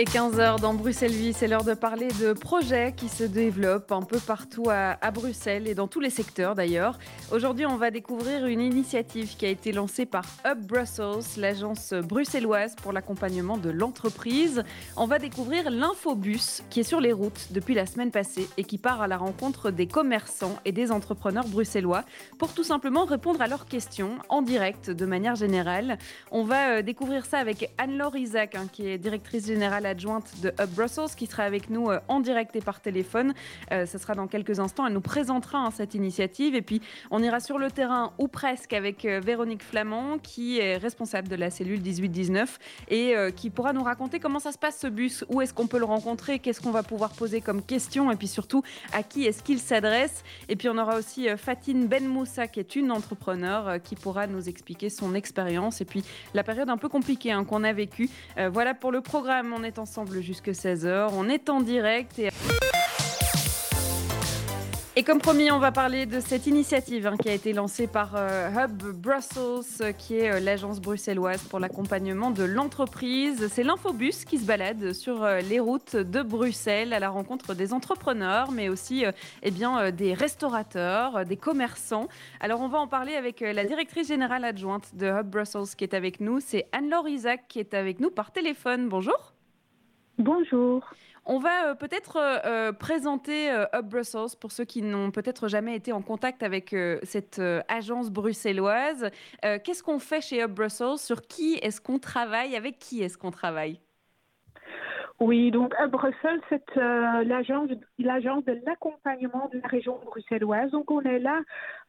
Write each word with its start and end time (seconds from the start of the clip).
et 0.00 0.04
15h 0.04 0.60
dans 0.60 0.74
Bruxelles 0.74 1.10
Vie, 1.10 1.32
c'est 1.32 1.48
l'heure 1.48 1.64
de 1.64 1.74
parler 1.74 2.06
de 2.20 2.32
projets 2.32 2.94
qui 2.96 3.08
se 3.08 3.24
développent 3.24 3.90
un 3.90 4.02
peu 4.02 4.20
partout 4.20 4.70
à, 4.70 4.96
Bruxelles 5.10 5.66
et 5.66 5.74
dans 5.74 5.88
tous 5.88 5.98
les 5.98 6.10
secteurs 6.10 6.54
d'ailleurs. 6.54 7.00
Aujourd'hui, 7.32 7.66
on 7.66 7.76
va 7.76 7.90
découvrir 7.90 8.46
une 8.46 8.60
initiative 8.60 9.36
qui 9.36 9.44
a 9.44 9.48
été 9.48 9.72
lancée 9.72 10.06
par 10.06 10.24
Hub 10.46 10.60
Brussels, 10.60 11.24
l'agence 11.36 11.94
bruxelloise 11.94 12.76
pour 12.80 12.92
l'accompagnement 12.92 13.56
de 13.56 13.70
l'entreprise. 13.70 14.62
On 14.96 15.06
va 15.06 15.18
découvrir 15.18 15.68
l'Infobus 15.68 16.62
qui 16.70 16.80
est 16.80 16.84
sur 16.84 17.00
les 17.00 17.12
routes 17.12 17.48
depuis 17.50 17.74
la 17.74 17.86
semaine 17.86 18.12
passée 18.12 18.48
et 18.56 18.62
qui 18.62 18.78
part 18.78 19.02
à 19.02 19.08
la 19.08 19.16
rencontre 19.16 19.72
des 19.72 19.88
commerçants 19.88 20.56
et 20.64 20.70
des 20.70 20.92
entrepreneurs 20.92 21.48
bruxellois 21.48 22.04
pour 22.38 22.54
tout 22.54 22.64
simplement 22.64 23.04
répondre 23.04 23.42
à 23.42 23.48
leurs 23.48 23.66
questions 23.66 24.12
en 24.28 24.42
direct 24.42 24.90
de 24.90 25.06
manière 25.06 25.34
générale. 25.34 25.98
On 26.30 26.44
va 26.44 26.76
euh, 26.76 26.82
découvrir 26.82 27.26
ça 27.26 27.38
avec 27.38 27.72
Anne-Laure 27.78 28.16
Isaac, 28.16 28.54
hein, 28.54 28.68
qui 28.70 28.86
est 28.86 28.98
directrice 28.98 29.46
générale 29.46 29.87
adjointe 29.88 30.40
de 30.42 30.52
Hub 30.60 30.70
Brussels, 30.70 31.14
qui 31.16 31.26
sera 31.26 31.42
avec 31.42 31.70
nous 31.70 31.90
euh, 31.90 32.00
en 32.08 32.20
direct 32.20 32.54
et 32.56 32.60
par 32.60 32.80
téléphone. 32.80 33.34
Euh, 33.72 33.86
ce 33.86 33.98
sera 33.98 34.14
dans 34.14 34.26
quelques 34.26 34.60
instants. 34.60 34.86
Elle 34.86 34.92
nous 34.92 35.00
présentera 35.00 35.58
hein, 35.58 35.70
cette 35.70 35.94
initiative. 35.94 36.54
Et 36.54 36.62
puis, 36.62 36.80
on 37.10 37.22
ira 37.22 37.40
sur 37.40 37.58
le 37.58 37.70
terrain, 37.70 38.12
ou 38.18 38.28
presque, 38.28 38.72
avec 38.72 39.04
euh, 39.04 39.20
Véronique 39.20 39.62
Flamand, 39.62 40.18
qui 40.18 40.58
est 40.58 40.76
responsable 40.76 41.28
de 41.28 41.36
la 41.36 41.50
cellule 41.50 41.80
18-19 41.80 42.46
et 42.88 43.14
qui 43.34 43.50
pourra 43.50 43.72
nous 43.72 43.82
raconter 43.82 44.20
comment 44.20 44.38
ça 44.38 44.52
se 44.52 44.58
passe 44.58 44.78
ce 44.78 44.86
bus, 44.86 45.24
où 45.28 45.40
est-ce 45.40 45.52
qu'on 45.54 45.66
peut 45.66 45.78
le 45.78 45.84
rencontrer, 45.84 46.38
qu'est-ce 46.38 46.60
qu'on 46.60 46.70
va 46.70 46.82
pouvoir 46.82 47.10
poser 47.10 47.40
comme 47.40 47.62
question, 47.62 48.10
et 48.10 48.16
puis 48.16 48.28
surtout, 48.28 48.62
à 48.92 49.02
qui 49.02 49.24
est-ce 49.24 49.42
qu'il 49.42 49.58
s'adresse? 49.58 50.22
Et 50.48 50.56
puis, 50.56 50.68
on 50.68 50.78
aura 50.78 50.96
aussi 50.96 51.28
Fatine 51.36 51.86
Ben 51.86 52.06
Moussa, 52.06 52.48
qui 52.48 52.60
est 52.60 52.76
une 52.76 52.92
entrepreneur, 52.92 53.82
qui 53.82 53.94
pourra 53.96 54.26
nous 54.26 54.48
expliquer 54.48 54.90
son 54.90 55.14
expérience 55.14 55.80
et 55.80 55.84
puis 55.84 56.04
la 56.34 56.42
période 56.42 56.68
un 56.70 56.76
peu 56.76 56.88
compliquée 56.88 57.32
hein, 57.32 57.44
qu'on 57.44 57.64
a 57.64 57.72
vécue. 57.72 58.08
voilà 58.52 58.74
pour 58.74 58.92
le 58.92 59.00
programme. 59.00 59.52
On 59.52 59.62
est 59.62 59.77
ensemble 59.78 60.20
jusque 60.20 60.48
16h. 60.48 61.10
On 61.14 61.28
est 61.28 61.48
en 61.48 61.60
direct 61.60 62.18
et... 62.18 62.30
Et 64.98 65.04
comme 65.04 65.20
promis, 65.20 65.48
on 65.52 65.60
va 65.60 65.70
parler 65.70 66.06
de 66.06 66.18
cette 66.18 66.48
initiative 66.48 67.06
hein, 67.06 67.16
qui 67.16 67.28
a 67.28 67.32
été 67.32 67.52
lancée 67.52 67.86
par 67.86 68.16
euh, 68.16 68.50
Hub 68.50 68.82
Brussels, 68.96 69.94
qui 69.96 70.16
est 70.16 70.32
euh, 70.32 70.40
l'agence 70.40 70.80
bruxelloise 70.80 71.40
pour 71.44 71.60
l'accompagnement 71.60 72.32
de 72.32 72.42
l'entreprise. 72.42 73.46
C'est 73.46 73.62
l'infobus 73.62 74.24
qui 74.24 74.38
se 74.38 74.44
balade 74.44 74.92
sur 74.94 75.22
euh, 75.22 75.38
les 75.38 75.60
routes 75.60 75.94
de 75.94 76.20
Bruxelles 76.20 76.92
à 76.92 76.98
la 76.98 77.10
rencontre 77.10 77.54
des 77.54 77.72
entrepreneurs, 77.72 78.50
mais 78.50 78.68
aussi 78.68 79.04
eh 79.44 79.50
bien, 79.52 79.92
des 79.92 80.14
restaurateurs, 80.14 81.24
des 81.24 81.36
commerçants. 81.36 82.08
Alors 82.40 82.60
on 82.60 82.68
va 82.68 82.78
en 82.78 82.88
parler 82.88 83.14
avec 83.14 83.38
la 83.38 83.64
directrice 83.64 84.08
générale 84.08 84.44
adjointe 84.44 84.96
de 84.96 85.06
Hub 85.06 85.30
Brussels 85.30 85.76
qui 85.76 85.84
est 85.84 85.94
avec 85.94 86.18
nous. 86.18 86.40
C'est 86.40 86.66
Anne-Laure 86.72 87.08
Isaac 87.08 87.44
qui 87.48 87.60
est 87.60 87.72
avec 87.72 88.00
nous 88.00 88.10
par 88.10 88.32
téléphone. 88.32 88.88
Bonjour. 88.88 89.37
Bonjour. 90.18 90.84
On 91.30 91.38
va 91.38 91.68
euh, 91.68 91.74
peut-être 91.74 92.16
euh, 92.16 92.38
euh, 92.44 92.72
présenter 92.72 93.50
Hub 93.74 93.86
Brussels 93.86 94.36
pour 94.40 94.50
ceux 94.50 94.64
qui 94.64 94.82
n'ont 94.82 95.10
peut-être 95.10 95.46
jamais 95.46 95.76
été 95.76 95.92
en 95.92 96.02
contact 96.02 96.42
avec 96.42 96.74
cette 97.02 97.40
agence 97.68 98.10
bruxelloise. 98.10 99.10
Qu'est-ce 99.42 99.82
qu'on 99.82 99.98
fait 99.98 100.20
chez 100.20 100.42
Hub 100.42 100.52
Brussels? 100.52 100.98
Sur 100.98 101.22
qui 101.22 101.54
est-ce 101.62 101.80
qu'on 101.80 101.98
travaille? 101.98 102.56
Avec 102.56 102.78
qui 102.78 103.02
est-ce 103.02 103.18
qu'on 103.18 103.30
travaille? 103.30 103.78
Oui, 105.20 105.50
donc 105.50 105.74
à 105.78 105.88
Bruxelles, 105.88 106.40
c'est 106.48 106.76
euh, 106.76 107.24
l'agence, 107.24 107.68
de 107.68 108.64
l'accompagnement 108.64 109.50
de 109.52 109.58
la 109.58 109.66
région 109.66 109.98
bruxelloise. 110.04 110.70
Donc 110.70 110.92
on 110.92 111.00
est 111.00 111.18
là 111.18 111.40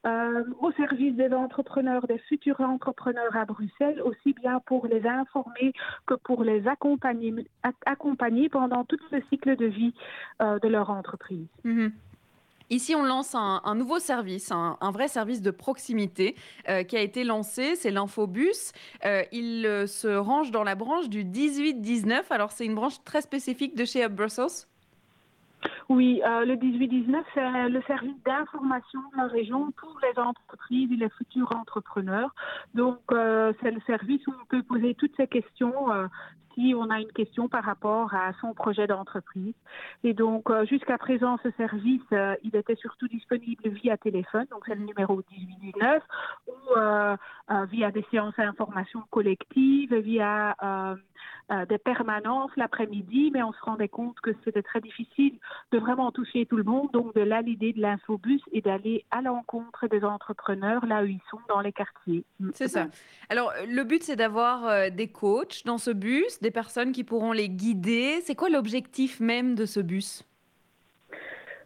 euh, 0.08 0.44
au 0.60 0.72
service 0.72 1.16
des 1.16 1.32
entrepreneurs, 1.32 2.08
des 2.08 2.18
futurs 2.18 2.60
entrepreneurs 2.62 3.36
à 3.36 3.46
Bruxelles, 3.46 4.02
aussi 4.02 4.34
bien 4.34 4.60
pour 4.66 4.88
les 4.88 5.06
informer 5.06 5.74
que 6.08 6.16
pour 6.16 6.44
les 6.44 6.68
accompagner, 6.68 7.36
accompagner 7.86 8.50
pendant 8.50 8.84
tout 8.84 8.98
le 9.12 9.22
cycle 9.30 9.56
de 9.56 9.66
vie 9.66 9.94
euh, 10.42 10.58
de 10.58 10.68
leur 10.68 10.90
entreprise. 10.90 11.48
Mm-hmm. 11.66 11.92
Ici, 12.70 12.94
on 12.94 13.04
lance 13.04 13.34
un, 13.34 13.76
nouveau 13.76 13.98
service, 13.98 14.52
un, 14.52 14.92
vrai 14.92 15.08
service 15.08 15.42
de 15.42 15.50
proximité 15.50 16.36
euh, 16.70 16.84
qui 16.84 16.98
a 16.98 17.02
été 17.02 17.24
lancé, 17.24 17.76
c'est 17.76 17.90
l'Infobus. 17.90 18.74
Euh, 19.06 19.24
il 19.32 19.66
euh, 19.66 19.88
se 19.88 20.08
range 20.08 20.52
dans 20.52 20.64
la 20.64 20.76
branche 20.76 21.10
du 21.10 21.24
18-19. 21.24 22.26
Alors, 22.30 22.52
c'est 22.52 22.66
une 22.66 22.76
branche 22.76 23.04
très 23.04 23.22
spécifique 23.22 23.76
de 23.76 23.86
chez 23.86 24.04
Hub 24.06 24.14
Brussels 24.14 24.68
oui, 25.90 26.22
le 26.24 26.56
18-19, 26.56 27.22
c'est 27.34 27.68
le 27.68 27.82
service 27.82 28.16
d'information 28.24 29.02
de 29.12 29.18
la 29.18 29.26
région 29.26 29.72
pour 29.72 30.00
les 30.04 30.18
entreprises 30.18 30.90
et 30.90 30.96
les 30.96 31.10
futurs 31.10 31.54
entrepreneurs. 31.54 32.34
Donc, 32.76 33.00
c'est 33.10 33.72
le 33.72 33.82
service 33.86 34.26
où 34.28 34.32
on 34.40 34.46
peut 34.46 34.64
poser 34.64 34.96
toutes 34.96 35.16
ces 35.18 35.28
questions 35.28 35.88
on 36.76 36.90
a 36.90 37.00
une 37.00 37.12
question 37.12 37.48
par 37.48 37.64
rapport 37.64 38.14
à 38.14 38.34
son 38.42 38.54
projet 38.54 38.88
d'entreprise. 38.88 39.54
Et 40.04 40.14
donc, 40.14 40.50
euh, 40.50 40.66
jusqu'à 40.66 40.98
présent, 40.98 41.38
ce 41.44 41.52
service, 41.52 42.02
euh, 42.14 42.36
il 42.44 42.56
était 42.56 42.76
surtout 42.76 43.08
disponible 43.08 43.70
via 43.70 43.98
téléphone, 43.98 44.46
donc 44.52 44.64
c'est 44.68 44.76
le 44.76 44.86
numéro 44.86 45.22
1819, 45.32 46.04
ou 46.48 46.54
euh, 46.78 47.16
via 47.72 47.92
des 47.92 48.06
séances 48.12 48.36
d'information 48.38 49.04
collectives, 49.10 49.94
via 49.96 50.56
euh, 51.52 51.66
des 51.66 51.80
permanences 51.80 52.52
l'après-midi, 52.58 53.32
mais 53.34 53.42
on 53.42 53.52
se 53.52 53.62
rendait 53.62 53.88
compte 53.88 54.20
que 54.22 54.32
c'était 54.46 54.62
très 54.62 54.82
difficile 54.82 55.40
de 55.72 55.80
vraiment 55.80 56.12
toucher 56.12 56.46
tout 56.46 56.58
le 56.58 56.64
monde. 56.64 56.90
Donc, 56.94 57.16
de 57.16 57.22
là, 57.22 57.42
l'idée 57.42 57.74
de 57.74 57.82
l'infobus 57.82 58.42
est 58.54 58.62
d'aller 58.62 59.04
à 59.10 59.22
l'encontre 59.22 59.88
des 59.88 60.04
entrepreneurs 60.04 60.86
là 60.86 61.02
où 61.02 61.08
ils 61.08 61.22
sont 61.32 61.40
dans 61.50 61.60
les 61.62 61.74
quartiers. 61.74 62.24
C'est 62.54 62.68
ça. 62.68 62.88
Alors, 63.30 63.52
le 63.68 63.84
but, 63.84 64.04
c'est 64.04 64.16
d'avoir 64.16 64.92
des 64.92 65.08
coachs 65.08 65.66
dans 65.66 65.80
ce 65.80 65.90
bus, 65.92 66.40
des 66.40 66.49
personnes 66.52 66.92
qui 66.92 67.04
pourront 67.04 67.32
les 67.32 67.50
guider. 67.50 68.22
C'est 68.26 68.36
quoi 68.36 68.50
l'objectif 68.50 69.20
même 69.20 69.56
de 69.56 69.66
ce 69.66 69.80
bus? 69.80 70.24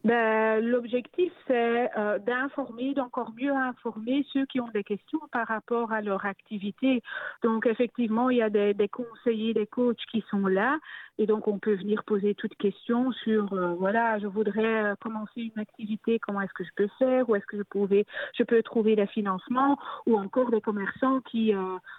Ben, 0.03 0.59
L'objectif, 0.59 1.31
c'est 1.47 1.89
euh, 1.97 2.19
d'informer, 2.19 2.93
d'encore 2.93 3.31
mieux 3.39 3.51
informer 3.51 4.25
ceux 4.33 4.45
qui 4.45 4.59
ont 4.59 4.67
des 4.73 4.83
questions 4.83 5.19
par 5.31 5.47
rapport 5.47 5.91
à 5.91 6.01
leur 6.01 6.25
activité. 6.25 7.01
Donc, 7.41 7.65
effectivement, 7.65 8.29
il 8.29 8.37
y 8.37 8.41
a 8.41 8.49
des, 8.49 8.73
des 8.73 8.89
conseillers, 8.89 9.53
des 9.53 9.65
coachs 9.65 10.03
qui 10.11 10.23
sont 10.29 10.45
là. 10.47 10.77
Et 11.19 11.25
donc, 11.25 11.47
on 11.47 11.59
peut 11.59 11.75
venir 11.75 12.03
poser 12.03 12.35
toutes 12.35 12.55
questions 12.55 13.11
sur, 13.11 13.53
euh, 13.53 13.75
voilà, 13.75 14.19
je 14.19 14.27
voudrais 14.27 14.83
euh, 14.83 14.95
commencer 14.99 15.51
une 15.55 15.61
activité, 15.61 16.19
comment 16.19 16.41
est-ce 16.41 16.53
que 16.53 16.63
je 16.63 16.71
peux 16.75 16.89
faire, 16.99 17.29
où 17.29 17.35
est-ce 17.35 17.45
que 17.45 17.57
je, 17.57 17.63
pouvais, 17.63 18.05
je 18.37 18.43
peux 18.43 18.61
trouver 18.63 18.95
des 18.95 19.07
financements, 19.07 19.77
ou 20.05 20.17
encore 20.17 20.49
des 20.49 20.61
commerçants 20.61 21.21
qui, 21.21 21.53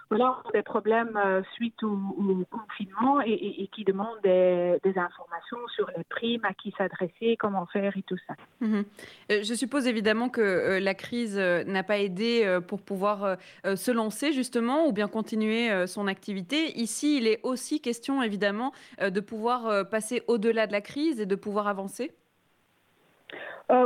voilà, 0.09 0.41
ont 0.45 0.51
des 0.53 0.63
problèmes 0.63 1.19
suite 1.53 1.81
au, 1.83 2.45
confinement 2.51 3.21
et, 3.21 3.31
et, 3.31 3.67
qui 3.67 3.83
demandent 3.83 4.21
des, 4.23 4.79
des 4.83 4.97
informations 4.97 5.57
sur 5.75 5.89
les 5.95 6.03
primes, 6.03 6.43
à 6.43 6.53
qui 6.53 6.73
s'adresser, 6.77 7.37
comment 7.37 7.65
faire 7.67 7.94
et 7.97 8.01
tout 8.03 8.17
ça. 8.27 8.35
Mhm. 8.61 8.85
Euh, 9.31 9.43
je 9.43 9.53
suppose 9.53 9.87
évidemment 9.87 10.29
que 10.29 10.41
euh, 10.41 10.79
la 10.79 10.93
crise 10.93 11.37
euh, 11.37 11.63
n'a 11.63 11.83
pas 11.83 11.99
aidé 11.99 12.59
pour 12.67 12.81
pouvoir 12.81 13.37
se 13.63 13.91
lancer 13.91 14.33
justement 14.33 14.87
ou 14.87 14.91
bien 14.91 15.07
continuer 15.07 15.87
son 15.87 16.07
activité. 16.07 16.77
Ici, 16.79 17.17
il 17.17 17.27
est 17.27 17.39
aussi 17.43 17.81
question 17.81 18.21
évidemment 18.21 18.71
de 19.01 19.19
pouvoir 19.19 19.89
passer 19.89 20.23
au-delà 20.27 20.67
de 20.67 20.71
la 20.71 20.81
crise 20.81 21.19
et 21.19 21.25
de 21.25 21.35
pouvoir 21.35 21.67
avancer? 21.67 22.11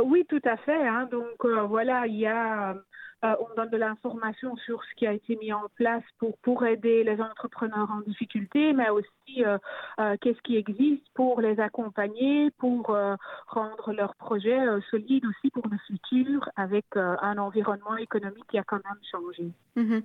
oui, 0.04 0.24
tout 0.28 0.42
à 0.44 0.56
fait. 0.58 0.86
Hein. 0.86 1.08
Donc 1.10 1.44
voilà, 1.44 2.06
il 2.06 2.16
y 2.16 2.26
a 2.26 2.74
euh, 3.22 3.34
on 3.40 3.54
donne 3.54 3.68
de 3.68 3.76
l'information 3.76 4.56
sur 4.64 4.82
ce 4.82 4.94
qui 4.96 5.06
a 5.06 5.12
été 5.12 5.36
mis 5.36 5.52
en 5.52 5.68
place 5.74 6.02
pour, 6.18 6.38
pour 6.38 6.64
aider 6.64 7.04
les 7.04 7.20
entrepreneurs 7.20 7.90
en 7.90 8.00
difficulté, 8.00 8.72
mais 8.72 8.88
aussi 8.88 9.44
euh, 9.44 9.58
euh, 10.00 10.16
qu'est-ce 10.20 10.40
qui 10.40 10.56
existe 10.56 11.04
pour 11.12 11.42
les 11.42 11.60
accompagner, 11.60 12.50
pour 12.52 12.96
rendre 13.48 13.92
leurs 13.92 14.14
projets 14.14 14.58
solides 14.90 15.26
aussi 15.26 15.50
pour 15.50 15.64
le 15.70 15.76
futur 15.86 16.48
avec 16.56 16.84
un 16.96 17.36
environnement 17.38 17.96
économique 17.96 18.44
qui 18.50 18.58
a 18.58 18.64
quand 18.64 18.76
même 18.84 19.00
changé. 19.10 19.50
Mhm. 19.76 20.02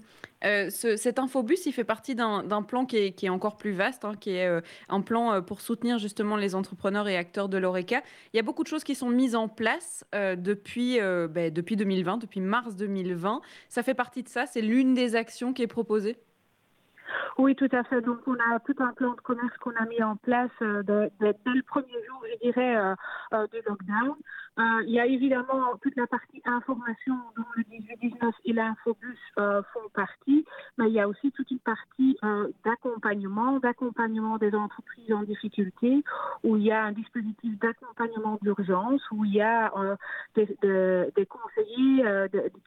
cet 0.69 1.19
infobus, 1.19 1.65
il 1.65 1.71
fait 1.71 1.83
partie 1.83 2.15
d'un 2.15 2.61
plan 2.63 2.85
qui 2.85 2.97
est, 2.97 3.11
qui 3.13 3.25
est, 3.25 3.29
encore 3.29 3.57
plus 3.57 3.71
vaste, 3.71 4.05
hein, 4.05 4.13
qui 4.19 4.31
est 4.31 4.61
un 4.89 5.01
plan 5.01 5.41
pour 5.41 5.61
soutenir 5.61 5.99
justement 5.99 6.35
les 6.35 6.53
entrepreneurs 6.53 7.07
et 7.07 7.17
acteurs 7.17 7.49
de 7.49 7.57
l'ORECA. 7.57 8.01
Il 8.33 8.37
y 8.37 8.39
a 8.39 8.43
beaucoup 8.43 8.63
de 8.63 8.67
choses 8.67 8.83
qui 8.83 8.95
sont 8.95 9.09
mises 9.09 9.35
en 9.35 9.47
place 9.47 10.05
depuis, 10.13 10.99
ben, 10.99 11.51
depuis 11.51 11.75
2020, 11.75 12.17
depuis 12.17 12.41
mars 12.41 12.75
2020 12.75 13.04
ça 13.69 13.83
fait 13.83 13.93
partie 13.93 14.23
de 14.23 14.29
ça 14.29 14.45
C'est 14.45 14.61
l'une 14.61 14.93
des 14.93 15.15
actions 15.15 15.53
qui 15.53 15.63
est 15.63 15.67
proposée? 15.67 16.17
Oui, 17.37 17.55
tout 17.55 17.69
à 17.71 17.83
fait. 17.83 18.01
Donc, 18.01 18.19
on 18.27 18.33
a 18.35 18.59
tout 18.59 18.75
un 18.79 18.93
plan 18.93 19.13
de 19.13 19.21
commerce 19.21 19.55
qu'on 19.59 19.75
a 19.75 19.85
mis 19.85 20.01
en 20.01 20.15
place 20.15 20.51
euh, 20.61 20.83
dès, 20.83 21.11
le 21.45 21.61
premier 21.63 21.93
jour, 22.07 22.23
je 22.31 22.47
dirais, 22.47 22.73
du 22.73 22.77
euh, 22.77 22.95
euh, 23.33 23.61
lockdown. 23.67 24.15
Il 24.57 24.89
y 24.89 24.99
a 24.99 25.05
évidemment 25.05 25.75
toute 25.81 25.95
la 25.95 26.07
partie 26.07 26.41
information 26.45 27.15
dont 27.35 27.43
le 27.55 27.63
18-19 27.63 28.31
et 28.45 28.53
l'Infobus 28.53 29.17
font 29.35 29.89
partie, 29.93 30.45
mais 30.77 30.87
il 30.87 30.93
y 30.93 30.99
a 30.99 31.07
aussi 31.07 31.31
toute 31.31 31.49
une 31.51 31.59
partie 31.59 32.17
d'accompagnement, 32.63 33.59
d'accompagnement 33.59 34.37
des 34.37 34.53
entreprises 34.55 35.11
en 35.11 35.23
difficulté, 35.23 36.03
où 36.43 36.57
il 36.57 36.63
y 36.63 36.71
a 36.71 36.83
un 36.83 36.91
dispositif 36.91 37.57
d'accompagnement 37.59 38.37
d'urgence, 38.41 39.01
où 39.11 39.25
il 39.25 39.33
y 39.33 39.41
a 39.41 39.71
des, 40.35 40.45
des, 40.61 41.25
conseillers 41.25 42.05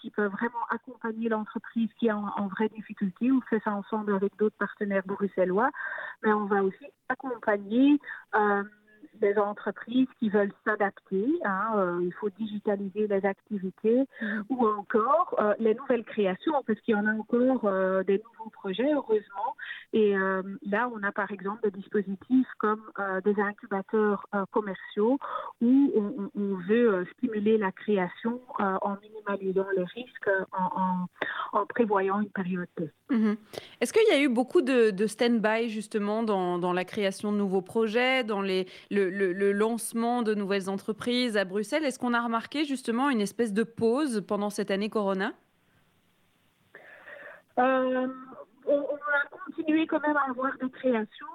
qui 0.00 0.11
peuvent 0.11 0.32
vraiment 0.32 0.64
accompagner 0.70 1.29
l'entreprise 1.29 1.88
qui 1.99 2.08
est 2.08 2.12
en, 2.12 2.29
en 2.37 2.49
vraie 2.49 2.69
difficulté. 2.69 3.32
On 3.32 3.40
fait 3.43 3.61
ça 3.64 3.73
ensemble 3.73 4.14
avec 4.14 4.37
d'autres 4.37 4.56
partenaires 4.58 5.02
bruxellois, 5.06 5.70
mais 6.23 6.32
on 6.32 6.46
va 6.46 6.62
aussi 6.62 6.87
accompagner 7.08 7.99
euh, 8.35 8.62
des 9.20 9.37
entreprises 9.38 10.09
qui 10.19 10.29
veulent 10.29 10.53
s'adapter. 10.65 11.26
Hein, 11.44 11.73
euh, 11.76 12.00
il 12.03 12.12
faut 12.15 12.31
digitaliser 12.31 13.06
les 13.06 13.25
activités 13.25 14.05
mhm. 14.20 14.44
ou 14.50 14.67
encore 14.67 15.35
euh, 15.38 15.55
les 15.59 15.75
nouvelles 15.75 16.05
créations, 16.05 16.62
parce 16.67 16.81
qu'il 16.81 16.94
y 16.94 16.99
en 16.99 17.06
a 17.06 17.12
encore 17.12 17.65
euh, 17.65 18.03
des 18.03 18.19
nouveaux 18.19 18.50
projets, 18.50 18.93
heureusement. 18.93 19.55
Et 19.93 20.15
là, 20.67 20.91
on 20.94 21.03
a 21.03 21.12
par 21.12 21.31
exemple 21.32 21.62
des 21.62 21.70
dispositifs 21.70 22.47
comme 22.59 22.82
des 23.25 23.41
incubateurs 23.41 24.26
commerciaux 24.50 25.19
où 25.62 25.93
on, 26.35 26.55
veut 26.69 27.06
stimuler 27.17 27.56
la 27.56 27.73
création 27.73 28.41
en 28.59 28.97
minimalisant 29.00 29.67
les 29.75 29.85
risques, 29.85 30.31
en, 30.53 31.06
en, 31.53 31.67
prévoyant 31.67 32.21
une 32.21 32.29
période 32.29 32.69
test. 32.76 32.93
Mhm. 33.11 33.37
Est-ce 33.81 33.93
qu'il 33.93 34.06
y 34.09 34.17
a 34.17 34.21
eu 34.21 34.29
beaucoup 34.29 34.61
de, 34.61 34.91
de 34.91 35.06
stand-by 35.06 35.71
justement 35.71 36.23
dans, 36.23 36.59
dans, 36.59 36.73
la 36.73 36.85
création 36.85 37.32
de 37.32 37.38
nouveaux 37.38 37.62
projets, 37.62 38.25
dans 38.25 38.43
les, 38.43 38.67
le, 38.91 39.08
le, 39.11 39.53
lancement 39.53 40.23
de 40.23 40.35
nouvelles 40.35 40.69
entreprises 40.69 41.37
à 41.37 41.45
Bruxelles. 41.45 41.85
Est-ce 41.85 41.99
qu'on 41.99 42.15
a 42.15 42.21
remarqué 42.21 42.65
justement 42.65 43.11
une 43.11 43.21
espèce 43.21 43.53
de 43.53 43.63
pause 43.63 44.25
pendant 44.27 44.51
cette 44.51 44.71
année 44.71 44.91
Corona? 44.91 45.33
Euh, 47.59 48.07
on, 48.67 48.81
a 48.81 49.37
continué 49.45 49.87
quand 49.87 50.01
même 50.01 50.17
à 50.17 50.31
avoir 50.31 50.53
des 50.59 50.71
créations, 50.71 51.27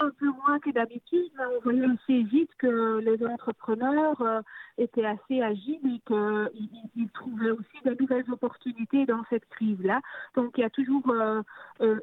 un 0.00 0.10
peu 0.10 0.26
moins 0.26 0.58
que 0.58 0.70
d'habitude, 0.70 1.30
mais 1.36 1.44
on 1.56 1.60
voyait 1.60 1.84
assez 1.84 2.22
vite 2.22 2.50
que 2.58 2.98
les 2.98 3.26
entrepreneurs 3.26 4.20
euh, 4.20 4.40
étaient 4.78 5.04
assez 5.04 5.40
agiles 5.40 5.80
et 5.84 6.00
qu'ils 6.06 7.10
trouvaient 7.10 7.50
aussi 7.50 7.78
de 7.84 7.96
nouvelles 7.98 8.30
opportunités 8.30 9.06
dans 9.06 9.24
cette 9.30 9.46
crise-là. 9.50 10.00
Donc 10.34 10.52
il 10.56 10.62
y 10.62 10.64
a 10.64 10.70
toujours 10.70 11.08
euh, 11.10 11.42
eu 11.80 12.00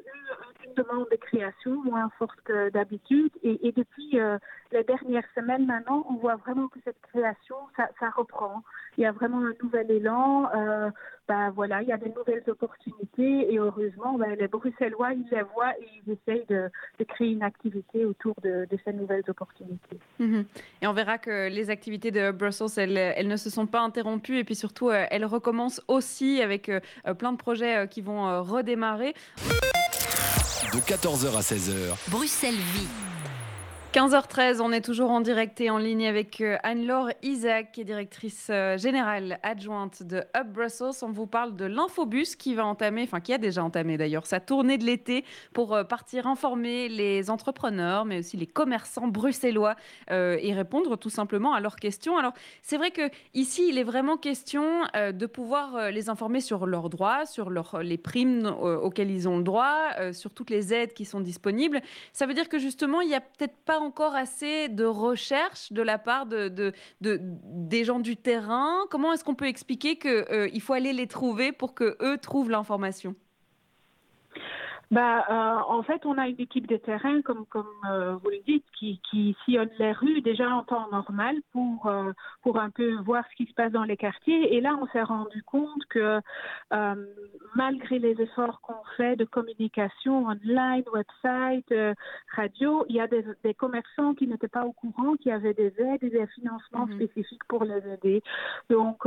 une 0.66 0.74
demande 0.74 1.06
de 1.10 1.16
création 1.16 1.82
moins 1.82 2.10
forte 2.18 2.40
que 2.44 2.70
d'habitude 2.70 3.32
et, 3.42 3.72
depuis 3.72 4.18
les 4.72 4.84
dernières 4.84 5.26
semaines 5.34 5.66
maintenant, 5.66 6.04
on 6.08 6.14
voit 6.14 6.36
vraiment 6.36 6.68
que 6.68 6.78
cette 6.84 7.00
création, 7.02 7.56
ça, 7.76 8.10
reprend. 8.10 8.62
Il 8.96 9.02
y 9.02 9.06
a 9.06 9.12
vraiment 9.12 9.38
un 9.38 9.52
nouvel 9.62 9.90
élan. 9.90 10.50
Euh, 10.54 10.90
ben 11.28 11.50
voilà, 11.50 11.82
il 11.82 11.88
y 11.88 11.92
a 11.92 11.96
des 11.96 12.10
nouvelles 12.10 12.42
opportunités 12.48 13.52
et 13.52 13.58
heureusement, 13.58 14.14
ben, 14.18 14.34
les 14.34 14.48
Bruxellois, 14.48 15.12
ils 15.12 15.26
les 15.30 15.42
voient 15.42 15.78
et 15.78 15.88
ils 16.04 16.12
essayent 16.12 16.46
de, 16.46 16.68
de 16.98 17.04
créer 17.04 17.32
une 17.32 17.42
activité 17.42 17.51
autour 18.06 18.34
de, 18.42 18.66
de 18.70 18.78
ces 18.84 18.92
nouvelles 18.92 19.24
opportunités. 19.28 19.98
Mhm. 20.18 20.44
Et 20.80 20.86
on 20.86 20.92
verra 20.92 21.18
que 21.18 21.48
les 21.48 21.70
activités 21.70 22.10
de 22.10 22.30
Brussels, 22.30 22.68
elles, 22.76 22.96
elles, 22.96 23.28
ne 23.28 23.36
se 23.36 23.50
sont 23.50 23.66
pas 23.66 23.80
interrompues 23.80 24.38
et 24.38 24.44
puis 24.44 24.54
surtout, 24.54 24.90
euh, 24.90 25.04
elles 25.10 25.24
recommencent 25.24 25.82
aussi 25.88 26.40
avec 26.40 26.68
euh, 26.68 26.80
plein 27.18 27.32
de 27.32 27.38
projets 27.38 27.86
qui 27.88 28.00
vont 28.00 28.42
redémarrer. 28.42 29.14
De 30.72 30.78
14h 30.78 31.36
à 31.36 31.40
16h. 31.40 32.10
Bruxelles 32.10 32.54
vit. 32.54 33.11
15h13, 33.92 34.62
on 34.62 34.72
est 34.72 34.80
toujours 34.80 35.10
en 35.10 35.20
direct 35.20 35.60
et 35.60 35.68
en 35.68 35.76
ligne 35.76 36.06
avec 36.06 36.40
euh, 36.40 36.56
Anne-Laure 36.62 37.10
Isaac, 37.22 37.72
qui 37.72 37.82
est 37.82 37.84
directrice 37.84 38.46
euh, 38.48 38.78
générale 38.78 39.38
adjointe 39.42 40.02
de 40.02 40.24
Up 40.34 40.46
Brussels. 40.46 41.02
On 41.02 41.10
vous 41.10 41.26
parle 41.26 41.56
de 41.56 41.66
l'infobus 41.66 42.34
qui 42.34 42.54
va 42.54 42.64
entamer, 42.64 43.02
enfin 43.02 43.20
qui 43.20 43.34
a 43.34 43.38
déjà 43.38 43.62
entamé 43.62 43.98
d'ailleurs, 43.98 44.24
sa 44.24 44.40
tournée 44.40 44.78
de 44.78 44.84
l'été 44.84 45.26
pour 45.52 45.74
euh, 45.74 45.84
partir 45.84 46.26
informer 46.26 46.88
les 46.88 47.28
entrepreneurs, 47.28 48.06
mais 48.06 48.20
aussi 48.20 48.38
les 48.38 48.46
commerçants 48.46 49.08
bruxellois 49.08 49.76
et 50.10 50.54
répondre 50.54 50.96
tout 50.96 51.10
simplement 51.10 51.52
à 51.52 51.60
leurs 51.60 51.76
questions. 51.76 52.16
Alors 52.16 52.32
c'est 52.62 52.78
vrai 52.78 52.92
que 52.92 53.10
ici, 53.34 53.66
il 53.68 53.76
est 53.76 53.84
vraiment 53.84 54.16
question 54.16 54.84
de 54.94 55.26
pouvoir 55.26 55.90
les 55.90 56.08
informer 56.08 56.40
sur 56.40 56.66
leurs 56.66 56.88
droits, 56.88 57.26
sur 57.26 57.50
les 57.50 57.98
primes 57.98 58.46
auxquelles 58.46 59.10
ils 59.10 59.28
ont 59.28 59.38
le 59.38 59.42
droit, 59.42 59.90
sur 60.12 60.30
toutes 60.30 60.50
les 60.50 60.72
aides 60.72 60.92
qui 60.92 61.04
sont 61.04 61.20
disponibles. 61.20 61.80
Ça 62.12 62.26
veut 62.26 62.34
dire 62.34 62.48
que 62.48 62.58
justement, 62.58 63.00
il 63.00 63.08
n'y 63.08 63.14
a 63.14 63.20
peut-être 63.20 63.56
pas 63.64 63.81
encore 63.82 64.14
assez 64.14 64.68
de 64.68 64.84
recherche 64.84 65.72
de 65.72 65.82
la 65.82 65.98
part 65.98 66.26
de, 66.26 66.48
de, 66.48 66.72
des 67.00 67.84
gens 67.84 68.00
du 68.00 68.16
terrain? 68.16 68.78
Comment 68.90 69.12
est-ce 69.12 69.24
qu'on 69.24 69.34
peut 69.34 69.48
expliquer 69.48 69.96
qu'il 69.96 70.10
euh, 70.10 70.60
faut 70.60 70.72
aller 70.72 70.92
les 70.92 71.06
trouver 71.06 71.52
pour 71.52 71.74
que 71.74 71.96
eux 72.00 72.18
trouvent 72.18 72.50
l'information? 72.50 73.14
Bah, 74.92 75.24
euh, 75.30 75.74
en 75.74 75.82
fait, 75.82 76.04
on 76.04 76.18
a 76.18 76.28
une 76.28 76.38
équipe 76.38 76.66
de 76.66 76.76
terrain, 76.76 77.22
comme, 77.22 77.46
comme 77.46 77.64
euh, 77.90 78.14
vous 78.16 78.28
le 78.28 78.40
dites, 78.46 78.66
qui, 78.78 79.00
qui 79.10 79.34
sillonne 79.42 79.70
les 79.78 79.92
rues 79.92 80.20
déjà 80.20 80.50
en 80.50 80.64
temps 80.64 80.86
normal 80.92 81.36
pour, 81.52 81.86
euh, 81.86 82.12
pour 82.42 82.60
un 82.60 82.68
peu 82.68 82.96
voir 82.96 83.24
ce 83.30 83.36
qui 83.36 83.46
se 83.46 83.54
passe 83.54 83.72
dans 83.72 83.84
les 83.84 83.96
quartiers. 83.96 84.54
Et 84.54 84.60
là, 84.60 84.78
on 84.82 84.86
s'est 84.88 85.02
rendu 85.02 85.42
compte 85.44 85.82
que 85.88 86.20
malgré 87.54 87.98
les 87.98 88.20
efforts 88.20 88.60
qu'on 88.60 88.84
fait 88.96 89.16
de 89.16 89.24
communication 89.24 90.26
online, 90.26 90.84
website, 90.92 91.72
radio, 92.34 92.84
il 92.88 92.96
y 92.96 93.00
a 93.00 93.06
des, 93.06 93.24
des 93.44 93.54
commerçants 93.54 94.14
qui 94.14 94.26
n'étaient 94.26 94.48
pas 94.48 94.64
au 94.64 94.72
courant 94.72 95.14
qu'il 95.16 95.30
y 95.30 95.34
avait 95.34 95.54
des 95.54 95.72
aides 95.78 96.02
et 96.02 96.10
des 96.10 96.26
financements 96.26 96.86
mhm. 96.86 96.96
spécifiques 96.96 97.44
pour 97.48 97.64
les 97.64 97.82
aider. 97.94 98.22
Donc, 98.68 99.06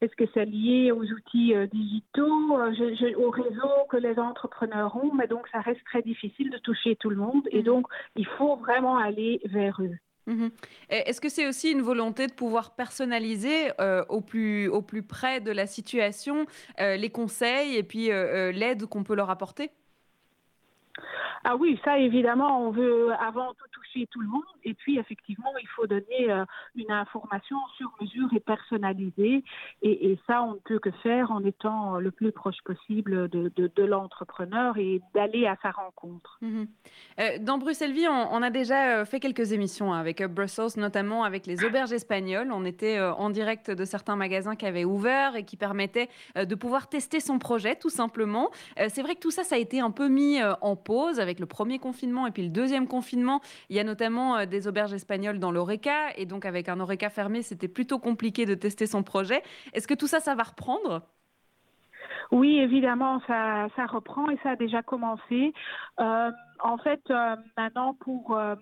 est-ce 0.00 0.16
que 0.16 0.24
c'est 0.32 0.46
lié 0.46 0.90
aux 0.90 1.04
outils 1.04 1.54
digitaux, 1.72 2.52
au 2.52 3.30
réseau 3.30 3.70
que 3.90 3.96
les 3.98 4.18
entrepreneurs 4.18 4.85
mais 5.14 5.26
donc 5.26 5.48
ça 5.48 5.60
reste 5.60 5.84
très 5.84 6.02
difficile 6.02 6.50
de 6.50 6.58
toucher 6.58 6.96
tout 6.96 7.10
le 7.10 7.16
monde 7.16 7.46
et 7.50 7.58
mhm. 7.58 7.64
donc 7.64 7.86
il 8.14 8.26
faut 8.26 8.56
vraiment 8.56 8.96
aller 8.96 9.40
vers 9.44 9.80
eux. 9.80 9.96
Mhm. 10.26 10.50
Est-ce 10.88 11.20
que 11.20 11.28
c'est 11.28 11.46
aussi 11.46 11.70
une 11.70 11.82
volonté 11.82 12.26
de 12.26 12.32
pouvoir 12.32 12.74
personnaliser 12.74 13.70
euh, 13.80 14.04
au, 14.08 14.20
plus, 14.20 14.66
au 14.68 14.82
plus 14.82 15.04
près 15.04 15.40
de 15.40 15.52
la 15.52 15.66
situation 15.66 16.46
euh, 16.80 16.96
les 16.96 17.10
conseils 17.10 17.76
et 17.76 17.84
puis 17.84 18.10
euh, 18.10 18.50
l'aide 18.50 18.86
qu'on 18.86 19.04
peut 19.04 19.14
leur 19.14 19.30
apporter? 19.30 19.70
Ah 21.44 21.54
oui, 21.54 21.78
ça 21.84 21.98
évidemment, 21.98 22.66
on 22.66 22.70
veut 22.70 23.12
avant 23.20 23.52
tout 23.52 23.75
tout 24.04 24.20
le 24.20 24.28
monde. 24.28 24.42
Et 24.64 24.74
puis 24.74 24.98
effectivement, 24.98 25.52
il 25.60 25.68
faut 25.68 25.86
donner 25.86 26.30
euh, 26.30 26.44
une 26.74 26.90
information 26.90 27.56
sur 27.76 27.90
mesure 28.00 28.28
et 28.34 28.40
personnalisée. 28.40 29.44
Et, 29.82 30.18
ça, 30.26 30.42
on 30.42 30.54
ne 30.54 30.58
peut 30.58 30.78
que 30.78 30.90
faire 31.02 31.30
en 31.30 31.44
étant 31.44 31.98
le 31.98 32.10
plus 32.10 32.32
proche 32.32 32.60
possible 32.64 33.28
de, 33.28 33.82
l'entrepreneur 33.84 34.76
et 34.78 35.00
d'aller 35.14 35.46
à 35.46 35.56
sa 35.62 35.70
rencontre. 35.70 36.38
Mhm. 36.40 36.66
Euh, 37.20 37.38
dans 37.40 37.58
Bruxelles 37.58 37.92
Vie, 37.92 38.08
on, 38.08 38.42
a 38.42 38.50
déjà 38.50 38.98
euh, 38.98 39.04
fait 39.04 39.20
quelques 39.20 39.52
émissions 39.52 39.92
hein, 39.92 40.00
avec 40.00 40.22
Brussels, 40.24 40.78
notamment 40.78 41.22
avec 41.22 41.46
les 41.46 41.64
auberges 41.64 41.92
espagnoles. 41.92 42.50
On 42.50 42.64
était 42.64 43.00
en 43.00 43.30
direct 43.30 43.70
de 43.70 43.84
certains 43.84 44.16
magasins 44.16 44.56
qui 44.56 44.66
avaient 44.66 44.84
ouvert 44.84 45.36
et 45.36 45.44
qui 45.44 45.56
permettaient 45.56 46.08
de 46.36 46.54
pouvoir 46.54 46.88
tester 46.88 47.20
son 47.20 47.38
projet, 47.38 47.76
tout 47.76 47.90
simplement. 47.90 48.50
C'est 48.88 49.02
vrai 49.02 49.14
que 49.14 49.20
tout 49.20 49.30
ça, 49.30 49.44
ça 49.44 49.54
a 49.54 49.58
été 49.58 49.80
un 49.80 49.92
peu 49.92 50.08
mis 50.08 50.42
en 50.42 50.74
pause 50.74 51.20
avec 51.20 51.38
le 51.38 51.46
premier 51.46 51.78
confinement 51.78 52.26
et 52.26 52.32
puis 52.32 52.42
le 52.42 52.50
deuxième 52.50 52.88
confinement. 52.88 53.40
Il 53.70 53.76
y 53.76 53.80
a 53.80 53.84
notamment 53.86 54.36
euh, 54.36 54.44
des 54.44 54.68
auberges 54.68 54.92
espagnoles 54.92 55.38
dans 55.38 55.50
l'Oreca 55.50 56.10
et 56.16 56.26
donc 56.26 56.44
avec 56.44 56.68
un 56.68 56.78
Oreca 56.80 57.08
fermé, 57.08 57.40
c'était 57.40 57.68
plutôt 57.68 57.98
compliqué 57.98 58.44
de 58.44 58.54
tester 58.54 58.86
son 58.86 59.02
projet. 59.02 59.42
Est-ce 59.72 59.88
que 59.88 59.94
tout 59.94 60.06
ça, 60.06 60.20
ça 60.20 60.34
va 60.34 60.42
reprendre? 60.42 61.02
Oui, 62.32 62.58
évidemment, 62.58 63.20
ça, 63.26 63.68
ça 63.76 63.86
reprend 63.86 64.28
et 64.30 64.38
ça 64.42 64.50
a 64.50 64.56
déjà 64.56 64.82
commencé. 64.82 65.54
Euh, 66.00 66.30
en 66.60 66.78
fait, 66.78 67.00
euh, 67.10 67.36
maintenant, 67.56 67.94
pour 67.94 68.36
euh, 68.36 68.54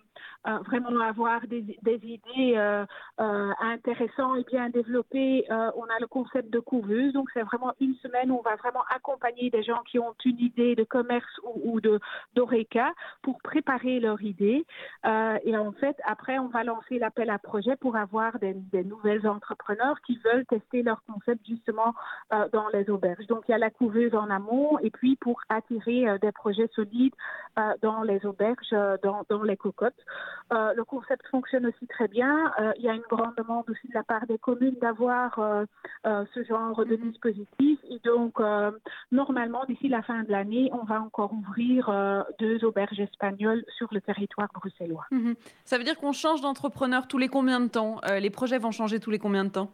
euh, 0.47 0.59
vraiment 0.67 1.01
avoir 1.01 1.47
des, 1.47 1.79
idées 1.85 2.85
intéressantes 3.19 4.39
et 4.39 4.45
bien 4.45 4.69
développées, 4.69 5.45
on 5.51 5.85
a 5.85 5.99
le 6.01 6.07
concept 6.07 6.51
de 6.51 6.59
couveuse. 6.59 7.13
Donc, 7.13 7.29
c'est 7.33 7.43
vraiment 7.43 7.73
une 7.81 7.95
semaine 7.97 8.31
où 8.31 8.39
on 8.39 8.43
va 8.43 8.57
vraiment 8.57 8.85
accompagner 8.95 9.51
des 9.51 9.63
gens 9.63 9.83
qui 9.91 9.99
ont 9.99 10.15
une 10.25 10.39
idée 10.39 10.75
de 10.75 10.85
commerce 10.85 11.41
ou, 11.65 11.81
de 11.81 12.01
d'ORECA 12.35 12.93
pour 13.23 13.41
préparer 13.43 14.01
leur 14.01 14.21
idée. 14.23 14.67
et 15.05 15.57
en 15.57 15.73
fait, 15.73 15.97
après, 16.05 16.39
on 16.39 16.49
va 16.49 16.65
lancer 16.65 16.99
l'appel 16.99 17.31
à 17.31 17.39
projet 17.39 17.77
pour 17.77 17.97
avoir 17.97 18.39
des, 18.39 18.55
des, 18.55 18.85
nouvelles 18.85 19.27
entrepreneurs 19.27 20.01
qui 20.07 20.19
veulent 20.25 20.47
tester 20.47 20.83
leur 20.83 21.03
concept 21.05 21.47
justement 21.47 21.95
dans 22.53 22.69
les 22.73 22.91
auberges. 22.91 23.27
Donc, 23.29 23.45
il 23.49 23.53
y 23.53 23.55
a 23.55 23.59
la 23.59 23.71
couveuse 23.71 24.15
en 24.15 24.29
amont 24.31 24.79
et 24.81 24.91
puis 24.91 25.17
pour 25.17 25.41
attirer 25.49 26.19
des 26.21 26.33
projets 26.33 26.69
solides 26.75 27.15
dans 27.85 28.03
les 28.03 28.25
auberges, 28.25 28.73
euh, 28.73 28.97
dans, 29.03 29.43
les 29.43 29.59
cocottes. 29.59 29.93
Euh, 30.53 30.73
le 30.75 30.85
concept 30.85 31.26
fonctionne 31.29 31.67
aussi 31.67 31.87
très 31.87 32.09
bien. 32.09 32.50
Euh, 32.59 32.73
il 32.79 32.85
y 32.85 32.88
a 32.88 32.95
une 32.95 33.09
grande 33.11 33.35
demande 33.37 33.69
aussi 33.69 33.87
de 33.88 33.95
la 33.95 34.03
part 34.03 34.26
des 34.26 34.38
communes 34.38 34.76
d'avoir 34.81 35.38
ce 36.05 36.45
genre 36.49 36.85
de 36.85 36.97
mhm. 36.97 37.11
dispositif. 37.11 37.79
Et 37.91 38.00
donc, 38.05 38.41
normalement, 39.12 39.64
d'ici 39.67 39.88
la 39.88 40.03
fin 40.03 40.23
de 40.23 40.31
l'année, 40.31 40.71
on 40.73 40.85
va 40.85 41.00
encore 41.00 41.33
ouvrir 41.33 41.93
deux 42.38 42.64
auberges 42.64 43.00
espagnoles 43.00 43.64
sur 43.76 43.88
le 43.93 44.00
territoire 44.00 44.49
bruxellois. 44.55 45.05
Mhm. 45.11 45.35
Ça 45.64 45.76
veut 45.76 45.85
dire 45.85 45.99
qu'on 45.99 46.12
change 46.12 46.41
d'entrepreneur 46.41 47.07
tous 47.07 47.19
les 47.19 47.29
combien 47.29 47.61
de 47.61 47.69
temps? 47.69 48.00
Les 48.19 48.31
projets 48.31 48.59
vont 48.59 48.71
changer 48.71 48.99
tous 48.99 49.11
les 49.11 49.19
combien 49.19 49.45
de 49.45 49.50
temps? 49.50 49.71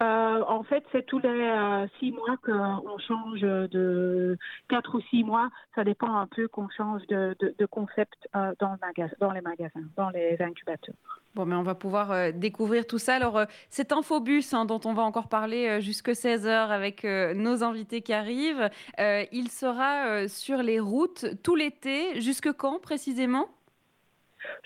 En 0.00 0.62
fait, 0.64 0.84
c'est 0.92 1.06
tous 1.06 1.18
les 1.18 1.86
six 1.98 2.12
mois 2.12 2.36
qu'on 2.44 2.98
change 2.98 3.40
de 3.40 4.36
quatre 4.68 4.96
ou 4.96 5.00
six 5.10 5.24
mois. 5.24 5.50
Ça 5.74 5.84
dépend 5.84 6.14
un 6.14 6.26
peu 6.26 6.48
qu'on 6.48 6.68
change 6.68 7.06
de, 7.08 7.36
concept 7.66 8.28
dans, 8.34 8.76
dans 9.20 9.32
les 9.32 9.40
magasins, 9.40 9.88
dans 9.96 10.10
les 10.10 10.36
incubateurs. 10.40 10.94
Bon, 11.34 11.46
mais 11.46 11.56
on 11.56 11.62
va 11.62 11.74
pouvoir 11.74 12.32
découvrir 12.32 12.86
tout 12.86 12.98
ça. 12.98 13.16
Alors, 13.16 13.40
cet 13.68 13.92
infobus 13.92 14.52
hein, 14.52 14.64
dont 14.64 14.80
on 14.84 14.94
va 14.94 15.02
encore 15.02 15.28
parler 15.28 15.80
jusque 15.80 16.10
16h 16.10 16.48
avec 16.48 17.04
nos 17.04 17.64
invités 17.64 18.02
qui 18.02 18.12
arrivent, 18.12 18.70
il 18.98 19.50
sera 19.50 20.28
sur 20.28 20.58
les 20.62 20.80
routes 20.80 21.26
tout 21.42 21.56
l'été. 21.56 22.20
Jusque 22.20 22.52
quand 22.52 22.80
précisément? 22.80 23.48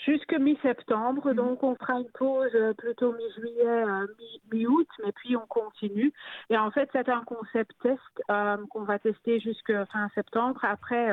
Jusque 0.04 0.32
mi-septembre. 0.32 1.28
Mhm. 1.28 1.34
Donc, 1.34 1.62
on 1.62 1.74
fera 1.76 1.94
une 1.94 2.10
pause 2.18 2.50
euh, 2.54 2.72
plutôt 2.74 3.12
mi-juillet, 3.12 3.66
euh, 3.66 4.06
mi-août, 4.52 4.88
mais 5.04 5.12
puis 5.12 5.36
on 5.36 5.46
continue. 5.46 6.12
Et 6.50 6.56
en 6.56 6.70
fait, 6.70 6.88
c'est 6.92 7.08
un 7.08 7.22
concept 7.24 7.72
test 7.82 8.00
euh, 8.30 8.56
qu'on 8.70 8.82
va 8.82 8.98
tester 8.98 9.40
jusqu'à 9.40 9.86
fin 9.86 10.08
septembre. 10.14 10.60
Après, 10.62 11.08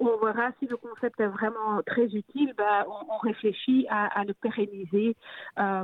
on 0.00 0.16
verra 0.24 0.50
si 0.58 0.66
le 0.66 0.76
concept 0.76 1.20
est 1.20 1.26
vraiment 1.26 1.82
très 1.86 2.06
utile. 2.06 2.54
Ben, 2.56 2.84
on, 3.08 3.18
réfléchit 3.18 3.86
à, 3.88 4.24
le 4.24 4.34
pérenniser 4.34 5.16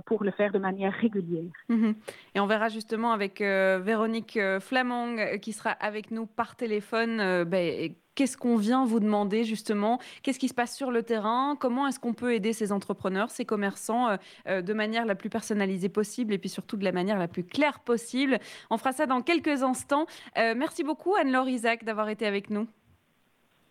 pour 0.07 0.25
le 0.25 0.33
faire 0.33 0.53
de 0.53 0.59
manière 0.59 0.93
régulière. 0.93 1.53
Mhm. 1.69 1.95
Et 2.35 2.41
on 2.41 2.47
verra 2.47 2.69
justement 2.69 3.13
avec 3.13 3.41
Véronique 3.41 4.39
Flamand 4.61 5.39
qui 5.41 5.53
sera 5.53 5.71
avec 5.71 6.11
nous 6.11 6.27
par 6.27 6.57
téléphone. 6.57 7.45
Ben, 7.45 7.95
Qu'est-ce 8.19 8.37
qu'on 8.37 8.57
vient 8.57 8.85
vous 8.85 8.99
demander 8.99 9.45
justement? 9.45 10.01
Qu'est-ce 10.25 10.41
qui 10.41 10.49
se 10.49 10.55
passe 10.55 10.75
sur 10.75 10.91
le 10.91 11.05
terrain? 11.05 11.55
Comment 11.55 11.87
est-ce 11.87 12.01
qu'on 12.01 12.15
peut 12.15 12.35
aider 12.35 12.53
ces 12.53 12.73
entrepreneurs, 12.73 13.31
ces 13.31 13.45
commerçants 13.45 14.09
euh, 14.09 14.17
euh, 14.49 14.61
de 14.61 14.73
manière 14.73 15.07
la 15.07 15.15
plus 15.15 15.31
personnalisée 15.31 15.89
possible 15.89 16.35
et 16.35 16.39
puis 16.39 16.49
surtout 16.49 16.77
de 16.77 16.83
la 16.83 16.91
manière 16.91 17.17
la 17.17 17.29
plus 17.29 17.45
claire 17.45 17.79
possible? 17.79 18.41
On 18.71 18.77
fera 18.77 18.91
ça 18.91 19.07
dans 19.07 19.23
quelques 19.23 19.63
instants. 19.63 20.07
Euh, 20.37 20.55
merci 20.57 20.83
beaucoup 20.83 21.15
Anne-Laure 21.15 21.49
Isaac 21.49 21.85
d'avoir 21.85 22.09
été 22.09 22.27
avec 22.27 22.51
nous. 22.51 22.67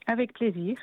Avec 0.06 0.32
plaisir. 0.32 0.77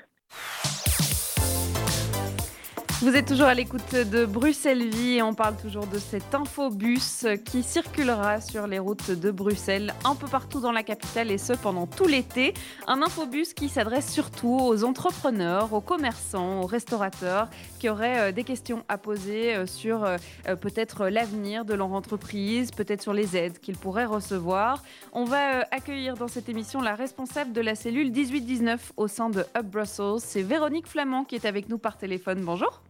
Vous 3.00 3.16
êtes 3.16 3.26
toujours 3.26 3.48
à 3.48 3.54
l'écoute 3.54 3.94
de 3.94 4.24
Bruxelles 4.24 4.88
Vie 4.88 5.16
et 5.16 5.22
on 5.22 5.34
parle 5.34 5.56
toujours 5.56 5.86
de 5.86 5.98
cet 5.98 6.34
infobus 6.34 7.26
qui 7.44 7.62
circulera 7.62 8.40
sur 8.40 8.66
les 8.66 8.78
routes 8.78 9.10
de 9.10 9.30
Bruxelles 9.30 9.92
un 10.04 10.14
peu 10.14 10.26
partout 10.28 10.60
dans 10.60 10.72
la 10.72 10.84
capitale 10.84 11.30
et 11.30 11.36
ce 11.36 11.52
pendant 11.52 11.86
tout 11.86 12.06
l'été. 12.06 12.54
Un 12.86 13.02
infobus 13.02 13.52
qui 13.52 13.68
s'adresse 13.68 14.10
surtout 14.10 14.58
aux 14.58 14.84
entrepreneurs, 14.84 15.72
aux 15.72 15.80
commerçants, 15.80 16.62
aux 16.62 16.66
restaurateurs 16.66 17.50
qui 17.78 17.90
auraient 17.90 18.30
euh, 18.30 18.32
des 18.32 18.44
questions 18.44 18.84
à 18.88 18.96
poser 18.96 19.54
euh, 19.54 19.66
sur 19.66 20.04
euh, 20.04 20.16
peut-être 20.58 21.08
l'avenir 21.08 21.64
de 21.64 21.74
leur 21.74 21.92
entreprise, 21.92 22.70
peut-être 22.70 23.02
sur 23.02 23.12
les 23.12 23.36
aides 23.36 23.58
qu'ils 23.58 23.76
pourraient 23.76 24.06
recevoir. 24.06 24.82
On 25.12 25.24
va 25.24 25.66
accueillir 25.72 26.16
dans 26.16 26.28
cette 26.28 26.48
émission 26.48 26.80
la 26.80 26.94
responsable 26.94 27.52
de 27.52 27.60
la 27.60 27.74
cellule 27.74 28.12
1819 28.12 28.92
au 28.96 29.08
sein 29.08 29.28
de 29.28 29.44
Hub 29.58 29.66
Brussels. 29.66 30.20
C'est 30.20 30.42
Véronique 30.42 30.86
Flamand 30.86 31.24
qui 31.24 31.34
est 31.34 31.44
avec 31.44 31.68
nous 31.68 31.78
par 31.78 31.98
téléphone. 31.98 32.40
Bonjour. 32.42 32.80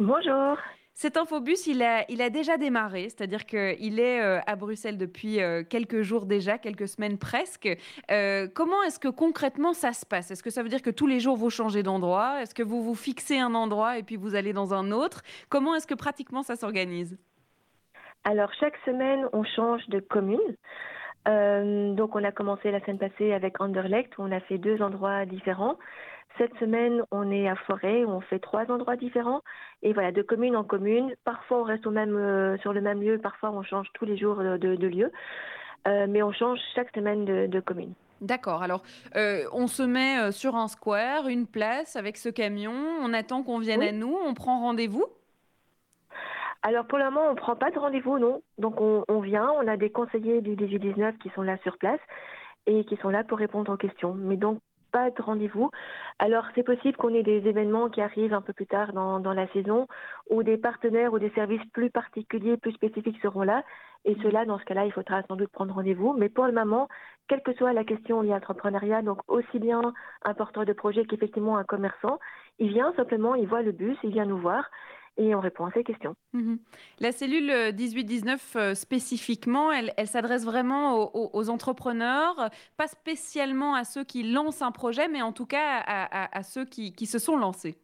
Bonjour. 0.00 0.56
Cet 0.94 1.16
infobus, 1.16 1.66
il 1.66 1.82
a, 1.82 2.04
il 2.08 2.22
a 2.22 2.30
déjà 2.30 2.56
démarré, 2.56 3.04
c'est-à-dire 3.04 3.46
qu'il 3.46 4.00
est 4.00 4.20
euh, 4.20 4.40
à 4.46 4.54
Bruxelles 4.54 4.96
depuis 4.96 5.40
euh, 5.40 5.62
quelques 5.62 6.02
jours 6.02 6.26
déjà, 6.26 6.58
quelques 6.58 6.88
semaines 6.88 7.18
presque. 7.18 7.68
Euh, 8.10 8.46
comment 8.52 8.82
est-ce 8.84 9.00
que 9.00 9.08
concrètement 9.08 9.72
ça 9.72 9.92
se 9.92 10.06
passe? 10.06 10.30
Est-ce 10.30 10.42
que 10.42 10.50
ça 10.50 10.62
veut 10.62 10.68
dire 10.68 10.82
que 10.82 10.90
tous 10.90 11.06
les 11.06 11.18
jours 11.18 11.36
vous 11.36 11.50
changez 11.50 11.82
d'endroit? 11.82 12.42
Est-ce 12.42 12.54
que 12.54 12.62
vous 12.62 12.82
vous 12.82 12.94
fixez 12.94 13.38
un 13.38 13.54
endroit 13.54 13.98
et 13.98 14.04
puis 14.04 14.16
vous 14.16 14.34
allez 14.34 14.52
dans 14.52 14.72
un 14.72 14.92
autre? 14.92 15.22
Comment 15.48 15.74
est-ce 15.74 15.86
que 15.86 15.94
pratiquement 15.94 16.42
ça 16.42 16.54
s'organise? 16.54 17.18
Alors 18.24 18.52
chaque 18.58 18.76
semaine, 18.84 19.28
on 19.32 19.44
change 19.44 19.86
de 19.88 20.00
commune. 20.00 20.56
donc 21.96 22.14
on 22.14 22.24
a 22.24 22.32
commencé 22.32 22.70
la 22.70 22.80
semaine 22.80 22.98
passée 22.98 23.32
avec 23.32 23.60
Anderlecht, 23.60 24.18
où 24.18 24.22
on 24.22 24.32
a 24.32 24.40
fait 24.40 24.58
deux 24.58 24.80
endroits 24.82 25.26
différents. 25.26 25.76
Cette 26.38 26.56
semaine, 26.58 27.02
on 27.10 27.32
est 27.32 27.48
à 27.48 27.56
Forêt, 27.56 28.04
on 28.04 28.20
fait 28.20 28.38
trois 28.38 28.70
endroits 28.70 28.96
différents. 28.96 29.42
Et 29.82 29.92
voilà, 29.92 30.12
de 30.12 30.22
commune 30.22 30.54
en 30.54 30.62
commune. 30.62 31.14
Parfois, 31.24 31.58
on 31.58 31.62
reste 31.64 31.84
au 31.84 31.90
même, 31.90 32.16
euh, 32.16 32.56
sur 32.58 32.72
le 32.72 32.80
même 32.80 33.02
lieu, 33.02 33.18
parfois, 33.18 33.50
on 33.50 33.64
change 33.64 33.88
tous 33.94 34.04
les 34.04 34.16
jours 34.16 34.36
de, 34.36 34.86
lieu. 34.86 35.10
Euh, 35.88 36.06
mais 36.08 36.22
on 36.22 36.32
change 36.32 36.60
chaque 36.76 36.94
semaine 36.94 37.24
de, 37.24 37.60
commune. 37.60 37.92
D'accord. 38.20 38.62
Alors, 38.62 38.82
euh, 39.16 39.44
on 39.52 39.66
se 39.66 39.82
met 39.82 40.30
sur 40.30 40.54
un 40.54 40.68
square, 40.68 41.26
une 41.26 41.46
place 41.46 41.96
avec 41.96 42.16
ce 42.16 42.28
camion. 42.28 42.72
On 43.02 43.12
attend 43.12 43.42
qu'on 43.42 43.58
vienne 43.58 43.82
à 43.82 43.92
nous. 43.92 44.16
On 44.24 44.34
prend 44.34 44.60
rendez-vous? 44.60 45.06
Alors 46.62 46.86
pour 46.86 46.98
le 46.98 47.04
moment, 47.04 47.26
on 47.28 47.34
ne 47.34 47.36
prend 47.36 47.54
pas 47.54 47.70
de 47.70 47.78
rendez-vous, 47.78 48.18
non. 48.18 48.42
Donc 48.58 48.80
on, 48.80 49.04
on, 49.08 49.20
vient, 49.20 49.48
on 49.52 49.68
a 49.68 49.76
des 49.76 49.90
conseillers 49.90 50.40
du 50.40 50.56
18-19 50.56 51.16
qui 51.18 51.30
sont 51.30 51.42
là 51.42 51.56
sur 51.62 51.78
place 51.78 52.00
et 52.66 52.84
qui 52.84 52.96
sont 52.96 53.10
là 53.10 53.22
pour 53.22 53.38
répondre 53.38 53.72
aux 53.72 53.76
questions. 53.76 54.14
Mais 54.14 54.36
donc 54.36 54.58
pas 54.92 55.10
de 55.10 55.22
rendez-vous. 55.22 55.70
Alors 56.18 56.44
c'est 56.54 56.62
possible 56.62 56.96
qu'on 56.96 57.14
ait 57.14 57.22
des 57.22 57.46
événements 57.46 57.88
qui 57.88 58.00
arrivent 58.00 58.34
un 58.34 58.42
peu 58.42 58.52
plus 58.52 58.66
tard 58.66 58.92
dans, 58.92 59.20
dans, 59.20 59.32
la 59.32 59.46
saison 59.48 59.86
où 60.30 60.42
des 60.42 60.56
partenaires 60.56 61.12
ou 61.12 61.18
des 61.18 61.30
services 61.30 61.64
plus 61.72 61.90
particuliers, 61.90 62.56
plus 62.56 62.72
spécifiques 62.72 63.20
seront 63.22 63.42
là. 63.42 63.62
Et 64.04 64.16
cela, 64.22 64.44
dans 64.44 64.58
ce 64.58 64.64
cas-là, 64.64 64.86
il 64.86 64.92
faudra 64.92 65.22
sans 65.24 65.36
doute 65.36 65.50
prendre 65.50 65.74
rendez-vous. 65.74 66.14
Mais 66.14 66.28
pour 66.28 66.46
le 66.46 66.52
moment, 66.52 66.88
quelle 67.28 67.42
que 67.42 67.52
soit 67.54 67.72
la 67.72 67.84
question 67.84 68.22
liée 68.22 68.32
à 68.32 68.36
l'entrepreneuriat, 68.36 69.02
donc 69.02 69.18
aussi 69.28 69.58
bien 69.58 69.80
un 70.24 70.34
porteur 70.34 70.64
de 70.64 70.72
projet 70.72 71.04
qu'effectivement 71.04 71.58
un 71.58 71.64
commerçant, 71.64 72.18
il 72.58 72.68
vient 72.68 72.92
simplement, 72.96 73.34
il 73.34 73.46
voit 73.46 73.62
le 73.62 73.72
bus, 73.72 73.98
il 74.02 74.10
vient 74.10 74.24
nous 74.24 74.38
voir 74.38 74.70
et 75.18 75.34
on 75.34 75.40
répond 75.40 75.66
à 75.66 75.72
ces 75.72 75.84
questions. 75.84 76.14
Mhm. 76.32 76.58
La 77.00 77.12
cellule 77.12 77.74
1819 77.74 78.56
euh, 78.56 78.74
spécifiquement, 78.74 79.70
elle, 79.70 79.92
s'adresse 80.06 80.44
vraiment 80.44 81.10
aux, 81.14 81.50
entrepreneurs, 81.50 82.50
pas 82.76 82.86
spécialement 82.86 83.74
à 83.74 83.84
ceux 83.84 84.04
qui 84.04 84.22
lancent 84.22 84.62
un 84.62 84.72
projet, 84.72 85.08
mais 85.08 85.22
en 85.22 85.32
tout 85.32 85.46
cas 85.46 85.82
à, 85.86 86.42
ceux 86.42 86.64
qui 86.64 87.06
se 87.06 87.18
sont 87.18 87.36
lancés. 87.36 87.78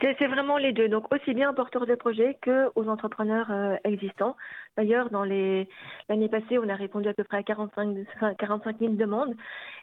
C'est 0.00 0.26
vraiment 0.26 0.58
les 0.58 0.72
deux. 0.72 0.88
Donc 0.88 1.12
aussi 1.12 1.34
bien 1.34 1.50
aux 1.50 1.54
porteurs 1.54 1.86
de 1.86 1.94
projets 1.94 2.36
que 2.42 2.70
aux 2.74 2.88
entrepreneurs 2.88 3.50
euh, 3.50 3.76
existants. 3.84 4.36
D'ailleurs, 4.76 5.10
dans 5.10 5.24
l'année 5.24 6.28
passée, 6.30 6.58
on 6.58 6.68
a 6.68 6.74
répondu 6.74 7.08
à 7.08 7.14
peu 7.14 7.24
près 7.24 7.38
à 7.38 7.42
45 7.42 7.96
45 8.38 8.78
000 8.80 8.92
demandes. 8.94 9.34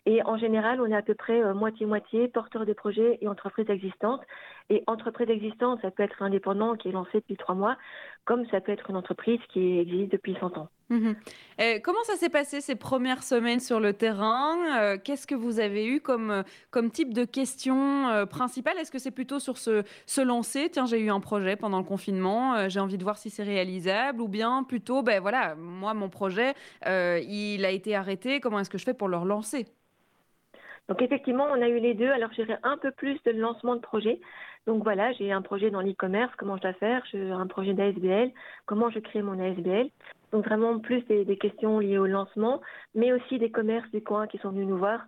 Et 0.05 0.23
en 0.23 0.37
général, 0.37 0.81
on 0.81 0.87
est 0.87 0.95
à 0.95 1.01
peu 1.01 1.13
près 1.13 1.41
euh, 1.41 1.53
moitié 1.53 1.85
moitié 1.85 2.27
porteurs 2.27 2.65
de 2.65 2.73
projets 2.73 3.19
et 3.21 3.27
entreprises 3.27 3.69
existantes. 3.69 4.21
Et 4.69 4.83
entreprise 4.87 5.29
existante, 5.29 5.79
ça 5.81 5.91
peut 5.91 6.03
être 6.03 6.21
un 6.21 6.27
indépendant 6.27 6.75
qui 6.75 6.89
est 6.89 6.91
lancé 6.91 7.19
depuis 7.19 7.37
trois 7.37 7.55
mois, 7.55 7.77
comme 8.25 8.45
ça 8.47 8.61
peut 8.61 8.71
être 8.71 8.89
une 8.89 8.95
entreprise 8.95 9.39
qui 9.49 9.79
existe 9.79 10.11
depuis 10.11 10.35
100 10.39 10.57
ans. 10.57 10.69
Euh, 10.91 11.79
comment 11.83 12.03
ça 12.03 12.15
s'est 12.15 12.29
passé 12.29 12.61
ces 12.61 12.75
premières 12.75 13.23
semaines 13.23 13.59
sur 13.59 13.79
le 13.79 13.93
terrain? 13.93 14.57
Euh, 14.79 14.97
Qu'est-ce 15.01 15.27
que 15.27 15.35
vous 15.35 15.59
avez 15.59 15.85
eu 15.85 16.01
comme, 16.01 16.31
euh, 16.31 16.89
type 16.89 17.13
de 17.13 17.23
questions 17.23 18.25
principales? 18.29 18.77
Est-ce 18.77 18.91
que 18.91 18.99
c'est 18.99 19.11
plutôt 19.11 19.39
sur 19.39 19.57
se, 19.57 19.83
se 20.05 20.21
lancer? 20.21 20.69
Tiens, 20.69 20.85
j'ai 20.85 20.99
eu 20.99 21.09
un 21.09 21.19
projet 21.19 21.55
pendant 21.55 21.77
le 21.77 21.85
confinement, 21.85 22.67
j'ai 22.69 22.79
envie 22.79 22.97
de 22.97 23.03
voir 23.03 23.17
si 23.17 23.29
c'est 23.29 23.43
réalisable 23.43 24.21
Ou 24.21 24.27
bien 24.27 24.63
plutôt, 24.63 24.80
ben 25.03 25.19
voilà, 25.19 25.55
moi, 25.55 25.93
mon 25.93 26.09
projet, 26.09 26.53
il 26.85 27.65
a 27.65 27.69
été 27.69 27.95
arrêté, 27.95 28.39
comment 28.39 28.59
est-ce 28.59 28.69
que 28.69 28.77
je 28.77 28.85
fais 28.85 28.93
pour 28.93 29.07
le 29.07 29.17
relancer? 29.17 29.65
Donc 30.89 31.01
effectivement, 31.01 31.45
on 31.49 31.61
a 31.61 31.69
eu 31.69 31.79
les 31.79 31.93
deux. 31.93 32.09
Alors 32.09 32.31
j'irai 32.33 32.57
un 32.63 32.77
peu 32.77 32.91
plus 32.91 33.21
de 33.23 33.31
lancement 33.31 33.75
de 33.75 33.81
projet. 33.81 34.19
Donc 34.67 34.83
voilà, 34.83 35.13
j'ai 35.13 35.31
un 35.31 35.41
projet 35.41 35.71
dans 35.71 35.81
l'e-commerce, 35.81 36.33
comment 36.37 36.57
je 36.57 36.61
dois 36.61 36.73
faire? 36.73 37.03
J'ai 37.11 37.31
un 37.31 37.47
projet 37.47 37.73
d'ASBL, 37.73 38.31
comment 38.65 38.89
je 38.89 38.99
crée 38.99 39.21
mon 39.21 39.39
ASBL 39.39 39.89
donc 40.31 40.45
vraiment 40.45 40.79
plus 40.79 41.03
des, 41.05 41.37
questions 41.37 41.79
liées 41.79 41.97
au 41.97 42.05
lancement, 42.05 42.61
mais 42.95 43.11
aussi 43.11 43.37
des 43.37 43.51
commerces 43.51 43.89
du 43.91 44.01
coin 44.01 44.27
qui 44.27 44.37
sont 44.37 44.49
venus 44.49 44.67
nous 44.67 44.77
voir 44.77 45.01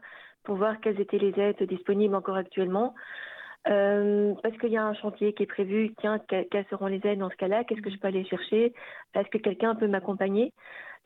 pour 0.43 0.55
voir 0.55 0.79
quelles 0.81 0.99
étaient 0.99 1.17
les 1.17 1.33
aides 1.39 1.63
disponibles 1.63 2.15
encore 2.15 2.35
actuellement. 2.35 2.93
Euh, 3.69 4.33
parce 4.43 4.57
qu'il 4.57 4.71
y 4.71 4.77
a 4.77 4.83
un 4.83 4.93
chantier 4.93 5.33
qui 5.33 5.43
est 5.43 5.47
prévu, 5.47 5.93
tiens, 6.01 6.19
quelles 6.27 6.65
seront 6.69 6.87
les 6.87 7.01
aides 7.05 7.19
dans 7.19 7.29
ce 7.29 7.35
cas-là 7.35 7.63
Qu'est-ce 7.63 7.81
que 7.81 7.89
je 7.89 7.97
peux 7.97 8.07
aller 8.07 8.25
chercher? 8.25 8.73
Est-ce 9.13 9.29
que 9.29 9.37
quelqu'un 9.37 9.75
peut 9.75 9.87
m'accompagner? 9.87 10.53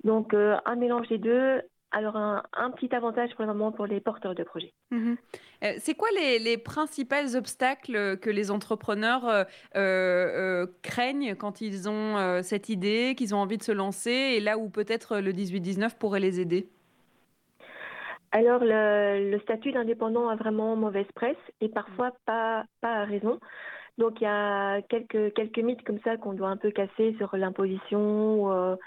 Donc 0.03 0.33
euh, 0.33 0.55
un 0.65 0.75
mélange 0.75 1.07
des 1.09 1.17
deux 1.17 1.61
alors, 1.91 2.17
un, 2.17 2.71
petit 2.71 2.93
avantage 2.93 3.29
pour 3.35 3.45
le 3.45 3.47
moment 3.53 3.71
pour 3.71 3.85
les 3.85 4.01
porteurs 4.01 4.35
de 4.35 4.43
projets. 4.43 4.73
Mhm. 4.91 5.15
Euh, 5.63 5.73
c'est 5.77 5.95
quoi 5.95 6.09
les, 6.19 6.37
les 6.37 6.57
principaux 6.57 7.35
obstacles 7.35 8.17
que 8.17 8.29
les 8.29 8.51
entrepreneurs 8.51 9.45
craignent 9.73 11.35
quand 11.35 11.61
ils 11.61 11.87
ont 11.87 12.41
cette 12.43 12.67
idée, 12.67 13.15
qu'ils 13.17 13.33
ont 13.33 13.37
envie 13.37 13.57
de 13.57 13.63
se 13.63 13.71
lancer, 13.71 14.11
et 14.11 14.41
là 14.41 14.57
où 14.57 14.69
peut-être 14.69 15.19
le 15.19 15.31
18-19 15.31 15.97
pourrait 15.97 16.19
les 16.19 16.41
aider? 16.41 16.67
Alors, 18.31 18.59
le, 18.61 19.39
statut 19.43 19.71
d'indépendant 19.71 20.27
a 20.27 20.35
vraiment 20.35 20.75
mauvaise 20.75 21.07
presse 21.15 21.37
et 21.61 21.69
parfois 21.69 22.11
pas, 22.25 22.65
pas 22.81 23.01
à 23.01 23.05
raison. 23.05 23.39
Donc, 23.97 24.21
il 24.21 24.25
y 24.25 24.27
a 24.27 24.81
quelques, 24.83 25.33
quelques 25.33 25.59
mythes 25.59 25.83
comme 25.83 25.99
ça 26.01 26.17
qu'on 26.17 26.33
doit 26.33 26.49
un 26.49 26.57
peu 26.57 26.71
casser 26.71 27.15
sur 27.17 27.35
l'imposition 27.35 28.77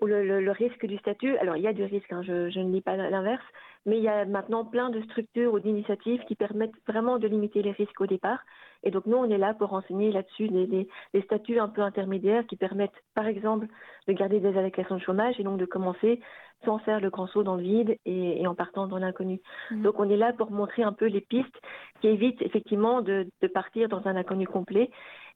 ou 0.00 0.06
le, 0.06 0.50
risque 0.50 0.86
du 0.86 0.98
statut. 0.98 1.36
Alors, 1.38 1.56
il 1.56 1.62
y 1.62 1.66
a 1.66 1.72
du 1.72 1.84
risque, 1.84 2.12
hein, 2.12 2.22
je, 2.22 2.50
je, 2.50 2.60
ne 2.60 2.70
dis 2.70 2.82
pas 2.82 2.96
l'inverse, 2.96 3.44
mais 3.86 3.98
il 3.98 4.02
y 4.02 4.08
a 4.08 4.24
maintenant 4.24 4.64
plein 4.64 4.90
de 4.90 5.00
structures 5.02 5.54
ou 5.54 5.60
d'initiatives 5.60 6.22
qui 6.24 6.34
permettent 6.34 6.74
vraiment 6.86 7.18
de 7.18 7.28
limiter 7.28 7.62
les 7.62 7.70
risques 7.70 8.00
au 8.00 8.06
départ. 8.06 8.40
Et 8.82 8.90
donc, 8.90 9.06
nous, 9.06 9.16
on 9.16 9.30
est 9.30 9.38
là 9.38 9.54
pour 9.54 9.70
renseigner 9.70 10.12
là-dessus 10.12 10.48
des, 10.48 10.88
statuts 11.24 11.58
un 11.58 11.68
peu 11.68 11.82
intermédiaires 11.82 12.46
qui 12.46 12.56
permettent, 12.56 13.02
par 13.14 13.26
exemple, 13.26 13.66
de 14.06 14.12
garder 14.12 14.40
des 14.40 14.56
allocations 14.58 14.96
de 14.96 15.00
chômage 15.00 15.36
et 15.38 15.44
donc 15.44 15.58
de 15.58 15.64
commencer 15.64 16.20
sans 16.64 16.78
faire 16.78 17.00
le 17.00 17.10
grand 17.10 17.26
saut 17.28 17.42
dans 17.42 17.56
le 17.56 17.62
vide 17.62 17.96
et, 18.04 18.46
en 18.46 18.54
partant 18.54 18.86
dans 18.86 18.98
l'inconnu. 18.98 19.40
Mmh. 19.70 19.82
Donc, 19.82 20.00
on 20.00 20.10
est 20.10 20.16
là 20.16 20.32
pour 20.32 20.50
montrer 20.50 20.82
un 20.82 20.92
peu 20.92 21.06
les 21.06 21.20
pistes 21.20 21.60
qui 22.00 22.08
évitent 22.08 22.42
effectivement 22.42 23.02
de 23.02 23.26
partir 23.54 23.88
dans 23.88 24.06
un 24.06 24.16
inconnu 24.16 24.46
complet 24.46 24.90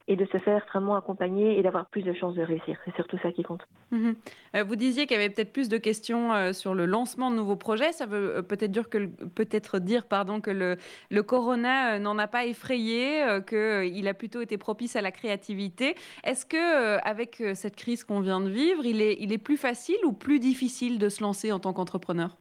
et 0.07 0.15
de 0.15 0.25
se 0.25 0.37
faire 0.39 0.65
vraiment 0.69 0.95
accompagner 0.95 1.57
et 1.57 1.63
d'avoir 1.63 1.85
plus 1.85 2.01
de 2.01 2.13
chances 2.13 2.35
de 2.35 2.41
réussir. 2.41 2.77
C'est 2.85 2.95
surtout 2.95 3.17
ça 3.19 3.31
qui 3.31 3.43
compte. 3.43 3.61
Mhm. 3.91 4.15
Euh, 4.55 4.63
vous 4.63 4.75
disiez 4.75 5.05
qu'il 5.05 5.17
y 5.17 5.19
avait 5.19 5.29
peut-être 5.29 5.53
plus 5.53 5.69
de 5.69 5.77
questions 5.77 6.33
euh, 6.33 6.53
sur 6.53 6.73
le 6.73 6.85
lancement 6.85 7.31
de 7.31 7.35
nouveaux 7.35 7.55
projets. 7.55 7.91
Ça 7.91 8.05
veut 8.05 8.37
euh, 8.37 8.41
peut-être 8.41 8.71
dire 8.71 8.89
que, 8.89 9.05
peut-être 9.05 9.79
dire, 9.79 10.05
pardon, 10.05 10.41
que 10.41 10.51
le, 10.51 10.77
le 11.09 11.23
corona 11.23 11.99
n'en 11.99 12.17
a 12.17 12.27
pas 12.27 12.45
effrayé, 12.45 13.23
qu'il 13.47 14.07
a 14.07 14.13
plutôt 14.13 14.41
été 14.41 14.57
propice 14.57 14.95
à 14.95 15.01
la 15.01 15.11
créativité. 15.11 15.95
Est-ce 16.23 16.45
que 16.45 16.97
avec 17.05 17.43
cette 17.53 17.75
crise 17.75 18.03
qu'on 18.03 18.21
vient 18.21 18.41
de 18.41 18.49
vivre, 18.49 18.85
il 18.85 19.01
est, 19.01 19.17
il 19.19 19.31
est 19.33 19.37
plus 19.37 19.57
facile 19.57 19.97
ou 20.05 20.13
plus 20.13 20.39
difficile 20.39 20.99
de 20.99 21.09
se 21.09 21.21
lancer 21.21 21.51
en 21.51 21.59
tant 21.59 21.73
qu'entrepreneur? 21.73 22.37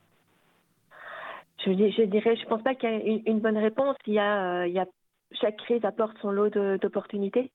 Je, 1.64 1.72
je, 1.72 2.02
dirais, 2.04 2.36
je 2.36 2.46
pense 2.46 2.62
pas 2.62 2.74
qu'il 2.74 2.88
y 2.88 2.92
a 2.92 3.30
une, 3.30 3.40
bonne 3.40 3.58
réponse. 3.58 3.96
Il 4.06 4.14
y 4.14 4.18
a, 4.18 4.66
il 4.66 4.72
y 4.72 4.78
a 4.78 4.86
chaque 5.32 5.56
crise 5.58 5.84
apporte 5.84 6.16
son 6.18 6.30
lot 6.30 6.50
d'opportunités. 6.78 7.50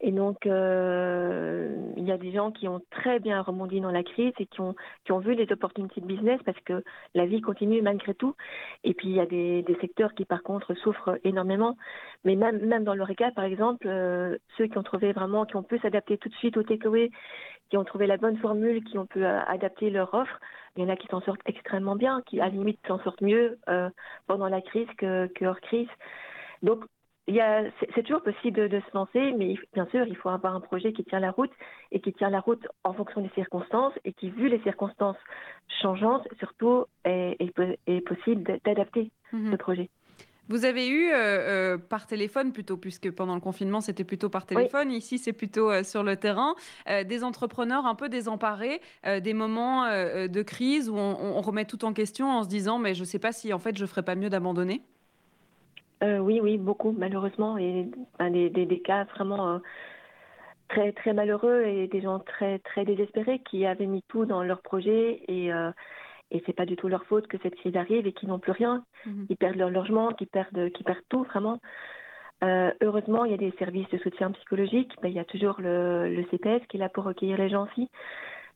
Et 0.00 0.12
donc, 0.12 0.46
euh, 0.46 1.74
il 1.96 2.04
y 2.04 2.12
a 2.12 2.18
des 2.18 2.32
gens 2.32 2.50
qui 2.50 2.68
ont 2.68 2.82
très 2.90 3.20
bien 3.20 3.40
rebondi 3.40 3.80
dans 3.80 3.90
la 3.90 4.02
crise 4.02 4.32
et 4.38 4.46
qui 4.46 4.60
ont, 4.60 4.74
qui 5.04 5.12
ont 5.12 5.18
vu 5.18 5.34
les 5.34 5.50
opportunités 5.52 6.00
de 6.00 6.06
business 6.06 6.40
parce 6.44 6.60
que 6.60 6.82
la 7.14 7.26
vie 7.26 7.40
continue 7.40 7.80
malgré 7.80 8.14
tout. 8.14 8.34
Et 8.82 8.94
puis, 8.94 9.08
il 9.08 9.14
y 9.14 9.20
a 9.20 9.26
des, 9.26 9.64
secteurs 9.80 10.14
qui, 10.14 10.24
par 10.24 10.42
contre, 10.42 10.74
souffrent 10.74 11.18
énormément. 11.24 11.76
Mais 12.24 12.36
même, 12.36 12.58
même 12.66 12.84
dans 12.84 12.94
cas, 13.14 13.30
par 13.30 13.44
exemple, 13.44 13.86
euh, 13.88 14.36
ceux 14.56 14.66
qui 14.66 14.76
ont 14.78 14.82
trouvé 14.82 15.12
vraiment, 15.12 15.44
qui 15.46 15.56
ont 15.56 15.62
pu 15.62 15.78
s'adapter 15.78 16.18
tout 16.18 16.28
de 16.28 16.34
suite 16.34 16.56
au 16.56 16.62
takeaway, 16.62 17.10
qui 17.70 17.76
ont 17.76 17.84
trouvé 17.84 18.06
la 18.06 18.16
bonne 18.16 18.36
formule, 18.38 18.82
qui 18.84 18.98
ont 18.98 19.06
pu 19.06 19.24
euh, 19.24 19.40
adapter 19.46 19.90
leur 19.90 20.12
offre, 20.14 20.38
il 20.76 20.82
y 20.82 20.86
en 20.86 20.88
a 20.88 20.96
qui 20.96 21.06
s'en 21.06 21.20
sortent 21.20 21.40
extrêmement 21.46 21.96
bien, 21.96 22.22
qui, 22.26 22.40
à 22.40 22.46
la 22.46 22.50
limite, 22.50 22.80
s'en 22.86 22.98
sortent 23.00 23.20
mieux 23.20 23.58
pendant 24.26 24.48
la 24.48 24.60
crise 24.60 24.88
que, 24.98 25.28
que 25.28 25.44
hors 25.44 25.60
crise. 25.60 25.88
Donc, 26.62 26.84
c'est 27.26 28.02
toujours 28.02 28.22
possible 28.22 28.68
de, 28.68 28.80
se 28.80 28.96
lancer, 28.96 29.32
mais 29.32 29.54
bien 29.72 29.86
sûr, 29.86 30.06
il 30.06 30.16
faut 30.16 30.28
avoir 30.28 30.54
un 30.54 30.60
projet 30.60 30.92
qui 30.92 31.04
tient 31.04 31.20
la 31.20 31.30
route 31.30 31.52
et 31.90 32.00
qui 32.00 32.12
tient 32.12 32.30
la 32.30 32.40
route 32.40 32.66
en 32.84 32.92
fonction 32.92 33.22
des 33.22 33.30
circonstances 33.30 33.94
et 34.04 34.12
qui, 34.12 34.30
vu 34.30 34.48
les 34.48 34.60
circonstances 34.60 35.16
changeantes, 35.80 36.26
surtout 36.38 36.84
est, 37.04 37.36
est, 37.40 38.00
possible 38.02 38.58
d'adapter 38.64 39.10
mhm. 39.32 39.50
le 39.50 39.56
projet. 39.56 39.90
Vous 40.50 40.66
avez 40.66 40.86
eu 40.88 41.08
euh, 41.08 41.14
euh, 41.14 41.78
par 41.78 42.06
téléphone 42.06 42.52
plutôt, 42.52 42.76
puisque 42.76 43.10
pendant 43.10 43.34
le 43.34 43.40
confinement 43.40 43.80
c'était 43.80 44.04
plutôt 44.04 44.28
par 44.28 44.44
téléphone, 44.44 44.92
ici 44.92 45.16
c'est 45.16 45.32
plutôt 45.32 45.70
euh, 45.70 45.82
sur 45.82 46.02
le 46.02 46.16
terrain, 46.16 46.54
des 47.06 47.24
entrepreneurs 47.24 47.86
un 47.86 47.94
peu 47.94 48.10
désemparés, 48.10 48.82
des 49.22 49.32
moments 49.32 49.86
de 49.86 50.42
crise 50.42 50.90
où 50.90 50.96
on, 50.96 51.16
on, 51.18 51.40
remet 51.40 51.64
tout 51.64 51.84
en 51.84 51.94
question 51.94 52.30
en 52.30 52.42
se 52.42 52.48
disant 52.48 52.78
mais 52.78 52.94
je 52.94 53.00
ne 53.00 53.06
sais 53.06 53.18
pas 53.18 53.32
si 53.32 53.52
en 53.54 53.58
fait 53.58 53.78
je 53.78 53.86
ferais 53.86 54.02
pas 54.02 54.16
mieux 54.16 54.28
d'abandonner? 54.28 54.82
Euh, 56.02 56.18
oui, 56.18 56.40
oui, 56.42 56.58
beaucoup, 56.58 56.92
malheureusement, 56.92 57.56
et 57.58 57.88
des, 58.20 58.50
des, 58.50 58.80
cas 58.80 59.04
vraiment 59.04 59.54
euh, 59.54 59.58
très, 60.68 60.92
très 60.92 61.12
malheureux 61.12 61.62
et 61.64 61.86
des 61.88 62.00
gens 62.00 62.18
très, 62.18 62.58
très 62.60 62.84
désespérés 62.84 63.40
qui 63.40 63.64
avaient 63.66 63.86
mis 63.86 64.02
tout 64.08 64.26
dans 64.26 64.42
leur 64.42 64.60
projet 64.60 65.22
et, 65.28 65.52
euh, 65.52 65.70
et 66.30 66.42
c'est 66.46 66.52
pas 66.52 66.66
du 66.66 66.76
tout 66.76 66.88
leur 66.88 67.04
faute 67.04 67.26
que 67.26 67.38
cette 67.42 67.54
crise 67.54 67.76
arrive 67.76 68.06
et 68.06 68.12
qui 68.12 68.26
n'ont 68.26 68.38
plus 68.38 68.52
rien, 68.52 68.84
mhm. 69.06 69.26
qui 69.26 69.36
perdent 69.36 69.56
leur 69.56 69.70
logement, 69.70 70.08
qui 70.12 70.26
perdent, 70.26 70.70
qui 70.72 70.82
perdent 70.82 71.04
tout, 71.08 71.22
vraiment. 71.24 71.60
Euh, 72.42 72.72
heureusement, 72.82 73.24
il 73.24 73.30
y 73.30 73.34
a 73.34 73.38
des 73.38 73.52
services 73.58 73.88
de 73.90 73.98
soutien 73.98 74.32
psychologique. 74.32 74.92
Ben, 75.00 75.08
il 75.08 75.14
y 75.14 75.20
a 75.20 75.24
toujours 75.24 75.60
le, 75.60 76.14
le, 76.14 76.24
CPS 76.24 76.66
qui 76.68 76.76
est 76.76 76.80
là 76.80 76.88
pour 76.88 77.04
recueillir 77.04 77.38
les 77.38 77.48
gens 77.48 77.64
aussi. 77.64 77.88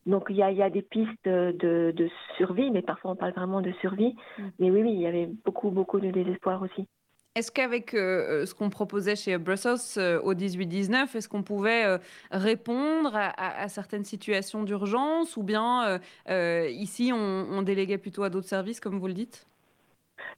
Donc 0.05 0.25
il 0.29 0.35
y 0.35 0.43
a, 0.43 0.51
il 0.51 0.57
y 0.57 0.63
a 0.63 0.69
des 0.69 0.81
pistes 0.81 1.25
de, 1.25 1.93
de, 1.95 2.09
survie, 2.37 2.71
mais 2.71 2.81
parfois 2.81 3.11
on 3.11 3.15
parle 3.15 3.33
vraiment 3.33 3.61
de 3.61 3.71
survie. 3.73 4.15
Mhm. 4.37 4.51
Mais 4.59 4.71
oui, 4.71 4.81
oui, 4.83 4.93
il 4.93 5.01
y 5.01 5.07
avait 5.07 5.29
beaucoup, 5.45 5.71
beaucoup 5.71 5.99
de 5.99 6.11
désespoir 6.11 6.61
aussi. 6.61 6.87
Est-ce 7.35 7.51
qu'avec 7.51 7.93
euh, 7.93 8.41
euh, 8.41 8.45
ce 8.45 8.55
qu'on 8.55 8.69
proposait 8.69 9.15
chez 9.15 9.37
Brussels 9.37 9.77
euh, 9.97 10.19
au 10.21 10.33
18-19, 10.33 11.15
est-ce 11.15 11.29
qu'on 11.29 11.43
pouvait 11.43 11.85
répondre 12.31 13.11
à, 13.15 13.67
certaines 13.67 14.03
situations 14.03 14.63
d'urgence 14.63 15.37
ou 15.37 15.43
bien 15.43 15.99
ici 16.27 17.11
on, 17.13 17.61
déléguait 17.61 17.97
plutôt 17.97 18.23
à 18.23 18.29
d'autres 18.29 18.47
services 18.47 18.79
comme 18.79 18.97
vous 18.99 19.07
le 19.07 19.13
dites? 19.13 19.45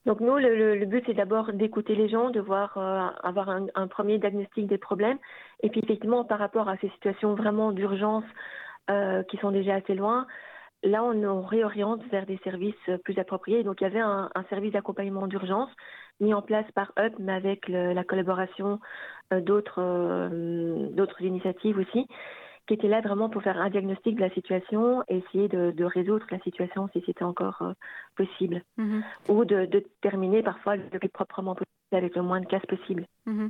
Donc 0.05 0.19
nous, 0.19 0.37
le, 0.37 0.85
but, 0.85 1.03
c'est 1.05 1.13
d'abord 1.13 1.53
d'écouter 1.53 1.95
les 1.95 2.09
gens, 2.09 2.29
de 2.29 2.39
voir, 2.39 2.77
avoir 3.23 3.49
un, 3.49 3.87
premier 3.87 4.17
diagnostic 4.17 4.67
des 4.67 4.77
problèmes. 4.77 5.17
Et 5.63 5.69
puis 5.69 5.81
effectivement, 5.83 6.23
par 6.23 6.39
rapport 6.39 6.69
à 6.69 6.77
ces 6.77 6.89
situations 6.89 7.35
vraiment 7.35 7.71
d'urgence 7.71 8.25
qui 9.29 9.37
sont 9.37 9.51
déjà 9.51 9.75
assez 9.75 9.95
loin, 9.95 10.27
là, 10.83 11.03
on, 11.03 11.23
on, 11.23 11.41
réoriente 11.41 12.03
vers 12.11 12.25
des 12.25 12.37
services 12.43 12.75
plus 13.03 13.17
appropriés. 13.17 13.63
Donc 13.63 13.81
il 13.81 13.83
y 13.83 13.87
avait 13.87 13.99
un, 13.99 14.29
un 14.33 14.43
service 14.45 14.73
d'accompagnement 14.73 15.27
d'urgence 15.27 15.69
mis 16.21 16.33
en 16.33 16.41
place 16.41 16.69
par 16.73 16.93
UP, 16.97 17.13
mais 17.19 17.33
avec 17.33 17.67
la 17.67 18.03
collaboration 18.03 18.79
euh, 19.33 19.41
euh, 19.77 20.89
d'autres 20.91 21.21
initiatives 21.21 21.77
aussi, 21.77 22.05
qui 22.67 22.75
étaient 22.75 22.87
là 22.87 23.01
vraiment 23.01 23.29
pour 23.29 23.41
faire 23.41 23.59
un 23.59 23.69
diagnostic 23.69 24.15
de 24.15 24.21
la 24.21 24.29
situation 24.29 25.03
et 25.09 25.17
essayer 25.17 25.47
de, 25.47 25.83
résoudre 25.83 26.25
la 26.31 26.39
situation 26.39 26.87
si 26.93 27.03
c'était 27.05 27.23
encore 27.23 27.61
euh, 27.61 27.73
possible, 28.15 28.63
mm-hmm. 28.77 29.01
ou 29.29 29.45
de, 29.45 29.83
terminer 30.01 30.43
parfois 30.43 30.75
le 30.75 30.99
plus 30.99 31.09
proprement 31.09 31.55
possible 31.55 31.67
avec 31.91 32.15
le 32.15 32.21
moins 32.21 32.39
de 32.39 32.45
casse 32.45 32.65
possible. 32.67 33.05
Mm-hmm. 33.27 33.49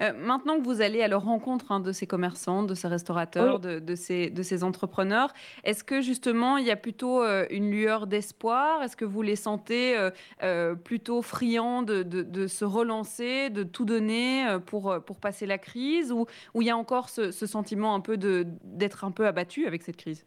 Euh, 0.00 0.12
maintenant 0.16 0.58
que 0.58 0.64
vous 0.64 0.80
allez 0.80 1.02
à 1.02 1.08
leur 1.08 1.22
rencontre 1.22 1.70
hein, 1.70 1.80
de 1.80 1.92
ces 1.92 2.06
commerçants, 2.06 2.64
de 2.64 2.74
ces 2.74 2.88
restaurateurs, 2.88 3.60
de, 3.60 3.94
ces, 3.94 4.30
de 4.30 4.42
ces 4.42 4.64
entrepreneurs, 4.64 5.32
est-ce 5.62 5.84
que 5.84 6.00
justement 6.00 6.56
il 6.56 6.66
y 6.66 6.70
a 6.70 6.76
plutôt 6.76 7.22
euh, 7.22 7.46
une 7.50 7.70
lueur 7.70 8.06
d'espoir? 8.06 8.82
Est-ce 8.82 8.96
que 8.96 9.04
vous 9.04 9.22
les 9.22 9.36
sentez 9.36 9.96
euh, 10.42 10.74
plutôt 10.74 11.22
friands 11.22 11.82
de, 11.82 12.02
de, 12.02 12.46
se 12.46 12.64
relancer, 12.64 13.50
de 13.50 13.62
tout 13.62 13.84
donner 13.84 14.44
pour, 14.66 14.96
pour 15.06 15.20
passer 15.20 15.46
la 15.46 15.58
crise? 15.58 16.12
Ou, 16.12 16.26
il 16.60 16.66
y 16.66 16.70
a 16.70 16.76
encore 16.76 17.08
ce, 17.08 17.30
sentiment 17.30 17.94
un 17.94 18.00
peu 18.00 18.16
d'être 18.16 19.04
un 19.04 19.10
peu 19.10 19.26
abattu 19.26 19.66
avec 19.66 19.82
cette 19.82 19.96
crise? 19.96 20.26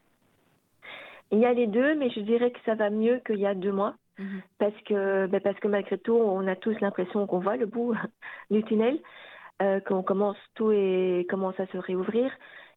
Il 1.31 1.39
y 1.39 1.45
a 1.45 1.51
les 1.51 1.67
deux, 1.67 1.95
mais 1.95 2.09
je 2.09 2.21
dirais 2.21 2.51
que 2.51 2.59
ça 2.65 2.75
va 2.75 2.89
mieux 2.89 3.19
qu'il 3.25 3.39
y 3.39 3.45
a 3.45 3.53
deux 3.53 3.71
mois. 3.71 3.95
Mmh 4.19 4.39
parce 4.57 4.73
que, 4.87 5.27
ben, 5.27 5.39
parce 5.41 5.59
que 5.59 5.67
malgré 5.67 5.97
tout, 5.99 6.15
on 6.15 6.47
a 6.47 6.55
tous 6.55 6.75
l'impression 6.81 7.27
qu'on 7.27 7.37
voit 7.37 7.55
le 7.55 7.67
bout 7.67 7.93
du 8.49 8.63
tunnel 8.63 8.99
euh, 9.61 9.79
qu'on 9.79 10.03
commence 10.03 10.37
tout 10.55 10.71
et 10.71 11.25
commence 11.29 11.59
à 11.59 11.67
se 11.67 11.77
réouvrir. 11.77 12.31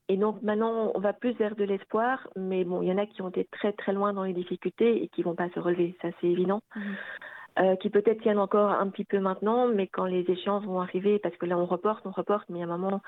Et 0.08 0.16
donc 0.16 0.42
maintenant, 0.42 0.92
on 0.94 1.00
va 1.00 1.12
plus 1.12 1.32
vers 1.32 1.54
de 1.54 1.64
l'espoir, 1.64 2.26
mais 2.36 2.64
bon, 2.64 2.82
il 2.82 2.88
y 2.88 2.92
en 2.92 2.98
a 2.98 3.06
qui 3.06 3.22
ont 3.22 3.28
été 3.28 3.44
très 3.52 3.72
très 3.72 3.92
loin 3.92 4.12
dans 4.12 4.24
les 4.24 4.32
difficultés 4.32 5.02
et 5.02 5.08
qui 5.08 5.22
vont 5.22 5.34
pas 5.34 5.48
se 5.50 5.60
relever, 5.60 5.96
ça 6.02 6.08
c'est 6.20 6.26
évident. 6.26 6.62
Mhm. 6.74 6.82
Euh, 7.58 7.76
qui 7.76 7.90
peut-être 7.90 8.22
tiennent 8.22 8.38
encore 8.38 8.70
un 8.70 8.88
petit 8.88 9.04
peu 9.04 9.18
maintenant, 9.18 9.66
mais 9.66 9.88
quand 9.88 10.06
les 10.06 10.22
échéances 10.30 10.64
vont 10.64 10.80
arriver, 10.80 11.18
parce 11.18 11.36
que 11.36 11.46
là 11.46 11.58
on 11.58 11.66
reporte, 11.66 12.06
on 12.06 12.12
reporte, 12.12 12.48
mais 12.48 12.58
il 12.58 12.60
y 12.60 12.64
a 12.64 12.66
un 12.66 12.78
moment 12.78 13.02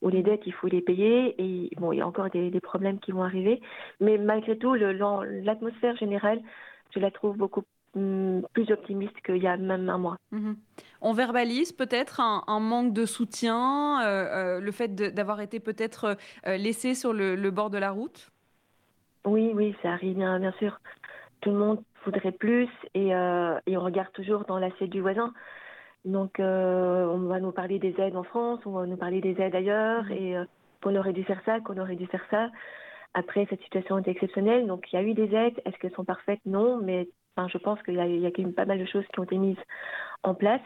où 0.00 0.08
les 0.08 0.22
dettes, 0.22 0.42
il 0.46 0.52
faut 0.52 0.66
les 0.66 0.80
payer, 0.80 1.34
et 1.38 1.70
bon, 1.76 1.92
il 1.92 1.98
y 1.98 2.00
a 2.00 2.06
encore 2.06 2.28
des, 2.30 2.50
des 2.50 2.60
problèmes 2.60 2.98
qui 2.98 3.12
vont 3.12 3.22
arriver. 3.22 3.60
Mais 4.00 4.18
malgré 4.18 4.58
tout, 4.58 4.74
l'atmosphère 4.74 5.96
générale, 5.96 6.40
je 6.94 7.00
la 7.00 7.10
trouve 7.10 7.36
beaucoup 7.36 7.62
plus 7.92 8.70
optimiste 8.70 9.20
qu'il 9.24 9.36
y 9.36 9.46
a 9.46 9.56
même 9.56 9.88
un 9.88 9.98
mois. 9.98 10.16
Mhm. 10.30 10.56
On 11.00 11.12
verbalise 11.12 11.72
peut-être 11.72 12.20
un, 12.20 12.60
manque 12.60 12.92
de 12.92 13.04
soutien, 13.04 14.02
euh, 14.02 14.06
euh, 14.06 14.60
le 14.60 14.72
fait 14.72 14.94
d'avoir 14.94 15.40
été 15.40 15.60
peut-être 15.60 16.16
euh, 16.46 16.56
laissé 16.56 16.94
sur 16.94 17.12
le, 17.12 17.50
bord 17.50 17.70
de 17.70 17.78
la 17.78 17.90
route? 17.90 18.30
Oui, 19.24 19.52
oui, 19.54 19.74
ça 19.82 19.92
arrive 19.92 20.16
bien, 20.16 20.38
bien 20.38 20.52
sûr. 20.52 20.78
Tout 21.40 21.50
le 21.50 21.56
monde 21.56 21.82
voudrait 22.04 22.32
plus 22.32 22.68
et, 22.94 23.08
et 23.08 23.76
on 23.76 23.80
regarde 23.80 24.12
toujours 24.12 24.44
dans 24.44 24.58
l'assiette 24.58 24.90
du 24.90 25.00
voisin. 25.00 25.32
Donc, 26.04 26.36
on 26.38 27.26
va 27.28 27.40
nous 27.40 27.52
parler 27.52 27.78
des 27.78 27.94
aides 27.98 28.16
en 28.16 28.24
France, 28.24 28.60
on 28.64 28.72
va 28.72 28.86
nous 28.86 28.96
parler 28.96 29.20
des 29.20 29.40
aides 29.40 29.54
ailleurs, 29.54 30.04
mhm. 30.04 30.12
et 30.12 30.36
qu'on 30.82 30.96
aurait 30.96 31.12
dû 31.12 31.24
faire 31.24 31.40
ça, 31.44 31.60
qu'on 31.60 31.78
aurait 31.78 31.96
dû 31.96 32.06
faire 32.06 32.24
ça. 32.30 32.48
Après, 33.14 33.46
cette 33.50 33.62
situation 33.62 33.98
est 33.98 34.08
exceptionnelle, 34.08 34.66
donc 34.66 34.90
il 34.92 34.96
y 34.96 34.98
a 34.98 35.02
eu 35.02 35.14
des 35.14 35.34
aides. 35.34 35.60
Est-ce 35.64 35.76
qu'elles 35.78 35.92
sont 35.92 36.04
parfaites? 36.04 36.40
Non, 36.46 36.78
mais 36.78 37.08
je 37.36 37.58
pense 37.58 37.82
qu'il 37.82 37.94
y 37.94 38.00
a, 38.00 38.06
il 38.06 38.20
y 38.20 38.26
a 38.26 38.30
quand 38.30 38.42
même 38.42 38.54
pas 38.54 38.66
mal 38.66 38.78
de 38.78 38.86
choses 38.86 39.04
qui 39.12 39.20
ont 39.20 39.24
été 39.24 39.38
mises 39.38 39.56
en 40.22 40.34
place. 40.34 40.60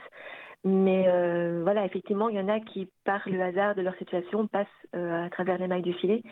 Mais 0.64 1.04
euh, 1.06 1.60
voilà, 1.62 1.84
effectivement, 1.84 2.28
il 2.28 2.36
y 2.36 2.40
en 2.40 2.48
a 2.48 2.58
qui, 2.58 2.88
par 3.04 3.22
le 3.28 3.40
hasard 3.40 3.76
de 3.76 3.82
leur 3.82 3.94
situation, 3.96 4.48
passent 4.48 4.66
euh, 4.96 5.26
à 5.26 5.30
travers 5.30 5.58
les 5.58 5.68
mailles 5.68 5.82
du 5.82 5.92
filet. 5.92 6.22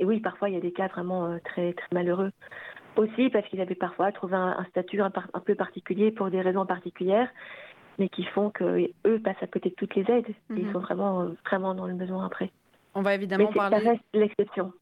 Et 0.00 0.04
oui, 0.04 0.18
parfois, 0.18 0.48
il 0.48 0.54
y 0.54 0.58
a 0.58 0.60
des 0.60 0.72
cas 0.72 0.88
vraiment 0.88 1.26
euh, 1.26 1.38
très, 1.44 1.72
très 1.74 1.86
malheureux. 1.92 2.32
Aussi 2.96 3.30
parce 3.30 3.46
qu'ils 3.48 3.60
avaient 3.60 3.76
parfois 3.76 4.10
trouvé 4.10 4.34
un, 4.34 4.64
statut 4.70 5.00
un, 5.00 5.10
peu 5.10 5.54
particulier 5.54 6.10
pour 6.10 6.30
des 6.30 6.40
raisons 6.40 6.66
particulières, 6.66 7.28
mais 7.98 8.08
qui 8.08 8.24
font 8.24 8.50
qu'eux 8.50 8.90
passent 9.22 9.42
à 9.42 9.46
côté 9.46 9.70
de 9.70 9.74
toutes 9.74 9.94
les 9.94 10.08
aides. 10.10 10.34
ils 10.50 10.66
mhm. 10.66 10.72
sont 10.72 10.80
vraiment, 10.80 11.28
vraiment 11.44 11.74
dans 11.74 11.86
le 11.86 11.94
besoin 11.94 12.26
après. 12.26 12.50
On 12.94 13.02
va 13.02 13.14
évidemment 13.14 13.48
mais 13.48 13.54
parler. 13.56 13.80
Ça 13.80 13.90
reste 13.90 14.04
l'exception. 14.12 14.72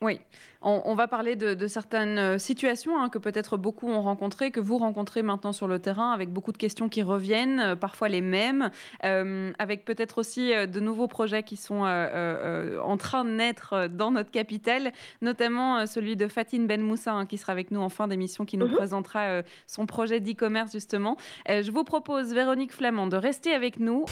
Oui, 0.00 0.18
on, 0.62 0.94
va 0.96 1.06
parler 1.06 1.36
de, 1.36 1.66
certaines 1.68 2.18
euh, 2.18 2.38
situations 2.38 3.00
hein, 3.00 3.08
que 3.08 3.18
peut-être 3.18 3.56
beaucoup 3.56 3.88
ont 3.88 4.02
rencontrées, 4.02 4.50
que 4.50 4.58
vous 4.58 4.78
rencontrez 4.78 5.22
maintenant 5.22 5.52
sur 5.52 5.68
le 5.68 5.78
terrain, 5.78 6.10
avec 6.10 6.30
beaucoup 6.30 6.50
de 6.50 6.56
questions 6.56 6.88
qui 6.88 7.02
reviennent, 7.02 7.60
euh, 7.60 7.76
parfois 7.76 8.08
les 8.08 8.20
mêmes, 8.20 8.70
euh, 9.04 9.52
avec 9.60 9.84
peut-être 9.84 10.18
aussi 10.18 10.50
de 10.50 10.80
nouveaux 10.80 11.06
projets 11.06 11.44
qui 11.44 11.56
sont 11.56 11.82
en 11.82 12.96
train 12.96 13.24
de 13.24 13.30
naître 13.30 13.86
dans 13.88 14.10
notre 14.10 14.30
capitale, 14.30 14.92
notamment 15.22 15.86
celui 15.86 16.16
de 16.16 16.26
Fatine 16.26 16.66
Ben 16.66 16.80
Moussa, 16.80 17.12
hein, 17.12 17.26
qui 17.26 17.38
sera 17.38 17.52
avec 17.52 17.70
nous 17.70 17.80
en 17.80 17.88
fin 17.88 18.08
d'émission, 18.08 18.44
qui 18.44 18.58
nous 18.58 18.66
mhm. 18.66 18.74
présentera 18.74 19.42
son 19.66 19.86
projet 19.86 20.20
d'e-commerce 20.20 20.72
justement. 20.72 21.16
je 21.48 21.70
vous 21.70 21.84
propose, 21.84 22.34
Véronique 22.34 22.72
Flamand, 22.72 23.06
de 23.06 23.16
rester 23.16 23.52
avec 23.54 23.78
nous. 23.78 24.04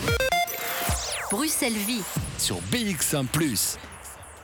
Bruxelles 1.30 1.72
Vie 1.72 2.04
sur 2.38 2.56
BX1⁇ 2.70 3.26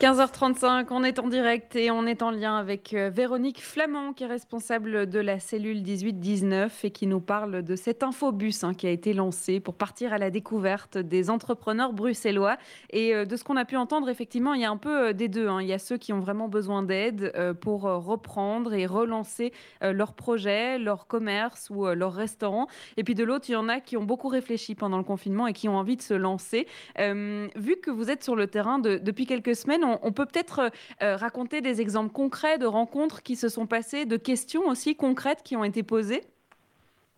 15h35, 0.04 0.88
on 0.90 1.02
est 1.02 1.18
en 1.18 1.28
direct 1.28 1.76
et 1.76 1.90
on 1.90 2.04
est 2.04 2.20
en 2.20 2.30
lien 2.30 2.58
avec 2.58 2.92
euh, 2.92 3.08
Véronique 3.08 3.62
Flamand, 3.62 4.12
qui 4.12 4.24
est 4.24 4.26
responsable 4.26 5.08
de 5.08 5.18
la 5.18 5.38
cellule 5.38 5.80
18-19 5.80 6.68
et 6.82 6.90
qui 6.90 7.06
nous 7.06 7.20
parle 7.20 7.62
de 7.62 7.74
cet 7.74 8.02
infobus 8.02 8.64
hein, 8.64 8.74
qui 8.74 8.86
a 8.86 8.90
été 8.90 9.14
lancé 9.14 9.60
pour 9.60 9.76
partir 9.76 10.12
à 10.12 10.18
la 10.18 10.28
découverte 10.28 10.98
des 10.98 11.30
entrepreneurs 11.30 11.94
bruxellois. 11.94 12.58
Et 12.90 13.14
euh, 13.14 13.24
de 13.24 13.34
ce 13.34 13.44
qu'on 13.44 13.56
a 13.56 13.64
pu 13.64 13.78
entendre, 13.78 14.10
effectivement, 14.10 14.52
il 14.52 14.60
y 14.60 14.66
a 14.66 14.70
un 14.70 14.76
peu 14.76 15.06
euh, 15.06 15.12
des 15.14 15.28
deux. 15.28 15.48
Hein. 15.48 15.62
Il 15.62 15.68
y 15.68 15.72
a 15.72 15.78
ceux 15.78 15.96
qui 15.96 16.12
ont 16.12 16.20
vraiment 16.20 16.48
besoin 16.48 16.82
d'aide 16.82 17.32
pour 17.62 17.82
reprendre 17.84 18.74
et 18.74 18.84
relancer 18.84 19.52
leur 19.80 20.12
projet, 20.12 20.78
leur 20.78 21.06
commerce 21.06 21.70
ou 21.70 21.86
leur 21.86 22.12
restaurant. 22.12 22.66
Et 22.96 23.04
puis 23.04 23.14
de 23.14 23.24
l'autre, 23.24 23.46
il 23.48 23.52
y 23.52 23.56
en 23.56 23.68
a 23.68 23.80
qui 23.80 23.96
ont 23.96 24.04
beaucoup 24.04 24.28
réfléchi 24.28 24.74
pendant 24.74 24.98
le 24.98 25.04
confinement 25.04 25.46
et 25.46 25.52
qui 25.54 25.68
ont 25.68 25.76
envie 25.76 25.96
de 25.96 26.02
se 26.02 26.14
lancer. 26.14 26.66
vu 26.98 27.76
que 27.76 27.90
vous 27.90 28.10
êtes 28.10 28.22
sur 28.22 28.36
le 28.36 28.46
terrain 28.46 28.78
depuis 28.78 29.26
quelques 29.26 29.56
semaines, 29.56 29.84
on, 29.84 29.93
peut 29.96 30.26
peut-être 30.26 30.58
euh, 30.60 30.68
euh, 31.02 31.16
raconter 31.16 31.60
des 31.60 31.80
exemples 31.80 32.12
concrets 32.12 32.58
de 32.58 32.66
rencontres 32.66 33.22
qui 33.22 33.36
se 33.36 33.48
sont 33.48 33.66
passées, 33.66 34.06
de 34.06 34.16
questions 34.16 34.62
aussi 34.66 34.96
concrètes 34.96 35.42
qui 35.42 35.56
ont 35.56 35.64
été 35.64 35.82
posées? 35.82 36.22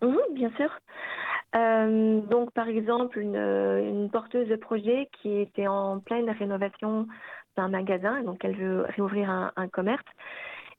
Oui, 0.03 0.19
bien 0.33 0.51
sûr. 0.57 0.71
Euh, 1.55 2.21
donc, 2.21 2.53
par 2.53 2.69
exemple, 2.69 3.19
une, 3.19 4.09
porteuse 4.13 4.49
de 4.49 4.57
projet 4.57 5.09
qui 5.21 5.41
était 5.41 5.67
en 5.67 6.01
pleine 6.01 6.31
rénovation 6.31 7.07
d'un 7.57 7.69
magasin, 7.69 8.23
donc 8.23 8.45
elle 8.45 8.57
veut 8.57 8.87
réouvrir 8.95 9.31
un, 9.31 9.69
commerce, 9.69 10.05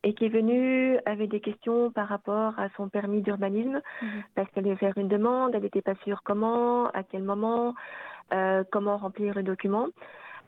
et 0.03 0.13
qui 0.13 0.25
est 0.25 0.29
venue 0.29 0.99
avec 1.05 1.31
des 1.31 1.39
questions 1.39 1.91
par 1.91 2.07
rapport 2.07 2.59
à 2.59 2.69
son 2.77 2.89
permis 2.89 3.21
d'urbanisme, 3.21 3.81
mhm. 4.01 4.23
parce 4.35 4.49
qu'elle 4.51 4.65
devait 4.65 4.75
faire 4.75 4.97
une 4.97 5.07
demande, 5.07 5.55
elle 5.55 5.63
n'était 5.63 5.81
pas 5.81 5.95
sûre 6.03 6.21
comment, 6.23 6.87
à 6.89 7.03
quel 7.03 7.23
moment, 7.23 7.73
comment 8.71 8.97
remplir 8.97 9.33
le 9.33 9.43
document. 9.43 9.87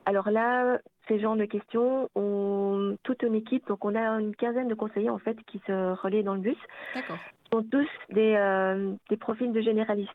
Alors 0.06 0.30
là, 0.30 0.78
ces 1.08 1.20
genres 1.20 1.36
de 1.36 1.44
questions 1.44 2.08
ont 2.14 2.96
toute 3.02 3.22
une 3.22 3.34
équipe. 3.34 3.66
Donc, 3.66 3.84
on 3.84 3.94
a 3.94 4.20
une 4.20 4.34
quinzaine 4.34 4.68
de 4.68 4.74
conseillers, 4.74 5.10
en 5.10 5.18
fait, 5.18 5.36
qui 5.46 5.60
se 5.66 5.94
relaient 6.02 6.22
dans 6.22 6.34
le 6.34 6.40
bus. 6.40 6.58
D'accord. 6.94 7.16
Ils 7.52 7.56
sont 7.56 7.62
tous 7.64 7.88
des, 8.10 8.34
euh, 8.36 8.92
des 9.08 9.16
profils 9.16 9.52
de 9.52 9.60
généralistes. 9.60 10.10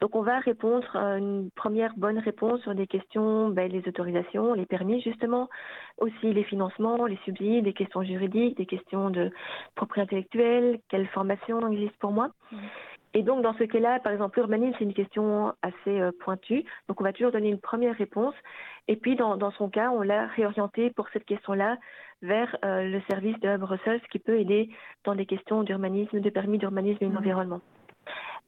Donc, 0.00 0.16
on 0.16 0.22
va 0.22 0.38
répondre 0.38 0.96
à 0.96 1.18
une 1.18 1.50
première 1.54 1.92
bonne 1.96 2.18
réponse 2.18 2.62
sur 2.62 2.74
des 2.74 2.86
questions, 2.86 3.50
ben, 3.50 3.70
les 3.70 3.86
autorisations, 3.86 4.54
les 4.54 4.64
permis, 4.64 5.02
justement, 5.02 5.48
aussi 5.98 6.32
les 6.32 6.44
financements, 6.44 7.04
les 7.06 7.18
subsides, 7.24 7.64
des 7.64 7.74
questions 7.74 8.02
juridiques, 8.02 8.56
des 8.56 8.66
questions 8.66 9.10
de 9.10 9.30
propriété 9.74 10.16
intellectuelle, 10.16 10.78
quelle 10.88 11.06
formation 11.08 11.70
existe 11.70 11.96
pour 11.98 12.12
moi? 12.12 12.30
Mmh. 12.50 12.56
Et 13.12 13.22
donc, 13.22 13.42
dans 13.42 13.54
ce 13.54 13.64
cas-là, 13.64 13.98
par 13.98 14.12
exemple, 14.12 14.38
l'urbanisme, 14.38 14.76
c'est 14.78 14.84
une 14.84 14.94
question 14.94 15.52
assez 15.62 16.00
euh, 16.00 16.12
pointue. 16.20 16.64
Donc, 16.88 17.00
on 17.00 17.04
va 17.04 17.12
toujours 17.12 17.32
donner 17.32 17.48
une 17.48 17.60
première 17.60 17.96
réponse. 17.96 18.34
Et 18.86 18.96
puis, 18.96 19.16
dans, 19.16 19.36
dans 19.36 19.50
son 19.52 19.68
cas, 19.68 19.90
on 19.90 20.02
l'a 20.02 20.26
réorienté 20.28 20.90
pour 20.90 21.08
cette 21.12 21.24
question-là 21.24 21.76
vers 22.22 22.56
euh, 22.64 22.82
le 22.84 23.00
service 23.10 23.38
de 23.40 23.56
Bruxelles 23.56 24.00
qui 24.12 24.18
peut 24.18 24.38
aider 24.38 24.68
dans 25.04 25.14
des 25.14 25.26
questions 25.26 25.62
d'urbanisme, 25.62 26.20
de 26.20 26.30
permis 26.30 26.58
d'urbanisme 26.58 27.02
et 27.02 27.08
mmh. 27.08 27.14
d'environnement. 27.14 27.60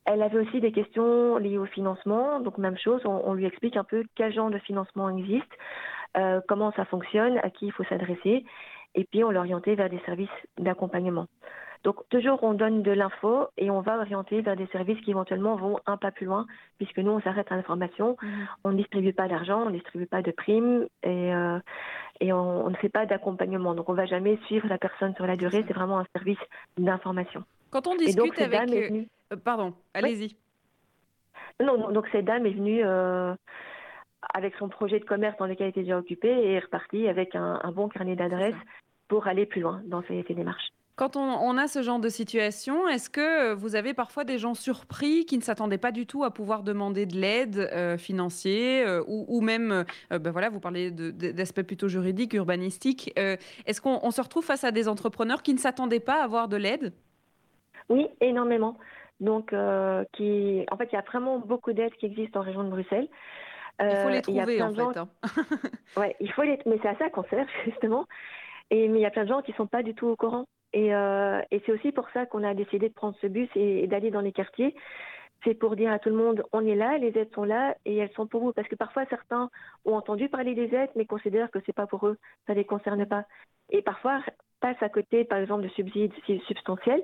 Elle 0.05 0.23
avait 0.23 0.39
aussi 0.39 0.61
des 0.61 0.73
questions 0.73 1.39
liées 1.39 1.59
au 1.59 1.67
financement. 1.67 2.41
Donc, 2.41 2.59
même 2.59 2.79
chose, 2.79 3.01
on, 3.05 3.35
lui 3.35 3.47
explique 3.47 3.77
un 3.77 3.85
peu 3.85 4.05
quel 4.15 4.33
genre 4.33 4.51
de 4.51 4.59
financement 4.59 5.09
existe, 5.17 5.53
euh, 6.17 6.41
comment 6.49 6.73
ça 6.73 6.85
fonctionne, 6.85 7.39
à 7.43 7.51
qui 7.51 7.67
il 7.67 7.73
faut 7.73 7.85
s'adresser. 7.85 8.45
Et 8.95 9.05
puis, 9.05 9.25
on 9.25 9.31
l'orientait 9.31 9.75
vers 9.75 9.89
des 9.89 10.01
services 10.01 10.29
d'accompagnement. 10.59 11.27
Donc 11.85 12.09
toujours 12.11 12.43
on 12.43 12.55
donne 12.55 12.83
de 12.83 12.93
l'info 12.93 13.49
et 13.57 13.71
on 13.71 13.81
va 13.81 13.99
orienter 13.99 14.41
vers 14.41 14.57
des 14.57 14.67
services 14.69 15.01
qui 15.01 15.11
éventuellement 15.11 15.57
vont 15.57 15.81
un 15.87 15.97
pas 15.97 16.13
plus 16.13 16.27
loin, 16.27 16.47
puisque 16.79 16.99
nous 16.99 17.11
on 17.11 17.21
s'arrête 17.21 17.51
à 17.51 17.57
l'information, 17.57 18.17
mhm. 18.23 18.47
on 18.65 18.71
ne 18.71 18.77
distribue 18.77 19.13
pas 19.13 19.29
d'argent, 19.29 19.63
on 19.63 19.71
ne 19.71 19.75
distribue 19.75 20.07
pas 20.07 20.23
de 20.23 20.31
primes 20.31 20.87
et, 21.03 21.35
euh, 21.35 21.59
et 22.21 22.33
on, 22.33 22.71
ne 22.71 22.77
fait 22.77 22.89
pas 22.89 23.07
d'accompagnement. 23.07 23.75
Donc 23.75 23.89
on 23.89 23.93
ne 23.93 23.97
va 23.97 24.07
jamais 24.07 24.39
suivre 24.47 24.69
la 24.69 24.79
personne 24.79 25.15
sur 25.17 25.27
la 25.27 25.37
durée, 25.37 25.65
c'est 25.67 25.75
vraiment 25.75 25.99
un 25.99 26.07
service 26.15 26.39
d'information. 26.79 27.43
Quand 27.71 27.87
on 27.89 27.97
discute 27.97 28.41
avec... 28.41 28.71
Euh, 28.71 29.05
euh, 29.33 29.37
pardon, 29.37 29.75
allez-y. 29.95 30.37
Non, 31.61 31.91
donc 31.91 32.07
cette 32.13 32.25
dame 32.25 32.47
est 32.47 32.53
venue 32.55 32.83
avec 34.35 34.55
son 34.57 34.69
projet 34.69 35.01
de 35.01 35.05
commerce 35.05 35.37
dans 35.39 35.47
lequel 35.47 35.65
elle 35.65 35.71
était 35.71 35.83
déjà 35.83 35.99
occupée 35.99 36.29
et 36.29 36.53
est 36.53 36.61
repartie 36.61 37.09
avec 37.09 37.35
un, 37.35 37.61
bon 37.73 37.89
carnet 37.89 38.15
d'adresses 38.15 38.55
pour 39.09 39.27
aller 39.27 39.47
plus 39.47 39.61
loin 39.61 39.83
dans 39.87 40.03
ces 40.03 40.23
démarches. 40.23 40.71
Quand 40.95 41.17
on, 41.17 41.57
a 41.57 41.69
ce 41.69 41.81
genre 41.81 42.01
de 42.01 42.11
situation, 42.11 42.87
est-ce 42.87 43.09
que 43.09 43.55
vous 43.55 43.77
avez 43.77 43.95
parfois 43.95 44.25
des 44.25 44.37
gens 44.37 44.53
surpris 44.53 45.25
qui 45.25 45.39
ne 45.39 45.43
s'attendaient 45.43 45.79
pas 45.79 45.91
du 45.91 46.07
tout 46.07 46.23
à 46.23 46.31
pouvoir 46.31 46.63
demander 46.63 47.07
de 47.07 47.17
l'aide 47.17 47.57
euh, 47.73 47.97
financière 47.97 48.87
euh, 48.87 49.03
ou, 49.07 49.41
même, 49.41 49.87
euh, 50.13 50.19
ben 50.19 50.31
voilà, 50.31 50.51
vous 50.51 50.61
parlez 50.61 50.91
d'aspects 50.91 51.63
plutôt 51.63 51.89
juridiques, 51.89 52.35
urbanistiques. 52.35 53.11
est-ce 53.17 53.81
qu'on 53.81 54.11
se 54.11 54.21
retrouve 54.21 54.45
face 54.45 54.65
à 54.65 54.71
des 54.71 54.87
entrepreneurs 54.87 55.43
qui 55.43 55.55
ne 55.55 55.59
s'attendaient 55.59 55.99
pas 55.99 56.21
à 56.21 56.25
avoir 56.25 56.47
de 56.49 56.59
l'aide? 56.59 56.93
Oui, 57.89 58.07
énormément. 58.21 58.77
Donc, 59.19 59.55
qui, 60.13 60.67
en 60.71 60.77
fait, 60.77 60.89
il 60.93 60.95
y 60.95 60.99
a 60.99 61.05
vraiment 61.07 61.39
beaucoup 61.39 61.73
d'aides 61.73 61.95
qui 61.95 62.05
existent 62.05 62.41
en 62.41 62.43
région 62.43 62.65
de 62.65 62.69
Bruxelles. 62.69 63.09
il 63.81 63.97
faut 63.97 64.11
les 64.11 64.21
trouver, 64.21 64.61
en 64.61 64.75
fait. 64.75 64.99
Hein. 64.99 65.09
ouais, 65.97 66.17
il 66.21 66.31
faut 66.33 66.43
les... 66.43 66.59
mais 66.67 66.79
c'est 66.83 66.89
à 66.89 66.99
ça 66.99 67.09
qu'on 67.09 67.25
sert, 67.25 67.47
justement. 67.65 68.05
Et, 68.71 68.89
mais 68.89 68.99
il 68.99 69.03
y 69.03 69.07
a 69.07 69.11
plein 69.11 69.25
de 69.25 69.29
gens 69.29 69.41
qui 69.41 69.53
ne 69.53 69.57
sont 69.57 69.67
pas 69.67 69.83
du 69.83 69.95
tout 69.95 70.07
au 70.07 70.17
courant. 70.17 70.45
Et, 70.73 70.95
euh, 70.95 71.41
et 71.51 71.63
c'est 71.65 71.73
aussi 71.73 71.93
pour 71.93 72.09
ça 72.11 72.27
qu'on 72.27 72.45
a 72.45 72.55
décidé 72.55 72.89
de 72.89 72.95
prendre 72.95 73.17
ce 73.21 73.27
bus 73.27 73.49
et, 73.55 73.87
d'aller 73.87 74.11
dans 74.11 74.21
les 74.21 74.33
quartiers. 74.33 74.75
C'est 75.45 75.55
pour 75.55 75.75
dire 75.75 75.91
à 75.91 75.99
tout 75.99 76.09
le 76.09 76.15
monde, 76.15 76.45
on 76.53 76.65
est 76.65 76.77
là, 76.77 76.99
les 76.99 77.17
aides 77.19 77.35
sont 77.35 77.45
là 77.45 77.75
et 77.85 77.97
elles 77.97 78.13
sont 78.13 78.27
pour 78.27 78.43
vous. 78.43 78.53
Parce 78.53 78.69
que 78.69 78.77
parfois, 78.77 79.05
certains 79.07 79.51
ont 79.85 79.95
entendu 79.95 80.29
parler 80.29 80.55
des 80.55 80.75
aides, 80.75 80.91
mais 80.95 81.05
considèrent 81.05 81.51
que 81.51 81.59
c'est 81.67 81.75
pas 81.75 81.87
pour 81.87 82.07
eux, 82.07 82.17
ça 82.47 82.55
les 82.55 82.65
concerne 82.65 83.05
pas. 83.07 83.25
Et 83.71 83.83
parfois, 83.83 84.23
passent 84.61 84.83
à 84.83 84.89
côté, 84.89 85.25
par 85.25 85.39
exemple, 85.39 85.65
de 85.65 85.69
subsides 85.69 86.13
substantiels, 86.47 87.03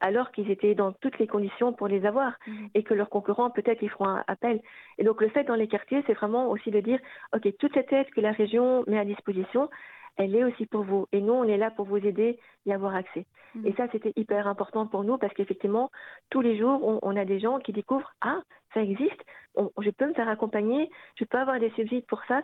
alors 0.00 0.30
qu'ils 0.30 0.50
étaient 0.50 0.74
dans 0.74 0.92
toutes 0.92 1.18
les 1.18 1.26
conditions 1.26 1.72
pour 1.72 1.88
les 1.88 2.06
avoir 2.06 2.32
mmh. 2.46 2.66
et 2.74 2.82
que 2.82 2.94
leurs 2.94 3.10
concurrents, 3.10 3.50
peut-être, 3.50 3.82
ils 3.82 3.90
feront 3.90 4.06
un 4.06 4.24
appel. 4.28 4.60
Et 4.98 5.04
donc, 5.04 5.20
le 5.20 5.28
fait 5.28 5.44
dans 5.44 5.56
les 5.56 5.68
quartiers, 5.68 6.02
c'est 6.06 6.14
vraiment 6.14 6.48
aussi 6.48 6.70
de 6.70 6.80
dire, 6.80 6.98
OK, 7.34 7.46
toute 7.58 7.74
cette 7.74 7.92
aide 7.92 8.08
que 8.10 8.20
la 8.20 8.32
région 8.32 8.84
met 8.86 8.98
à 8.98 9.04
disposition, 9.04 9.68
elle 10.16 10.34
est 10.34 10.44
aussi 10.44 10.66
pour 10.66 10.82
vous. 10.82 11.06
Et 11.12 11.20
nous, 11.20 11.32
on 11.32 11.44
est 11.44 11.56
là 11.56 11.70
pour 11.70 11.86
vous 11.86 11.96
aider 11.96 12.38
y 12.66 12.72
avoir 12.72 12.94
accès. 12.94 13.26
Mm. 13.54 13.66
Et 13.66 13.72
ça, 13.74 13.86
c'était 13.92 14.12
hyper 14.16 14.46
important 14.46 14.86
pour 14.86 15.04
nous 15.04 15.18
parce 15.18 15.32
qu'effectivement, 15.34 15.90
tous 16.30 16.40
les 16.40 16.58
jours, 16.58 17.00
on, 17.02 17.16
a 17.16 17.24
des 17.24 17.40
gens 17.40 17.58
qui 17.58 17.72
découvrent 17.72 18.12
Ah, 18.20 18.40
ça 18.74 18.82
existe, 18.82 19.22
je 19.56 19.90
peux 19.90 20.06
me 20.06 20.14
faire 20.14 20.28
accompagner, 20.28 20.90
je 21.16 21.24
peux 21.24 21.38
avoir 21.38 21.58
des 21.58 21.70
subsides 21.70 22.06
pour 22.06 22.22
ça. 22.26 22.42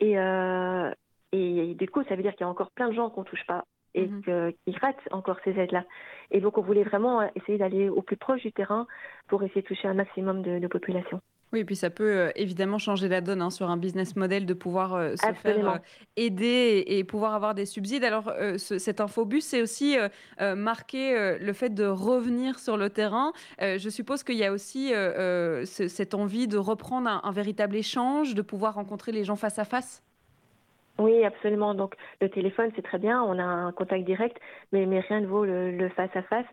Et, 0.00 0.18
euh, 0.18 0.90
et 1.32 1.74
du 1.74 1.88
coup, 1.88 2.02
ça 2.04 2.16
veut 2.16 2.22
dire 2.22 2.32
qu'il 2.32 2.42
y 2.42 2.44
a 2.44 2.48
encore 2.48 2.70
plein 2.70 2.88
de 2.88 2.94
gens 2.94 3.10
qu'on 3.10 3.22
ne 3.22 3.26
touche 3.26 3.46
pas 3.46 3.64
et 3.94 4.06
mm-hmm. 4.06 4.54
qui 4.64 4.78
ratent 4.78 5.08
encore 5.10 5.38
ces 5.44 5.58
aides-là. 5.58 5.84
Et 6.30 6.40
donc, 6.40 6.58
on 6.58 6.62
voulait 6.62 6.84
vraiment 6.84 7.28
essayer 7.34 7.58
d'aller 7.58 7.88
au 7.88 8.02
plus 8.02 8.16
proche 8.16 8.42
du 8.42 8.52
terrain 8.52 8.86
pour 9.26 9.42
essayer 9.42 9.62
de 9.62 9.66
toucher 9.66 9.88
un 9.88 9.94
maximum 9.94 10.42
de, 10.42 10.58
de 10.58 10.66
population. 10.66 11.20
Oui, 11.52 11.60
et 11.60 11.64
puis 11.64 11.76
ça 11.76 11.88
peut 11.88 12.04
euh, 12.04 12.30
évidemment 12.36 12.78
changer 12.78 13.08
la 13.08 13.20
donne 13.20 13.40
hein, 13.40 13.50
sur 13.50 13.70
un 13.70 13.78
business 13.78 14.16
model 14.16 14.44
de 14.44 14.52
pouvoir 14.52 14.94
euh, 14.94 15.16
se 15.16 15.32
faire 15.32 15.68
euh, 15.68 15.78
aider 16.16 16.84
et, 16.86 17.04
pouvoir 17.04 17.34
avoir 17.34 17.54
des 17.54 17.64
subsides. 17.64 18.04
Alors, 18.04 18.32
cet 18.56 19.00
infobus, 19.00 19.40
c'est 19.40 19.62
aussi 19.62 19.96
marquer 20.38 21.38
le 21.40 21.52
fait 21.52 21.70
de 21.70 21.84
revenir 21.84 22.58
sur 22.58 22.76
le 22.76 22.90
terrain. 22.90 23.32
je 23.60 23.88
suppose 23.88 24.22
qu'il 24.24 24.36
y 24.36 24.44
a 24.44 24.52
aussi 24.52 24.92
cette 25.64 26.14
envie 26.14 26.48
de 26.48 26.58
reprendre 26.58 27.20
un, 27.22 27.32
véritable 27.32 27.76
échange, 27.76 28.34
de 28.34 28.42
pouvoir 28.42 28.74
rencontrer 28.74 29.12
les 29.12 29.24
gens 29.24 29.36
face 29.36 29.58
à 29.58 29.64
face? 29.64 30.02
Oui, 30.98 31.24
absolument. 31.24 31.74
Donc, 31.74 31.94
le 32.20 32.28
téléphone, 32.28 32.70
c'est 32.74 32.82
très 32.82 32.98
bien, 32.98 33.22
on 33.22 33.38
a 33.38 33.44
un 33.44 33.72
contact 33.72 34.04
direct, 34.04 34.36
mais, 34.72 34.84
mais 34.86 35.00
rien 35.00 35.20
ne 35.20 35.26
vaut 35.26 35.44
le 35.44 35.88
face 35.90 36.14
à 36.16 36.22
face. 36.22 36.46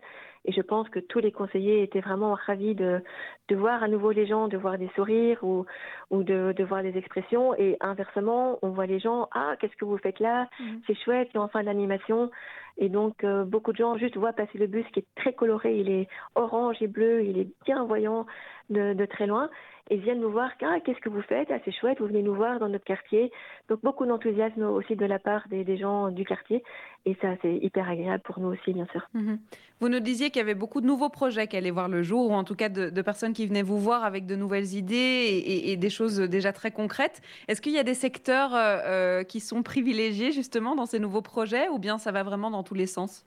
Et 0.46 0.52
je 0.52 0.60
pense 0.60 0.88
que 0.88 1.00
tous 1.00 1.18
les 1.18 1.32
conseillers 1.32 1.82
étaient 1.82 2.00
vraiment 2.00 2.34
ravis 2.34 2.74
de, 2.74 3.02
de 3.48 3.56
voir 3.56 3.82
à 3.82 3.88
nouveau 3.88 4.12
les 4.12 4.26
gens, 4.26 4.46
de 4.46 4.56
voir 4.56 4.78
des 4.78 4.88
sourires 4.94 5.42
ou, 5.42 5.66
ou 6.10 6.22
de, 6.22 6.54
de 6.56 6.64
voir 6.64 6.82
des 6.82 6.96
expressions. 6.96 7.54
Et 7.56 7.76
inversement, 7.80 8.58
on 8.62 8.70
voit 8.70 8.86
les 8.86 9.00
gens, 9.00 9.28
ah, 9.34 9.56
qu'est-ce 9.58 9.76
que 9.76 9.84
vous 9.84 9.98
faites 9.98 10.20
là? 10.20 10.48
Mhm. 10.60 10.82
C'est 10.86 10.94
chouette, 10.94 11.30
et 11.34 11.38
en 11.38 11.48
fin 11.48 11.64
d'animation. 11.64 12.30
Et 12.78 12.88
donc, 12.88 13.24
beaucoup 13.46 13.72
de 13.72 13.78
gens 13.78 13.96
juste 13.96 14.16
voient 14.16 14.34
passer 14.34 14.58
le 14.58 14.66
bus 14.66 14.86
qui 14.92 15.00
est 15.00 15.06
très 15.16 15.32
coloré. 15.32 15.78
Il 15.78 15.90
est 15.90 16.08
orange 16.34 16.76
et 16.80 16.86
bleu. 16.86 17.24
Il 17.24 17.38
est 17.38 17.48
bien 17.64 17.84
voyant 17.84 18.26
de 18.68 19.06
très 19.06 19.26
loin 19.26 19.48
et 19.88 19.96
viennent 19.96 20.20
nous 20.20 20.30
voir. 20.30 20.50
Ah, 20.62 20.78
qu'est-ce 20.84 20.98
que 21.00 21.08
vous 21.08 21.22
faites? 21.22 21.48
Ah, 21.50 21.58
C'est 21.64 21.72
chouette, 21.72 21.98
vous 22.00 22.06
venez 22.06 22.22
nous 22.22 22.34
voir 22.34 22.58
dans 22.58 22.68
notre 22.68 22.84
quartier. 22.84 23.30
Donc 23.68 23.80
beaucoup 23.82 24.04
d'enthousiasme 24.06 24.62
aussi 24.62 24.96
de 24.96 25.06
la 25.06 25.18
part 25.18 25.46
des, 25.48 25.76
gens 25.76 26.10
du 26.10 26.24
quartier. 26.24 26.62
Et 27.04 27.16
ça, 27.20 27.28
c'est 27.42 27.56
hyper 27.56 27.88
agréable 27.88 28.22
pour 28.24 28.40
nous 28.40 28.48
aussi, 28.48 28.72
bien 28.72 28.86
sûr. 28.86 29.06
Mhm. 29.14 29.38
Vous 29.80 29.88
nous 29.88 30.00
disiez 30.00 30.30
qu'il 30.30 30.40
y 30.40 30.42
avait 30.42 30.54
beaucoup 30.54 30.80
de 30.80 30.86
nouveaux 30.86 31.08
projets 31.08 31.46
qui 31.46 31.56
allaient 31.56 31.70
voir 31.70 31.88
le 31.88 32.02
jour, 32.02 32.30
ou 32.30 32.34
en 32.34 32.44
tout 32.44 32.56
cas 32.56 32.68
de, 32.68 33.02
personnes 33.02 33.32
qui 33.32 33.46
venaient 33.46 33.62
vous 33.62 33.78
voir 33.78 34.04
avec 34.04 34.26
de 34.26 34.34
nouvelles 34.34 34.74
idées 34.74 35.42
et, 35.46 35.76
des 35.76 35.90
choses 35.90 36.18
déjà 36.18 36.52
très 36.52 36.70
concrètes. 36.70 37.20
Est-ce 37.46 37.60
qu'il 37.60 37.72
y 37.72 37.78
a 37.78 37.84
des 37.84 37.94
secteurs 37.94 38.54
euh, 38.54 38.78
euh, 38.86 39.22
qui 39.22 39.40
sont 39.40 39.62
privilégiés 39.62 40.32
justement 40.32 40.74
dans 40.74 40.86
ces 40.86 40.98
nouveaux 40.98 41.22
projets, 41.22 41.68
ou 41.68 41.78
bien 41.78 41.98
ça 41.98 42.10
va 42.10 42.22
vraiment 42.22 42.50
dans 42.50 42.62
tous 42.62 42.74
les 42.74 42.86
sens? 42.86 43.26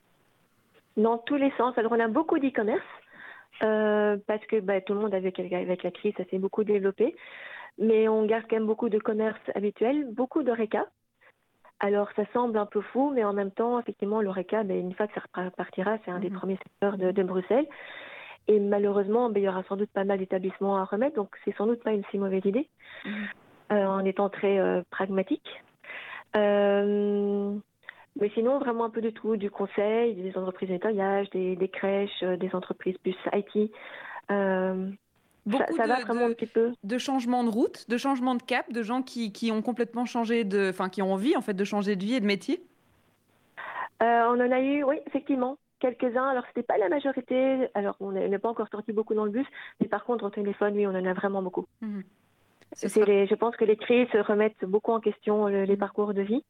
Dans 0.98 1.18
tous 1.20 1.36
les 1.36 1.52
sens. 1.52 1.78
Alors 1.78 1.92
on 1.92 2.00
a 2.00 2.08
beaucoup 2.08 2.40
d'e-commerce. 2.40 2.82
Euh, 3.64 4.18
parce 4.28 4.46
que 4.46 4.60
bah, 4.60 4.82
tout 4.82 4.94
le 4.94 5.02
monde 5.02 5.14
avec, 5.14 5.40
avec 5.40 5.84
la 5.84 5.92
crise, 5.92 6.14
ça 6.18 6.24
s'est 6.26 6.40
beaucoup 6.40 6.64
développé. 6.64 7.16
Mais 7.78 8.08
on 8.08 8.26
garde 8.26 8.46
quand 8.50 8.58
même 8.58 8.66
beaucoup 8.66 8.90
de 8.90 9.00
commerce 9.00 9.40
habituel, 9.56 10.08
beaucoup 10.12 10.44
d'ORECA. 10.44 10.86
Alors 11.80 12.10
ça 12.16 12.24
semble 12.34 12.58
un 12.58 12.66
peu 12.66 12.82
fou, 12.82 13.12
mais 13.14 13.24
en 13.24 13.34
même 13.34 13.52
temps, 13.52 13.80
effectivement, 13.80 14.22
l'ORECA, 14.22 14.64
bah, 14.64 14.74
une 14.74 14.94
fois 14.94 15.08
que 15.08 15.14
ça 15.14 15.44
repartira, 15.44 15.98
c'est 16.04 16.12
un 16.12 16.20
des 16.20 16.30
mhm. 16.30 16.38
premiers 16.38 16.58
secteurs 16.58 16.98
de, 16.98 17.24
Bruxelles. 17.24 17.68
Et 18.48 18.60
malheureusement, 18.60 19.30
bah, 19.30 19.40
il 19.40 19.44
y 19.44 19.50
aura 19.50 19.64
sans 19.64 19.78
doute 19.78 19.92
pas 19.92 20.04
mal 20.04 20.20
d'établissements 20.20 20.78
à 20.78 20.84
remettre, 20.84 21.16
donc 21.16 21.30
c'est 21.46 21.56
sans 21.56 21.68
doute 21.68 21.82
pas 21.84 21.92
une 21.92 22.04
si 22.12 22.18
mauvaise 22.18 22.44
idée, 22.46 22.68
mhm. 23.06 23.28
euh, 23.72 23.86
en 23.86 24.04
étant 24.04 24.30
très 24.30 24.60
euh, 24.60 24.82
pragmatique. 24.90 25.64
Euh, 26.36 27.56
mais 28.20 28.30
sinon, 28.34 28.60
vraiment 28.60 28.86
un 28.86 28.90
peu 28.90 29.02
de 29.02 29.10
tout, 29.10 29.38
du 29.38 29.50
conseil, 29.50 30.16
des 30.16 30.38
entreprises 30.38 30.70
de 30.70 30.74
nettoyage, 30.74 31.30
des, 31.30 31.70
crèches, 31.72 32.24
euh, 32.24 32.38
des 32.38 32.54
entreprises 32.54 32.98
plus 32.98 33.16
IT. 33.34 33.72
Euh, 34.32 34.90
Beaucoup 35.46 35.76
ça, 35.76 35.84
de, 35.84 35.88
va 35.88 36.02
vraiment 36.02 36.26
un 36.26 36.34
petit 36.34 36.46
peu. 36.46 36.74
De 36.84 36.98
changements 36.98 37.44
de 37.44 37.50
route, 37.50 37.90
de 37.90 37.98
changements 37.98 38.36
de 38.36 38.44
cap, 38.44 38.72
de 38.72 38.84
gens 38.84 39.02
qui, 39.02 39.32
qui 39.32 39.52
ont 39.52 39.62
complètement 39.62 40.06
changé 40.06 40.44
de, 40.44 40.70
enfin 40.70 40.90
qui 40.90 41.02
ont 41.02 41.14
envie 41.14 41.36
en 41.36 41.42
fait 41.42 41.54
de 41.54 41.64
changer 41.64 41.96
de 41.96 42.04
vie 42.04 42.16
et 42.16 42.20
de 42.20 42.26
métier. 42.26 42.62
Euh, 44.04 44.24
on 44.28 44.40
en 44.40 44.52
a 44.52 44.60
eu, 44.60 44.84
oui, 44.84 44.98
effectivement, 45.08 45.58
quelques-uns. 45.80 46.28
Alors, 46.28 46.44
ce 46.44 46.50
n'était 46.50 46.64
pas 46.64 46.78
la 46.78 46.90
majorité. 46.90 47.70
Alors, 47.74 47.96
on 48.00 48.12
n'est 48.12 48.38
pas 48.38 48.50
encore 48.50 48.68
sorti 48.70 48.92
beaucoup 48.92 49.16
dans 49.16 49.26
le 49.26 49.32
bus, 49.32 49.48
mais 49.80 49.88
par 49.88 50.04
contre, 50.04 50.26
au 50.26 50.30
téléphone, 50.30 50.76
oui, 50.76 50.86
on 50.86 50.92
en 50.92 51.06
a 51.06 51.14
vraiment 51.14 51.42
beaucoup. 51.42 51.66
Mmh. 51.82 52.02
je 52.76 53.36
pense 53.36 53.56
que 53.56 53.66
les 53.66 53.78
crises 53.78 54.10
remettent 54.14 54.66
beaucoup 54.66 54.92
en 54.92 55.00
question 55.00 55.48
les 55.48 55.78
parcours 55.78 56.14
de 56.14 56.22
vie. 56.22 56.44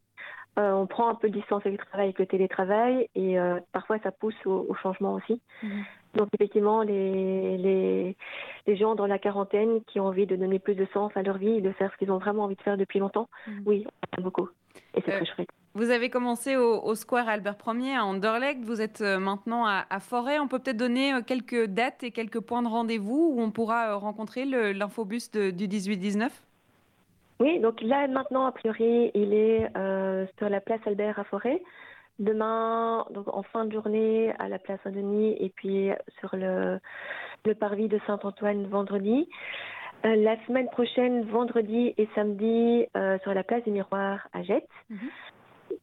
Euh, 0.57 0.71
on 0.71 0.87
prend 0.87 1.09
un 1.09 1.15
peu 1.15 1.29
de 1.29 1.33
distance 1.37 1.65
avec 1.65 1.79
le 1.79 1.85
travail, 1.85 2.07
avec 2.07 2.19
le 2.19 2.25
télétravail, 2.25 3.09
et 3.15 3.39
euh, 3.39 3.59
parfois 3.71 3.99
ça 3.99 4.11
pousse 4.11 4.35
au, 4.45 4.73
changement 4.81 5.13
aussi. 5.13 5.39
Mhm. 5.63 5.83
Donc 6.15 6.29
effectivement, 6.33 6.81
les, 6.81 7.57
les, 7.57 8.17
les, 8.65 8.75
gens 8.75 8.95
dans 8.95 9.05
la 9.05 9.19
quarantaine 9.19 9.81
qui 9.85 9.99
ont 9.99 10.07
envie 10.07 10.25
de 10.25 10.35
donner 10.35 10.57
plus 10.57 10.73
de 10.73 10.87
sens 10.91 11.11
à 11.15 11.21
leur 11.21 11.37
vie 11.37 11.61
de 11.61 11.71
faire 11.71 11.91
ce 11.93 11.97
qu'ils 11.97 12.11
ont 12.11 12.17
vraiment 12.17 12.45
envie 12.45 12.55
de 12.55 12.61
faire 12.61 12.77
depuis 12.77 12.99
longtemps, 12.99 13.29
mhm. 13.47 13.63
oui, 13.65 13.87
beaucoup. 14.17 14.49
Et 14.95 15.01
c'est 15.05 15.13
euh, 15.13 15.17
très 15.17 15.25
chouette. 15.25 15.49
Vous 15.75 15.91
avez 15.91 16.09
commencé 16.09 16.57
au, 16.57 16.95
Square 16.95 17.29
Albert 17.29 17.57
Ier 17.67 17.95
à 17.95 18.03
Anderlecht, 18.03 18.65
vous 18.65 18.81
êtes 18.81 19.01
maintenant 19.01 19.65
à, 19.65 19.85
à 19.89 19.99
Forêt. 19.99 20.39
On 20.39 20.47
peut 20.47 20.57
peut-être 20.57 20.77
donner 20.77 21.13
quelques 21.25 21.67
dates 21.67 22.03
et 22.03 22.11
quelques 22.11 22.39
points 22.39 22.63
de 22.63 22.67
rendez-vous 22.67 23.35
où 23.35 23.39
on 23.39 23.51
pourra 23.51 23.93
rencontrer 23.93 24.45
l'infobus 24.45 25.29
du 25.31 25.67
18-19 25.67 26.31
oui, 27.39 27.59
donc 27.59 27.81
là 27.81 28.07
maintenant, 28.07 28.45
a 28.45 28.51
priori, 28.51 29.11
il 29.13 29.33
est 29.33 29.69
euh, 29.77 30.25
sur 30.37 30.49
la 30.49 30.59
place 30.59 30.81
Albert 30.85 31.19
à 31.19 31.23
Forêt. 31.23 31.61
Demain, 32.19 33.05
donc 33.11 33.33
en 33.33 33.43
fin 33.43 33.63
de 33.63 33.71
journée, 33.71 34.33
à 34.39 34.49
la 34.49 34.59
place 34.59 34.79
Saint-Denis 34.83 35.37
et 35.39 35.49
puis 35.49 35.89
sur 36.19 36.35
le, 36.35 36.79
le 37.45 37.55
parvis 37.55 37.87
de 37.87 37.97
Saint-Antoine 38.05 38.67
vendredi. 38.67 39.29
Euh, 40.05 40.15
la 40.17 40.35
semaine 40.45 40.67
prochaine, 40.67 41.23
vendredi 41.23 41.93
et 41.97 42.09
samedi, 42.15 42.87
euh, 42.97 43.17
sur 43.19 43.33
la 43.33 43.43
place 43.43 43.63
du 43.63 43.71
Miroir 43.71 44.27
à 44.33 44.43
Jette. 44.43 44.67
Mhm. 44.89 45.09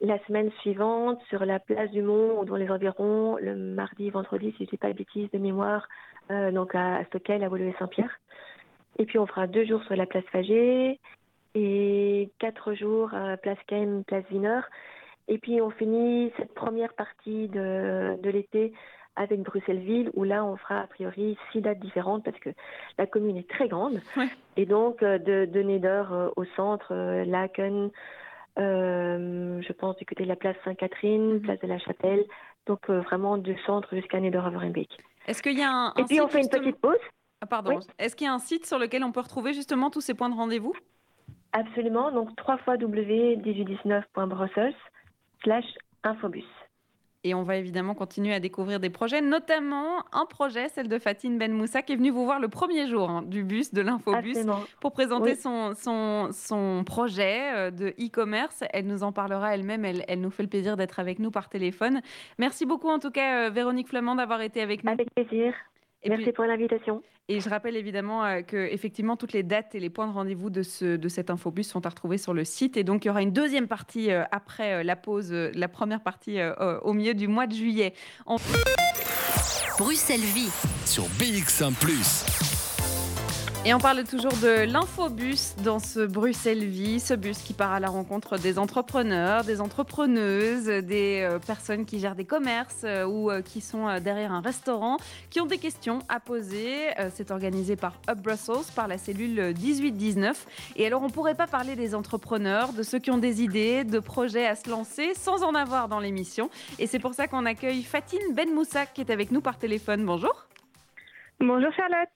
La 0.03 0.19
semaine 0.27 0.51
suivante, 0.61 1.23
sur 1.31 1.47
la 1.47 1.59
place 1.59 1.90
du 1.90 2.03
Mont 2.03 2.40
ou 2.40 2.45
dans 2.45 2.57
les 2.57 2.71
environs, 2.71 3.38
le 3.40 3.57
mardi, 3.57 4.11
vendredi, 4.11 4.51
si 4.53 4.59
je 4.59 4.62
ne 4.64 4.71
dis 4.71 4.77
pas 4.77 4.92
de 4.92 4.99
bêtises 4.99 5.31
de 5.31 5.38
mémoire, 5.38 5.88
donc 6.29 6.75
à 6.75 7.03
Stockel, 7.05 7.45
à 7.45 7.49
Woluwe 7.49 7.73
Saint-Pierre. 7.79 8.19
Et 8.99 9.07
puis 9.07 9.19
on 9.19 9.27
fera 9.27 9.47
deux 9.47 9.64
jours 9.64 9.83
sur 9.85 9.95
la 9.95 10.05
place 10.05 10.25
Fagé 10.33 10.99
et 11.57 12.31
quatre 12.38 12.75
jours 12.75 13.14
à 13.14 13.38
Place 13.38 13.59
Caim, 13.66 14.03
Place 14.07 14.25
Wiener. 14.31 14.61
Et 15.27 15.38
puis 15.38 15.61
on 15.62 15.71
finit 15.71 16.31
cette 16.37 16.55
première 16.55 16.92
partie 16.92 17.49
de, 17.49 18.21
de 18.23 18.31
l'été 18.31 18.73
avec 19.16 19.40
Bruxelles-Ville, 19.42 20.11
où 20.12 20.25
là 20.25 20.45
on 20.45 20.57
fera 20.57 20.81
a 20.81 20.87
priori 20.87 21.38
six 21.51 21.62
dates 21.62 21.81
différentes 21.81 22.23
parce 22.23 22.38
que 22.38 22.51
la 22.99 23.07
commune 23.07 23.38
est 23.38 23.49
très 23.49 23.69
grande. 23.69 24.01
Et 24.59 24.66
donc 24.66 25.03
euh, 25.03 25.19
de, 25.19 25.47
de 25.47 25.62
Neder 25.62 26.05
euh, 26.12 26.29
au 26.37 26.45
centre, 26.57 26.92
euh, 26.92 27.25
Laken, 27.25 27.90
je 28.59 29.73
pense 29.73 29.97
du 29.97 30.05
côté 30.05 30.25
de 30.25 30.29
la 30.29 30.37
place 30.37 30.57
Sainte-Catherine, 30.64 31.35
mhm. 31.35 31.40
place 31.40 31.61
de 31.61 31.66
la 31.66 31.79
Chapelle, 31.79 32.25
donc 32.66 32.90
vraiment 32.90 33.38
du 33.38 33.57
centre 33.64 33.95
jusqu'à 33.95 34.21
Neder-Averenbeek. 34.21 34.90
Est-ce 35.27 35.42
qu'il 35.42 35.59
y 35.59 35.62
a 35.62 35.71
un, 35.71 35.95
Et 35.95 36.05
puis 36.05 36.21
on 36.21 36.29
fait 36.29 36.42
une 36.42 36.51
petite 36.51 36.81
pause. 36.81 36.99
Ah, 37.40 37.47
pardon. 37.47 37.81
Est-ce 37.99 38.14
qu'il 38.14 38.27
y 38.27 38.31
a 38.31 38.33
un 38.33 38.38
site 38.38 38.66
sur 38.66 38.79
lequel 38.79 39.05
on 39.05 39.12
peut 39.12 39.21
retrouver 39.21 39.53
justement 39.55 39.90
tous 39.90 40.01
ces 40.01 40.14
points 40.14 40.29
de 40.29 40.35
rendez-vous? 40.35 40.75
Absolument. 41.57 42.12
Donc, 42.12 42.37
3 42.37 42.59
fois 42.59 42.77
w1819.brussels 42.77 44.75
slash 45.42 45.64
infobus. 46.03 46.45
Et 47.25 47.35
on 47.35 47.42
va 47.42 47.57
évidemment 47.57 47.95
continuer 47.95 48.35
à 48.35 48.40
découvrir 48.40 48.79
des 48.79 48.90
projets, 48.90 49.23
notamment 49.23 50.05
un 50.12 50.27
projet, 50.27 50.69
celle 50.69 50.87
de 50.87 50.99
Fatine 50.99 51.38
Ben 51.38 51.51
Moussa, 51.51 51.81
qui 51.83 51.95
est 51.95 51.97
venue 51.97 52.11
vous 52.11 52.27
voir 52.27 52.40
le 52.40 52.49
premier 52.49 52.87
jour 52.87 53.09
hein, 53.11 53.23
du 53.23 53.42
bus, 53.42 53.73
de 53.73 53.81
l'infobus, 53.81 54.37
pour 54.81 54.92
présenter 54.92 55.35
son, 55.35 55.73
son, 55.75 56.29
son, 56.31 56.85
projet 56.85 57.53
euh, 57.55 57.71
de 57.71 57.88
e-commerce. 57.99 58.62
Elle 58.73 58.87
nous 58.87 59.03
en 59.03 59.11
parlera 59.11 59.55
elle-même, 59.55 59.85
elle, 59.85 60.05
elle 60.09 60.21
nous 60.21 60.31
fait 60.31 60.42
le 60.45 60.49
plaisir 60.51 60.77
d'être 60.77 61.01
avec 61.01 61.19
nous 61.19 61.31
par 61.31 61.49
téléphone. 61.49 62.01
Merci 62.38 62.66
beaucoup 62.66 62.90
en 62.90 62.99
tout 62.99 63.11
cas, 63.11 63.47
euh, 63.47 63.51
Véronique 63.51 63.88
Flamand, 63.88 64.14
d'avoir 64.14 64.42
été 64.42 64.61
avec 64.61 64.85
nous. 64.85 64.92
Avec 64.92 65.09
plaisir. 65.12 65.55
Merci 66.05 66.33
pour 66.33 66.45
l'invitation. 66.45 67.03
Et 67.28 67.40
je 67.40 67.48
rappelle 67.48 67.76
évidemment 67.76 68.24
euh, 68.24 68.42
que 68.42 68.56
effectivement 68.56 69.16
toutes 69.16 69.32
les 69.32 69.42
dates 69.42 69.74
et 69.74 69.80
les 69.80 69.90
points 69.90 70.06
de 70.06 70.12
rendez-vous 70.12 70.48
de, 70.48 70.62
ce, 70.62 70.96
de 70.96 71.08
cet 71.08 71.28
infobus 71.28 71.64
sont 71.64 71.84
à 71.84 71.88
retrouver 71.88 72.18
sur 72.18 72.32
le 72.32 72.44
site. 72.44 72.76
Et 72.76 72.84
donc 72.84 73.04
il 73.04 73.08
y 73.08 73.10
aura 73.10 73.20
une 73.22 73.32
deuxième 73.32 73.66
partie 73.66 74.12
euh, 74.12 74.22
après 74.30 74.74
euh, 74.74 74.82
la 74.84 74.94
pause, 74.94 75.32
la 75.32 75.68
première 75.68 76.02
partie 76.02 76.38
au 76.82 76.92
milieu 76.92 77.14
du 77.14 77.26
mois 77.26 77.46
de 77.46 77.54
juillet. 77.54 77.94
Bruxelles 79.78 80.20
Vie 80.20 80.50
sur 80.84 81.04
BX1⁇ 81.18 81.72
et 83.66 83.74
on 83.74 83.81
parle 83.81 84.05
toujours 84.05 84.31
de 84.31 84.64
l'infobus 84.70 85.57
dans 85.64 85.81
ce 85.81 85.98
Bruxelles 85.98 86.66
Vie, 86.66 87.00
ce 87.00 87.14
bus 87.14 87.38
qui 87.38 87.52
part 87.52 87.72
à 87.72 87.81
la 87.81 87.88
rencontre 87.88 88.38
des 88.38 88.61
entrepreneurs, 88.61 89.42
des 89.42 89.61
entrepreneuses, 89.61 90.66
des 90.66 91.26
euh, 91.29 91.40
personnes 91.40 91.85
qui 91.85 91.98
gèrent 91.98 92.14
des 92.14 92.24
commerces 92.24 92.83
euh, 92.85 93.05
ou 93.07 93.29
euh, 93.29 93.42
qui 93.42 93.61
sont 93.61 93.98
derrière 93.98 94.31
un 94.31 94.40
restaurant, 94.40 94.98
qui 95.31 95.40
ont 95.40 95.46
des 95.46 95.59
questions 95.59 95.98
à 96.09 96.20
poser. 96.20 96.90
C'est 97.12 97.33
organisé 97.33 97.74
par 97.74 97.94
Up 98.09 98.18
Brussels, 98.18 98.72
par 98.76 98.87
la 98.87 98.98
cellule 98.98 99.52
1819. 99.61 100.46
Et 100.76 100.87
alors 100.87 101.02
on 101.02 101.09
ne 101.09 101.12
pourrait 101.12 101.35
pas 101.35 101.48
parler 101.48 101.74
des 101.74 101.96
entrepreneurs, 101.96 102.72
de 102.72 102.85
ceux 102.85 103.00
qui 103.00 103.11
ont 103.11 103.18
des 103.18 103.42
idées, 103.42 103.83
de 103.83 103.98
projets 103.98 104.46
à 104.46 104.55
se 104.55 104.70
lancer 104.70 105.12
sans 105.14 105.42
en 105.42 105.57
avoir 105.57 105.88
dans 105.88 105.98
l'émission. 105.98 106.50
Et 106.79 106.87
c'est 106.87 107.00
pour 107.00 107.14
ça 107.14 107.26
qu'on 107.26 107.44
accueille 107.44 107.83
Fatine 107.83 108.33
Ben 108.33 108.48
Moussa 108.55 108.87
qui 108.87 109.00
est 109.00 109.11
avec 109.11 109.33
nous 109.33 109.40
par 109.40 109.59
téléphone. 109.59 110.07
Bonjour. 110.07 110.46
Bonjour 111.40 111.72
Charlotte. 111.72 112.09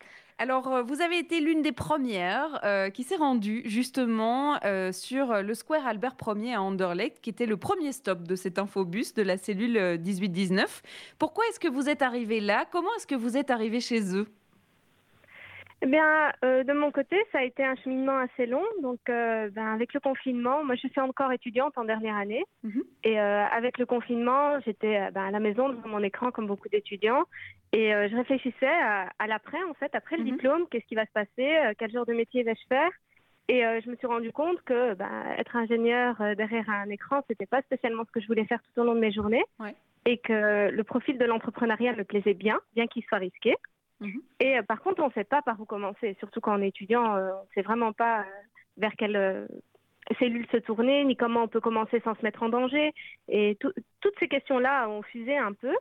Alors, 0.43 0.69
euh, 0.69 0.83
vous 0.83 1.03
avez 1.03 1.19
été 1.19 1.39
l'une 1.39 1.61
des 1.61 1.71
premières 1.71 2.61
euh, 2.65 2.89
qui 2.89 3.03
s'est 3.03 3.17
rendue 3.17 3.61
justement 3.67 4.59
euh, 4.65 4.91
sur 4.91 5.43
le 5.43 5.53
Square 5.53 5.87
Albert 5.87 6.17
Ier 6.35 6.55
à 6.55 6.63
Anderlecht, 6.63 7.21
qui 7.21 7.29
était 7.29 7.45
le 7.45 7.59
premier 7.59 7.93
stop 7.93 8.23
de 8.23 8.35
cet 8.37 8.59
infobus 8.59 9.13
de 9.13 9.21
la 9.21 9.37
cellule 9.37 9.99
1819. 9.99 10.81
Pourquoi 11.19 11.45
est-ce 11.51 11.61
que 11.61 11.69
vous 11.69 11.91
êtes 11.91 12.01
arrivé 12.01 12.41
là? 12.41 12.65
Comment 12.73 12.89
est-ce 12.97 13.07
que 13.07 13.15
vous 13.15 13.37
êtes 13.37 13.51
arrivé 13.51 13.81
chez 13.81 14.17
eux? 14.17 14.29
Eh 15.83 15.87
bien, 15.87 16.31
de 16.43 16.73
mon 16.73 16.91
côté, 16.91 17.17
ça 17.33 17.39
a 17.39 17.43
été 17.43 17.65
un 17.65 17.75
cheminement 17.77 18.19
assez 18.19 18.45
long. 18.47 18.65
Donc, 18.83 18.99
ben, 19.07 19.53
avec 19.57 19.95
le 19.95 20.01
confinement, 20.01 20.63
moi, 20.63 20.75
je 20.75 20.89
suis 20.89 21.01
encore 21.01 21.33
étudiante 21.33 21.79
en 21.79 21.85
dernière 21.85 22.17
année. 22.17 22.45
Mhm. 22.63 22.83
Et 23.05 23.19
avec 23.19 23.79
le 23.79 23.87
confinement, 23.87 24.61
j'étais 24.61 25.11
ben, 25.13 25.25
à 25.25 25.31
la 25.31 25.41
maison 25.41 25.71
devant 25.71 25.89
mon 25.89 26.03
écran, 26.03 26.31
comme 26.31 26.47
beaucoup 26.47 26.69
d'étudiants. 26.69 27.25
Et 27.73 27.95
euh, 27.95 28.09
je 28.09 28.17
réfléchissais 28.17 28.67
à, 28.67 29.27
l'après, 29.27 29.63
en 29.69 29.75
fait, 29.75 29.95
après 29.95 30.17
le 30.17 30.25
mhm. 30.25 30.31
diplôme, 30.33 30.67
qu'est-ce 30.71 30.87
qui 30.87 30.97
va 30.97 31.07
se 31.07 31.13
passer, 31.13 31.57
euh, 31.57 31.73
quel 31.79 31.91
genre 31.93 32.07
de 32.07 32.15
métier 32.15 32.43
vais-je 32.43 32.67
faire? 32.69 32.91
Et 33.49 33.65
euh, 33.65 33.81
je 33.85 33.91
me 33.91 33.97
suis 33.97 34.07
rendu 34.07 34.33
compte 34.33 34.61
que 34.63 34.95
bah, 34.95 35.09
être 35.39 35.57
ingénieur 35.57 36.17
derrière 36.37 36.69
un 36.69 36.89
écran, 36.89 37.23
c'était 37.29 37.47
pas 37.47 37.63
spécialement 37.63 38.05
ce 38.05 38.13
que 38.13 38.21
je 38.21 38.27
voulais 38.27 38.45
faire 38.45 38.61
tout 38.63 38.81
au 38.81 38.85
long 38.85 38.95
de 38.95 39.01
mes 39.01 39.13
journées. 39.13 39.45
Et 40.07 40.19
que 40.19 40.71
le 40.71 40.85
profil 40.85 41.19
de 41.19 41.25
l'entrepreneuriat 41.25 41.95
me 41.95 42.05
plaisait 42.05 42.35
bien, 42.35 42.59
bien 42.75 42.87
qu'il 42.87 43.05
soit 43.05 43.19
risqué. 43.19 43.55
Mhm. 44.01 44.23
Et 44.41 44.63
par 44.63 44.81
contre, 44.83 45.03
on 45.03 45.09
ne 45.09 45.13
sait 45.13 45.25
pas 45.25 45.43
par 45.43 45.61
où 45.61 45.65
commencer, 45.65 46.17
surtout 46.19 46.41
quand 46.41 46.59
on 46.59 46.63
est 46.63 46.69
étudiant, 46.69 47.17
on 47.17 47.43
ne 47.43 47.49
sait 47.55 47.63
vraiment 47.63 47.93
pas 47.93 48.25
vers 48.77 48.93
quelle 48.97 49.47
cellule 50.19 50.47
se 50.51 50.57
tourner, 50.57 51.05
ni 51.05 51.17
comment 51.17 51.45
on 51.45 51.49
peut 51.49 51.61
commencer 51.61 52.01
sans 52.01 52.15
se 52.15 52.23
mettre 52.23 52.43
en 52.43 52.49
danger. 52.49 52.93
Et 53.29 53.59
toutes 54.01 54.19
ces 54.19 54.29
questions-là 54.29 54.89
ont 54.89 55.03
fusé 55.03 55.37
un 55.37 55.53
peu. 55.53 55.75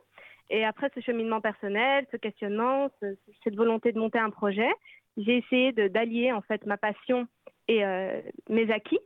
Et 0.50 0.64
après 0.64 0.90
ce 0.94 1.00
cheminement 1.00 1.40
personnel, 1.40 2.06
ce 2.10 2.16
questionnement, 2.16 2.90
cette 3.44 3.56
volonté 3.56 3.92
de 3.92 3.98
monter 3.98 4.18
un 4.18 4.30
projet, 4.30 4.70
j'ai 5.16 5.38
essayé 5.38 5.72
d'allier 5.72 6.32
en 6.32 6.42
fait 6.42 6.66
ma 6.66 6.76
passion 6.76 7.26
et 7.68 7.84
euh, 7.84 8.20
mes 8.48 8.70
acquis 8.72 8.98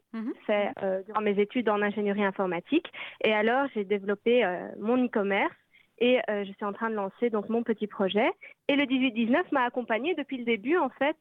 fait, 0.47 0.71
euh, 0.83 1.03
durant 1.03 1.21
mes 1.21 1.39
études 1.39 1.69
en 1.69 1.83
ingénierie 1.83 2.25
informatique. 2.25 2.91
Et 3.23 3.33
alors, 3.33 3.67
j'ai 3.75 3.85
développé 3.85 4.45
euh, 4.45 4.69
mon 4.79 5.05
e-commerce 5.05 5.55
et 5.99 6.21
je 6.29 6.53
suis 6.53 6.65
en 6.65 6.73
train 6.73 6.91
de 6.91 6.95
lancer 6.95 7.31
donc 7.31 7.49
mon 7.49 7.63
petit 7.63 7.87
projet. 7.87 8.31
Et 8.69 8.77
le 8.77 8.85
18-19 8.85 9.45
m'a 9.53 9.65
accompagnée 9.65 10.15
depuis 10.15 10.39
le 10.39 10.45
début, 10.45 10.77
en 10.77 10.91
fait, 10.91 11.17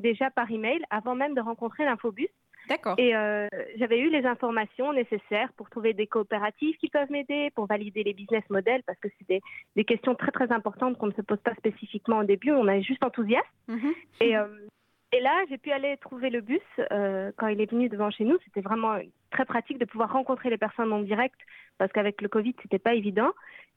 déjà 0.00 0.30
par 0.30 0.50
email, 0.50 0.82
avant 0.90 1.14
même 1.14 1.34
de 1.34 1.40
rencontrer 1.40 1.84
l'Infobus. 1.84 2.28
D'accord. 2.68 2.94
Et 2.98 3.12
j'avais 3.76 3.98
eu 3.98 4.10
les 4.10 4.24
informations 4.24 4.92
nécessaires 4.92 5.52
pour 5.56 5.68
trouver 5.68 5.92
des 5.92 6.06
coopératives 6.06 6.76
qui 6.76 6.88
peuvent 6.88 7.10
m'aider, 7.10 7.50
pour 7.54 7.66
valider 7.66 8.02
les 8.02 8.14
business 8.14 8.44
models, 8.50 8.82
parce 8.86 8.98
que 9.00 9.08
c'est 9.18 9.28
des, 9.28 9.40
des, 9.76 9.84
questions 9.84 10.14
très 10.14 10.30
très 10.30 10.50
importantes 10.52 10.96
qu'on 10.96 11.08
ne 11.08 11.12
se 11.12 11.22
pose 11.22 11.40
pas 11.40 11.54
spécifiquement 11.54 12.18
au 12.18 12.24
début. 12.24 12.52
On 12.52 12.68
est 12.68 12.82
juste 12.82 13.04
enthousiaste. 13.04 13.44
Mhm. 13.68 13.92
Et 14.20 14.36
et 15.14 15.20
là, 15.20 15.44
j'ai 15.48 15.58
pu 15.58 15.70
aller 15.70 15.96
trouver 15.98 16.28
le 16.28 16.40
bus 16.40 16.60
euh, 16.90 17.30
quand 17.36 17.46
il 17.46 17.60
est 17.60 17.70
venu 17.70 17.88
devant 17.88 18.10
chez 18.10 18.24
nous. 18.24 18.36
C'était 18.44 18.60
vraiment 18.60 18.98
très 19.30 19.44
pratique 19.44 19.78
de 19.78 19.84
pouvoir 19.84 20.12
rencontrer 20.12 20.50
les 20.50 20.58
personnes 20.58 20.92
en 20.92 21.00
direct 21.00 21.38
parce 21.78 21.92
qu'avec 21.92 22.20
le 22.20 22.28
Covid, 22.28 22.54
c'était 22.62 22.80
pas 22.80 22.94
évident. 22.94 23.30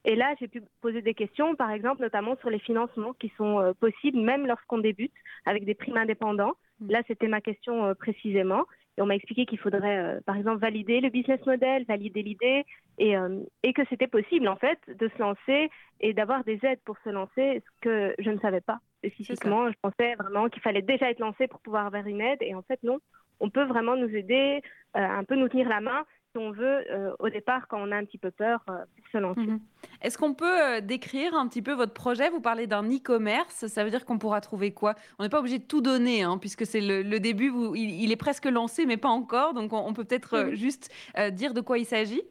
Et 0.03 0.15
là, 0.15 0.33
j'ai 0.39 0.47
pu 0.47 0.63
poser 0.81 1.03
des 1.03 1.13
questions, 1.13 1.55
par 1.55 1.69
exemple, 1.69 2.01
notamment 2.01 2.35
sur 2.37 2.49
les 2.49 2.59
financements 2.59 3.13
qui 3.13 3.31
sont 3.37 3.59
euh, 3.59 3.73
possibles 3.73 4.19
même 4.19 4.47
lorsqu'on 4.47 4.79
débute 4.79 5.13
avec 5.45 5.63
des 5.63 5.75
primes 5.75 5.97
indépendants. 5.97 6.53
Mmh. 6.79 6.91
Là, 6.91 7.01
c'était 7.07 7.27
ma 7.27 7.41
question 7.41 7.85
euh, 7.85 7.93
précisément. 7.93 8.65
Et 8.97 9.01
on 9.01 9.05
m'a 9.05 9.15
expliqué 9.15 9.45
qu'il 9.45 9.59
faudrait, 9.59 9.97
euh, 9.97 10.19
par 10.25 10.37
exemple, 10.37 10.59
valider 10.59 11.01
le 11.01 11.09
business 11.09 11.45
model, 11.45 11.85
valider 11.85 12.23
l'idée, 12.23 12.65
et, 12.97 13.15
euh, 13.15 13.43
et, 13.61 13.73
que 13.73 13.83
c'était 13.89 14.07
possible, 14.07 14.47
en 14.47 14.55
fait, 14.55 14.79
de 14.87 15.07
se 15.09 15.19
lancer 15.19 15.69
et 15.99 16.13
d'avoir 16.13 16.43
des 16.43 16.59
aides 16.63 16.79
pour 16.83 16.97
se 17.03 17.09
lancer, 17.09 17.61
ce 17.63 17.81
que 17.81 18.15
je 18.17 18.31
ne 18.31 18.39
savais 18.39 18.61
pas 18.61 18.79
spécifiquement. 18.97 19.69
Je 19.69 19.77
pensais 19.81 20.15
vraiment 20.15 20.49
qu'il 20.49 20.61
fallait 20.61 20.81
déjà 20.81 21.09
être 21.09 21.19
lancé 21.19 21.47
pour 21.47 21.59
pouvoir 21.59 21.85
avoir 21.85 22.05
une 22.05 22.21
aide, 22.21 22.39
et 22.41 22.55
en 22.55 22.61
fait, 22.61 22.81
non. 22.83 22.99
On 23.39 23.49
peut 23.49 23.65
vraiment 23.65 23.95
nous 23.95 24.09
aider, 24.15 24.61
euh, 24.95 24.99
un 24.99 25.23
peu 25.23 25.35
nous 25.35 25.47
tenir 25.47 25.69
la 25.69 25.81
main 25.81 26.05
on 26.39 26.51
veut 26.51 26.85
euh, 26.91 27.15
au 27.17 27.29
départ 27.29 27.67
quand 27.67 27.81
on 27.81 27.91
a 27.91 27.97
un 27.97 28.05
petit 28.05 28.19
peu 28.19 28.31
peur 28.31 28.63
euh, 28.69 28.73
pour 28.95 29.07
se 29.11 29.17
lancer. 29.17 29.41
Mhm. 29.41 29.59
Est-ce 30.01 30.17
qu'on 30.17 30.33
peut 30.35 30.81
décrire 30.81 31.33
un 31.33 31.47
petit 31.47 31.63
peu 31.63 31.73
votre 31.73 31.93
projet? 31.93 32.29
Vous 32.29 32.41
parlez 32.41 32.67
d'un 32.67 32.83
e-commerce, 32.83 33.65
ça 33.65 33.83
veut 33.83 33.89
dire 33.89 34.05
qu'on 34.05 34.19
pourra 34.19 34.39
trouver 34.39 34.71
quoi? 34.71 34.93
On 35.17 35.23
n'est 35.23 35.29
pas 35.29 35.39
obligé 35.39 35.57
de 35.57 35.63
tout 35.63 35.81
donner, 35.81 36.21
hein, 36.21 36.37
puisque 36.37 36.65
c'est 36.65 36.81
le, 36.81 37.19
début, 37.19 37.51
il, 37.75 38.11
est 38.11 38.17
presque 38.17 38.45
lancé, 38.45 38.85
mais 38.85 38.97
pas 38.97 39.09
encore, 39.09 39.53
donc 39.55 39.73
on, 39.73 39.93
peut 39.93 40.03
peut-être 40.03 40.51
juste 40.53 40.93
dire 41.31 41.55
de 41.55 41.61
quoi 41.61 41.79
il 41.79 41.85
s'agit? 41.85 42.21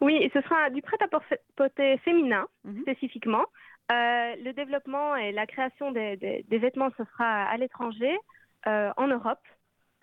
Oui, 0.00 0.30
ce 0.32 0.40
sera 0.42 0.70
du 0.70 0.80
prêt-à-porter 0.80 1.98
féminin, 2.04 2.46
mhm. 2.64 2.82
spécifiquement. 2.82 3.46
Le 3.90 4.52
développement 4.52 5.16
et 5.16 5.32
la 5.32 5.46
création 5.46 5.92
des, 5.92 6.16
des 6.16 6.58
vêtements, 6.58 6.90
ce 6.96 7.04
sera 7.04 7.44
à 7.44 7.56
l'étranger, 7.56 8.16
en 8.64 9.06
Europe. 9.06 9.40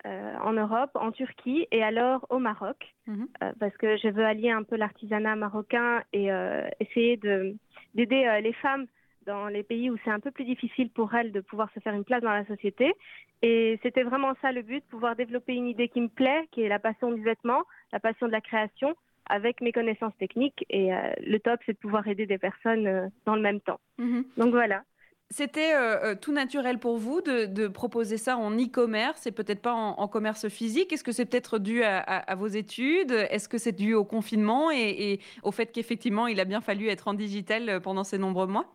Euh, 0.06 0.34
en 0.42 0.52
Europe, 0.52 0.90
en 0.96 1.12
Turquie 1.12 1.66
et 1.70 1.82
alors 1.82 2.26
au 2.28 2.38
Maroc, 2.38 2.76
mhm. 3.06 3.26
euh, 3.42 3.52
parce 3.58 3.74
que 3.78 3.96
je 3.96 4.08
veux 4.08 4.26
allier 4.26 4.50
un 4.50 4.62
peu 4.62 4.76
l'artisanat 4.76 5.34
marocain 5.34 6.02
et 6.12 6.30
euh, 6.30 6.68
essayer 6.78 7.16
d'aider 7.16 8.40
les 8.42 8.52
femmes 8.52 8.86
dans 9.24 9.46
les 9.46 9.62
pays 9.62 9.88
où 9.88 9.96
c'est 10.04 10.10
un 10.10 10.20
peu 10.20 10.30
plus 10.30 10.44
difficile 10.44 10.90
pour 10.90 11.14
elles 11.14 11.32
de 11.32 11.40
pouvoir 11.40 11.70
se 11.72 11.80
faire 11.80 11.94
une 11.94 12.04
place 12.04 12.22
dans 12.22 12.34
la 12.34 12.44
société. 12.44 12.92
Et 13.40 13.80
c'était 13.82 14.02
vraiment 14.02 14.34
ça 14.42 14.52
le 14.52 14.60
but, 14.60 14.84
pouvoir 14.90 15.16
développer 15.16 15.54
une 15.54 15.68
idée 15.68 15.88
qui 15.88 16.02
me 16.02 16.08
plaît, 16.08 16.46
qui 16.52 16.60
est 16.60 16.68
la 16.68 16.78
passion 16.78 17.10
du 17.10 17.22
vêtement, 17.22 17.62
la 17.90 17.98
passion 17.98 18.26
de 18.26 18.32
la 18.32 18.42
création, 18.42 18.94
avec 19.26 19.60
mes 19.60 19.72
connaissances 19.72 20.16
techniques. 20.18 20.64
Et 20.70 20.90
le 21.20 21.38
top, 21.38 21.60
c'est 21.66 21.72
de 21.72 21.78
pouvoir 21.78 22.06
aider 22.08 22.26
des 22.26 22.38
personnes 22.38 23.10
dans 23.26 23.36
le 23.36 23.42
même 23.42 23.60
temps. 23.60 23.80
Mhm. 23.98 24.24
Donc 24.36 24.50
voilà. 24.50 24.82
C'était 25.30 25.74
euh, 25.74 26.12
euh, 26.12 26.14
tout 26.14 26.32
naturel 26.32 26.78
pour 26.78 26.98
vous 26.98 27.20
de, 27.20 27.66
proposer 27.66 28.18
ça 28.18 28.36
en 28.36 28.52
e-commerce 28.56 29.26
et 29.26 29.32
peut-être 29.32 29.62
pas 29.62 29.72
en, 29.72 30.06
commerce 30.06 30.48
physique? 30.48 30.92
Est-ce 30.92 31.02
que 31.02 31.12
c'est 31.12 31.24
peut-être 31.24 31.58
dû 31.58 31.82
à, 31.82 32.34
vos 32.36 32.46
études? 32.46 33.10
Est-ce 33.10 33.48
que 33.48 33.58
c'est 33.58 33.72
dû 33.72 33.94
au 33.94 34.04
confinement 34.04 34.70
et, 34.70 35.18
au 35.42 35.50
fait 35.50 35.72
qu'effectivement 35.72 36.26
il 36.26 36.38
a 36.40 36.44
bien 36.44 36.60
fallu 36.60 36.88
être 36.88 37.08
en 37.08 37.14
digital 37.14 37.68
euh, 37.68 37.80
pendant 37.80 38.04
ces 38.04 38.18
nombreux 38.18 38.46
mois? 38.46 38.66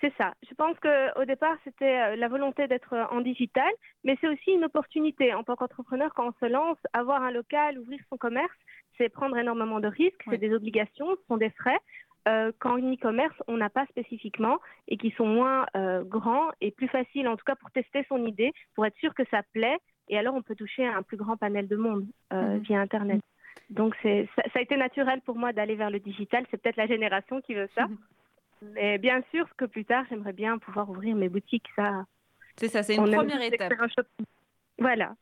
C'est 0.00 0.12
ça. 0.16 0.34
Je 0.48 0.54
pense 0.54 0.76
qu'au 0.80 1.24
départ, 1.24 1.56
c'était 1.64 2.16
la 2.16 2.28
volonté 2.28 2.66
d'être 2.68 2.94
en 3.10 3.20
digital, 3.20 3.70
mais 4.04 4.16
c'est 4.20 4.28
aussi 4.28 4.52
une 4.52 4.64
opportunité 4.64 5.34
en 5.34 5.42
tant 5.42 5.56
qu'entrepreneur 5.56 6.12
quand 6.14 6.28
on 6.28 6.46
se 6.46 6.50
lance, 6.50 6.78
avoir 6.92 7.22
un 7.22 7.30
local, 7.30 7.78
ouvrir 7.78 8.00
son 8.10 8.16
commerce, 8.16 8.56
c'est 8.96 9.08
prendre 9.08 9.36
énormément 9.36 9.80
de 9.80 9.88
risques, 9.88 10.22
c'est 10.28 10.38
des 10.38 10.52
obligations, 10.52 11.08
ce 11.16 11.26
sont 11.26 11.36
des 11.36 11.50
frais. 11.50 11.78
Euh, 12.26 12.52
qu'en 12.58 12.76
e-commerce, 12.76 13.36
on 13.46 13.56
n'a 13.56 13.70
pas 13.70 13.86
spécifiquement 13.86 14.58
et 14.86 14.98
qui 14.98 15.12
sont 15.12 15.24
moins 15.24 15.64
euh, 15.76 16.04
grands 16.04 16.50
et 16.60 16.70
plus 16.72 16.88
faciles, 16.88 17.26
en 17.26 17.36
tout 17.36 17.44
cas 17.44 17.54
pour 17.54 17.70
tester 17.70 18.04
son 18.08 18.26
idée, 18.26 18.52
pour 18.74 18.84
être 18.84 18.96
sûr 18.98 19.14
que 19.14 19.22
ça 19.30 19.42
plaît. 19.54 19.78
Et 20.08 20.18
alors, 20.18 20.34
on 20.34 20.42
peut 20.42 20.56
toucher 20.56 20.86
un 20.86 21.02
plus 21.02 21.16
grand 21.16 21.38
panel 21.38 21.68
de 21.68 21.76
monde 21.76 22.06
euh, 22.32 22.56
mhm. 22.56 22.58
via 22.58 22.80
Internet. 22.80 23.20
Donc, 23.70 23.94
ça, 24.02 24.08
ça, 24.52 24.58
a 24.58 24.60
été 24.60 24.76
naturel 24.76 25.22
pour 25.22 25.36
moi 25.36 25.54
d'aller 25.54 25.74
vers 25.74 25.90
le 25.90 26.00
digital. 26.00 26.44
C'est 26.50 26.60
peut-être 26.60 26.76
la 26.76 26.86
génération 26.86 27.40
qui 27.40 27.54
veut 27.54 27.68
ça. 27.74 27.86
Mhm. 27.86 27.96
Mais 28.62 28.98
bien 28.98 29.22
sûr 29.30 29.46
que 29.56 29.64
plus 29.64 29.84
tard, 29.84 30.04
j'aimerais 30.08 30.32
bien 30.32 30.58
pouvoir 30.58 30.88
ouvrir 30.90 31.16
mes 31.16 31.28
boutiques. 31.28 31.66
Ça, 31.76 32.04
c'est 32.56 32.68
ça, 32.68 32.82
c'est 32.82 32.96
une 32.96 33.10
première 33.10 33.42
étape. 33.42 33.72
Voilà. 34.78 35.14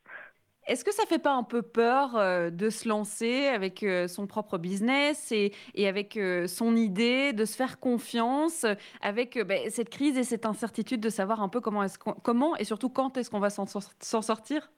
Est-ce 0.67 0.85
que 0.85 0.93
ça 0.93 1.05
fait 1.07 1.21
pas 1.21 1.33
un 1.33 1.45
peu 1.45 1.63
peur 1.63 2.17
euh, 2.17 2.51
de 2.51 2.71
se 2.71 2.89
lancer 2.89 3.47
avec 3.47 3.85
euh, 3.85 4.09
son 4.09 4.27
propre 4.27 4.59
business 4.59 5.31
et, 5.31 5.53
avec 5.87 6.17
euh, 6.17 6.49
son 6.49 6.75
idée, 6.75 7.33
de 7.33 7.45
se 7.45 7.55
faire 7.55 7.79
confiance 7.79 8.67
avec 9.01 9.39
ben, 9.39 9.71
cette 9.71 9.91
crise 9.91 10.19
et 10.19 10.25
cette 10.25 10.45
incertitude 10.45 11.01
de 11.01 11.09
savoir 11.09 11.41
un 11.41 11.49
peu 11.49 11.61
comment, 11.61 11.85
est 11.85 11.97
comment 12.23 12.57
et 12.57 12.65
surtout 12.65 12.89
quand 12.89 13.17
est-ce 13.17 13.31
qu'on 13.31 13.39
va 13.39 13.51
s'en 13.51 13.67
sortir? 13.67 14.73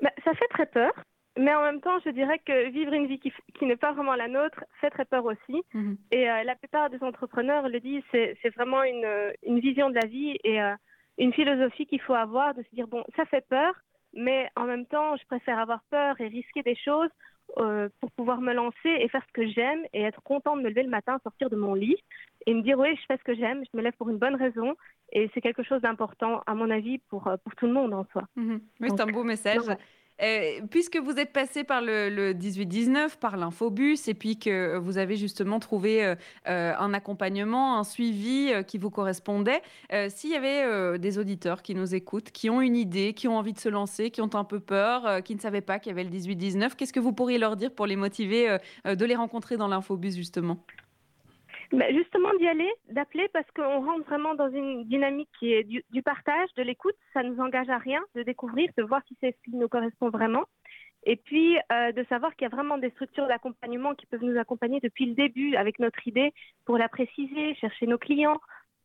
Bah, 0.00 0.12
Ça 0.24 0.34
fait 0.34 0.48
très 0.48 0.66
peur. 0.66 0.92
Mais 1.40 1.54
en 1.54 1.62
même 1.62 1.80
temps, 1.80 1.98
je 2.04 2.10
dirais 2.10 2.38
que 2.38 2.68
vivre 2.68 2.92
une 2.92 3.06
vie 3.06 3.18
qui, 3.18 3.64
n'est 3.64 3.76
pas 3.76 3.92
vraiment 3.92 4.14
la 4.14 4.28
nôtre 4.28 4.62
fait 4.80 4.90
très 4.90 5.06
peur 5.06 5.24
aussi. 5.24 5.62
Mmh 5.72 5.94
et 6.10 6.26
la 6.26 6.54
plupart 6.54 6.90
des 6.90 7.02
entrepreneurs 7.02 7.66
le 7.68 7.80
disent, 7.80 8.02
c'est 8.12 8.54
vraiment 8.54 8.82
une, 8.82 9.08
une, 9.46 9.58
vision 9.58 9.88
de 9.88 9.94
la 9.94 10.06
vie 10.06 10.36
et 10.44 10.58
une 11.16 11.32
philosophie 11.32 11.86
qu'il 11.86 12.00
faut 12.02 12.14
avoir, 12.14 12.54
de 12.54 12.62
se 12.62 12.74
dire, 12.74 12.88
bon, 12.88 13.04
ça 13.16 13.24
fait 13.24 13.46
peur, 13.48 13.72
mais 14.12 14.50
en 14.54 14.64
même 14.64 14.84
temps, 14.84 15.16
je 15.16 15.24
préfère 15.26 15.58
avoir 15.58 15.82
peur 15.90 16.20
et 16.20 16.28
risquer 16.28 16.62
des 16.62 16.76
choses 16.76 17.10
euh, 17.58 17.88
pour 18.00 18.10
pouvoir 18.12 18.40
me 18.40 18.52
lancer 18.52 18.88
et 19.00 19.08
faire 19.08 19.24
ce 19.26 19.32
que 19.32 19.46
j'aime 19.48 19.80
et 19.92 20.02
être 20.02 20.22
content 20.22 20.56
de 20.56 20.62
me 20.62 20.68
lever 20.68 20.82
le 20.82 20.90
matin, 20.90 21.18
sortir 21.22 21.50
de 21.50 21.56
mon 21.56 21.74
lit 21.74 21.96
et 22.46 22.54
me 22.54 22.62
dire 22.62 22.78
oui, 22.78 22.94
je 22.96 23.02
fais 23.08 23.16
ce 23.16 23.24
que 23.24 23.34
j'aime, 23.34 23.64
je 23.64 23.76
me 23.76 23.82
lève 23.82 23.94
pour 23.94 24.08
une 24.08 24.18
bonne 24.18 24.36
raison 24.36 24.76
et 25.12 25.28
c'est 25.34 25.40
quelque 25.40 25.64
chose 25.64 25.80
d'important 25.80 26.42
à 26.46 26.54
mon 26.54 26.70
avis 26.70 26.98
pour, 27.08 27.26
euh, 27.26 27.36
pour 27.42 27.54
tout 27.56 27.66
le 27.66 27.72
monde 27.72 27.92
en 27.92 28.04
soi. 28.12 28.22
Mhm. 28.36 28.60
Oui, 28.80 28.88
c'est 28.90 29.00
un 29.00 29.06
beau 29.06 29.24
message. 29.24 29.62
Euh, 30.22 30.60
puisque 30.70 30.96
vous 30.96 31.12
êtes 31.12 31.32
passé 31.32 31.64
par 31.64 31.80
le, 31.80 32.32
18-19, 32.32 33.16
par 33.18 33.36
l'infobus, 33.36 34.08
et 34.08 34.14
puis 34.14 34.38
que 34.38 34.76
vous 34.76 34.98
avez 34.98 35.16
justement 35.16 35.60
trouvé 35.60 36.04
euh, 36.04 36.14
euh, 36.48 36.74
un 36.78 36.92
accompagnement, 36.92 37.78
un 37.78 37.84
suivi 37.84 38.52
qui 38.66 38.78
vous 38.78 38.90
correspondait, 38.90 39.62
s'il 40.08 40.30
y 40.30 40.34
avait 40.34 40.98
des 40.98 41.18
auditeurs 41.18 41.62
qui 41.62 41.74
nous 41.74 41.94
écoutent, 41.94 42.30
qui 42.30 42.50
ont 42.50 42.60
une 42.60 42.76
idée, 42.76 43.14
qui 43.14 43.28
ont 43.28 43.36
envie 43.36 43.52
de 43.52 43.58
se 43.58 43.68
lancer, 43.68 44.10
qui 44.10 44.20
ont 44.20 44.34
un 44.34 44.44
peu 44.44 44.60
peur, 44.60 45.22
qui 45.22 45.34
ne 45.34 45.40
savaient 45.40 45.60
pas 45.60 45.78
qu'il 45.78 45.90
y 45.90 45.92
avait 45.92 46.04
le 46.04 46.10
18-19, 46.10 46.74
qu'est-ce 46.76 46.92
que 46.92 47.00
vous 47.00 47.12
pourriez 47.12 47.38
leur 47.38 47.56
dire 47.56 47.72
pour 47.72 47.86
les 47.86 47.96
motiver 47.96 48.56
de 48.84 49.04
les 49.04 49.16
rencontrer 49.16 49.56
dans 49.56 49.68
l'infobus 49.68 50.16
justement? 50.16 50.58
Bah, 51.72 51.86
justement 51.92 52.34
d'y 52.34 52.48
aller, 52.48 52.70
d'appeler 52.88 53.28
parce 53.32 53.48
qu'on 53.52 53.84
rentre 53.84 54.04
vraiment 54.06 54.34
dans 54.34 54.50
une 54.50 54.84
dynamique 54.84 55.28
qui 55.38 55.52
est 55.52 55.64
du, 55.64 56.02
partage, 56.02 56.48
de 56.56 56.62
l'écoute. 56.62 56.96
Ça 57.12 57.22
nous 57.22 57.40
engage 57.40 57.68
à 57.68 57.78
rien 57.78 58.00
de 58.14 58.22
découvrir, 58.22 58.68
de 58.76 58.82
voir 58.82 59.02
si 59.06 59.16
c'est 59.20 59.36
ce 59.36 59.50
qui 59.50 59.56
nous 59.56 59.68
correspond 59.68 60.10
vraiment. 60.10 60.44
Et 61.04 61.16
puis 61.16 61.56
euh, 61.72 61.92
de 61.92 62.04
savoir 62.04 62.34
qu'il 62.34 62.44
y 62.44 62.50
a 62.50 62.54
vraiment 62.54 62.76
des 62.76 62.90
structures 62.90 63.26
d'accompagnement 63.26 63.94
qui 63.94 64.06
peuvent 64.06 64.24
nous 64.24 64.38
accompagner 64.38 64.80
depuis 64.80 65.06
le 65.06 65.14
début 65.14 65.56
avec 65.56 65.78
notre 65.78 66.06
idée 66.06 66.32
pour 66.66 66.76
la 66.76 66.88
préciser, 66.88 67.54
chercher 67.54 67.86
nos 67.86 67.98
clients. 67.98 68.40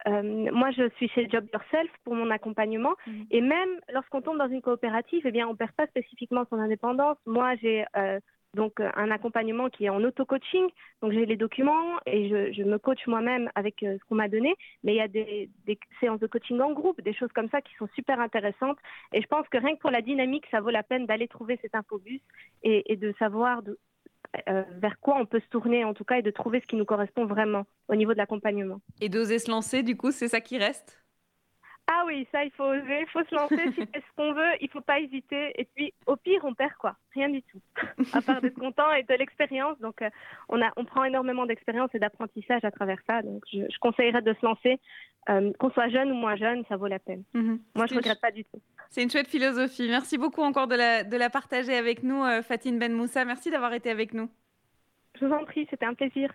Euh, 0.08 0.52
moi, 0.52 0.72
je 0.72 0.90
suis 0.98 1.10
chez 1.10 1.28
Job 1.30 1.48
Yourself 1.54 1.92
pour 2.04 2.14
mon 2.14 2.30
accompagnement. 2.30 2.94
Mmh. 3.08 3.24
Et 3.32 3.42
même 3.42 3.70
lorsqu'on 3.92 4.22
tombe 4.22 4.38
dans 4.38 4.48
une 4.48 4.62
coopérative, 4.62 5.24
eh 5.26 5.32
bien, 5.32 5.48
on 5.48 5.56
perd 5.56 5.72
pas 5.72 5.88
spécifiquement 5.88 6.46
son 6.50 6.60
indépendance. 6.60 7.18
Moi, 7.26 7.56
j'ai 7.56 7.86
euh, 7.98 8.20
donc 8.56 8.80
euh, 8.80 8.90
un 8.96 9.12
accompagnement 9.12 9.70
qui 9.70 9.86
est 9.86 9.90
en 9.90 10.04
auto-coaching. 10.04 10.68
Donc 11.02 11.12
j'ai 11.12 11.26
les 11.26 11.38
documents 11.38 12.00
et 12.06 12.30
je, 12.30 12.64
me 12.64 12.78
coach 12.78 13.06
moi-même 13.06 13.50
avec 13.54 13.84
euh, 13.84 13.98
ce 14.00 14.04
qu'on 14.08 14.16
m'a 14.16 14.28
donné. 14.30 14.56
Mais 14.84 14.94
il 14.94 14.98
y 14.98 15.02
a 15.02 15.08
des, 15.08 15.50
séances 16.00 16.20
de 16.20 16.28
coaching 16.28 16.60
en 16.62 16.72
groupe, 16.72 17.02
des 17.02 17.14
choses 17.14 17.32
comme 17.34 17.50
ça 17.50 17.62
qui 17.62 17.76
sont 17.76 17.88
super 17.94 18.20
intéressantes. 18.20 18.78
Et 19.14 19.22
je 19.22 19.28
pense 19.28 19.48
que 19.50 19.58
rien 19.58 19.76
que 19.76 19.82
pour 19.82 19.92
la 19.92 20.02
dynamique, 20.02 20.46
ça 20.50 20.62
vaut 20.62 20.72
la 20.72 20.84
peine 20.84 21.06
d'aller 21.06 21.28
trouver 21.28 21.60
cet 21.62 21.76
infobus 21.76 22.22
et, 22.64 22.92
et 22.92 22.96
de 22.96 23.14
savoir 23.20 23.62
euh, 24.50 24.64
vers 24.80 25.00
quoi 25.00 25.18
on 25.20 25.26
peut 25.26 25.40
se 25.40 25.48
tourner 25.50 25.84
en 25.86 25.94
tout 25.94 26.04
cas 26.04 26.18
et 26.18 26.22
de 26.22 26.32
trouver 26.32 26.60
ce 26.60 26.66
qui 26.66 26.76
nous 26.76 26.86
correspond 26.86 27.26
vraiment 27.26 27.66
au 27.88 27.96
niveau 27.96 28.14
de 28.14 28.18
l'accompagnement. 28.18 28.82
Et 29.02 29.10
d'oser 29.10 29.40
se 29.40 29.50
lancer, 29.50 29.84
du 29.84 29.96
coup, 29.96 30.12
c'est 30.12 30.28
ça 30.28 30.42
qui 30.42 30.58
reste? 30.58 31.05
Ah 31.88 32.04
oui, 32.08 32.28
ça, 32.32 32.44
il 32.44 32.52
faut 32.52 32.64
oser, 32.64 33.02
il 33.02 33.08
faut 33.08 33.24
se 33.24 33.36
lancer. 33.36 33.72
si 33.74 33.82
c'est 33.94 34.00
ce 34.00 34.16
qu'on 34.16 34.34
veut, 34.34 34.54
il 34.60 34.70
faut 34.70 34.82
pas 34.82 35.00
hésiter. 35.00 35.54
Et 35.56 35.66
puis, 35.66 35.94
au 36.08 36.16
pire, 36.16 36.42
on 36.44 36.54
perd 36.54 36.74
quoi 36.80 36.96
Rien 37.14 37.30
du 37.30 37.44
tout. 37.44 37.62
à 38.14 38.22
part 38.22 38.42
d'être 38.42 38.60
content 38.60 38.92
et 38.94 39.04
de 39.04 39.14
l'expérience. 39.14 39.78
Donc, 39.80 40.02
euh, 40.02 40.10
on, 40.50 40.62
a, 40.62 40.72
on 40.78 40.86
prend 40.86 41.04
énormément 41.04 41.46
d'expérience 41.46 41.90
et 41.94 42.00
d'apprentissage 42.00 42.64
à 42.64 42.72
travers 42.72 43.00
ça. 43.06 43.22
Donc, 43.22 43.44
je, 43.52 43.80
conseillerais 43.80 44.22
de 44.22 44.34
se 44.34 44.46
lancer. 44.46 44.80
Euh, 45.28 45.52
qu'on 45.58 45.72
soit 45.72 45.90
jeune 45.90 46.12
ou 46.12 46.16
moins 46.16 46.36
jeune, 46.36 46.64
ça 46.70 46.78
vaut 46.78 46.86
la 46.86 47.00
peine. 47.00 47.24
Mhm. 47.34 47.60
Moi, 47.74 47.88
je 47.88 47.94
ne 47.94 47.98
regrette 47.98 48.22
pas 48.22 48.30
du 48.30 48.44
tout. 48.46 48.62
C'est 48.90 49.02
une 49.02 49.10
chouette 49.10 49.28
philosophie. 49.28 49.88
Merci 49.90 50.20
beaucoup 50.20 50.42
encore 50.42 50.68
de 50.68 50.76
la, 50.76 51.04
de 51.04 51.18
la 51.18 51.32
partager 51.32 51.76
avec 51.76 52.04
nous, 52.04 52.24
euh, 52.24 52.44
Fatine 52.44 52.78
Ben 52.78 52.94
Moussa. 52.94 53.26
Merci 53.26 53.50
d'avoir 53.50 53.74
été 53.74 53.90
avec 53.90 54.14
nous. 54.14 54.30
Je 55.20 55.26
vous 55.26 55.34
en 55.34 55.44
prie, 55.44 55.66
c'était 55.72 55.86
un 55.86 55.96
plaisir. 55.96 56.32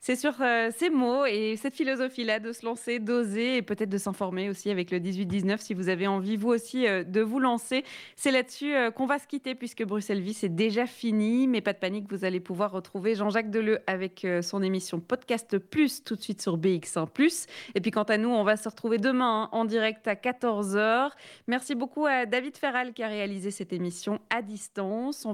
C'est 0.00 0.16
sur 0.16 0.34
euh, 0.40 0.70
ces 0.76 0.90
mots 0.90 1.24
et 1.24 1.56
cette 1.56 1.74
philosophie-là 1.74 2.38
de 2.38 2.52
se 2.52 2.64
lancer, 2.66 2.98
d'oser 2.98 3.56
et 3.56 3.62
peut-être 3.62 3.88
de 3.88 3.96
s'informer 3.96 4.50
aussi 4.50 4.70
avec 4.70 4.90
le 4.90 4.98
18-19 4.98 5.58
si 5.58 5.72
vous 5.72 5.88
avez 5.88 6.06
envie, 6.06 6.36
vous 6.36 6.50
aussi, 6.50 6.86
euh, 6.86 7.04
de 7.04 7.22
vous 7.22 7.40
lancer. 7.40 7.84
C'est 8.14 8.30
là-dessus 8.30 8.74
euh, 8.74 8.90
qu'on 8.90 9.06
va 9.06 9.18
se 9.18 9.26
quitter 9.26 9.54
puisque 9.54 9.82
Bruxelles 9.82 10.20
Vie, 10.20 10.34
c'est 10.34 10.54
déjà 10.54 10.84
fini. 10.84 11.48
Mais 11.48 11.62
pas 11.62 11.72
de 11.72 11.78
panique, 11.78 12.04
vous 12.10 12.26
allez 12.26 12.40
pouvoir 12.40 12.72
retrouver 12.72 13.14
Jean-Jacques 13.14 13.50
Deleu 13.50 13.78
avec 13.86 14.26
son 14.42 14.62
émission 14.62 15.00
Podcast 15.00 15.58
Plus 15.58 16.04
tout 16.04 16.16
de 16.16 16.20
suite 16.20 16.42
sur 16.42 16.58
BX1 16.58 17.46
Et 17.74 17.80
puis 17.80 17.90
quant 17.90 18.02
à 18.02 18.18
nous, 18.18 18.28
on 18.28 18.44
va 18.44 18.56
se 18.56 18.68
retrouver 18.68 18.98
demain 18.98 19.44
hein, 19.44 19.48
en 19.52 19.64
direct 19.64 20.06
à 20.06 20.14
14h. 20.14 21.10
Merci 21.46 21.74
beaucoup 21.74 22.04
à 22.04 22.26
David 22.26 22.56
Ferral 22.56 22.92
qui 22.92 23.02
a 23.02 23.08
réalisé 23.08 23.50
cette 23.50 23.72
émission 23.72 24.20
à 24.28 24.42
distance. 24.42 25.24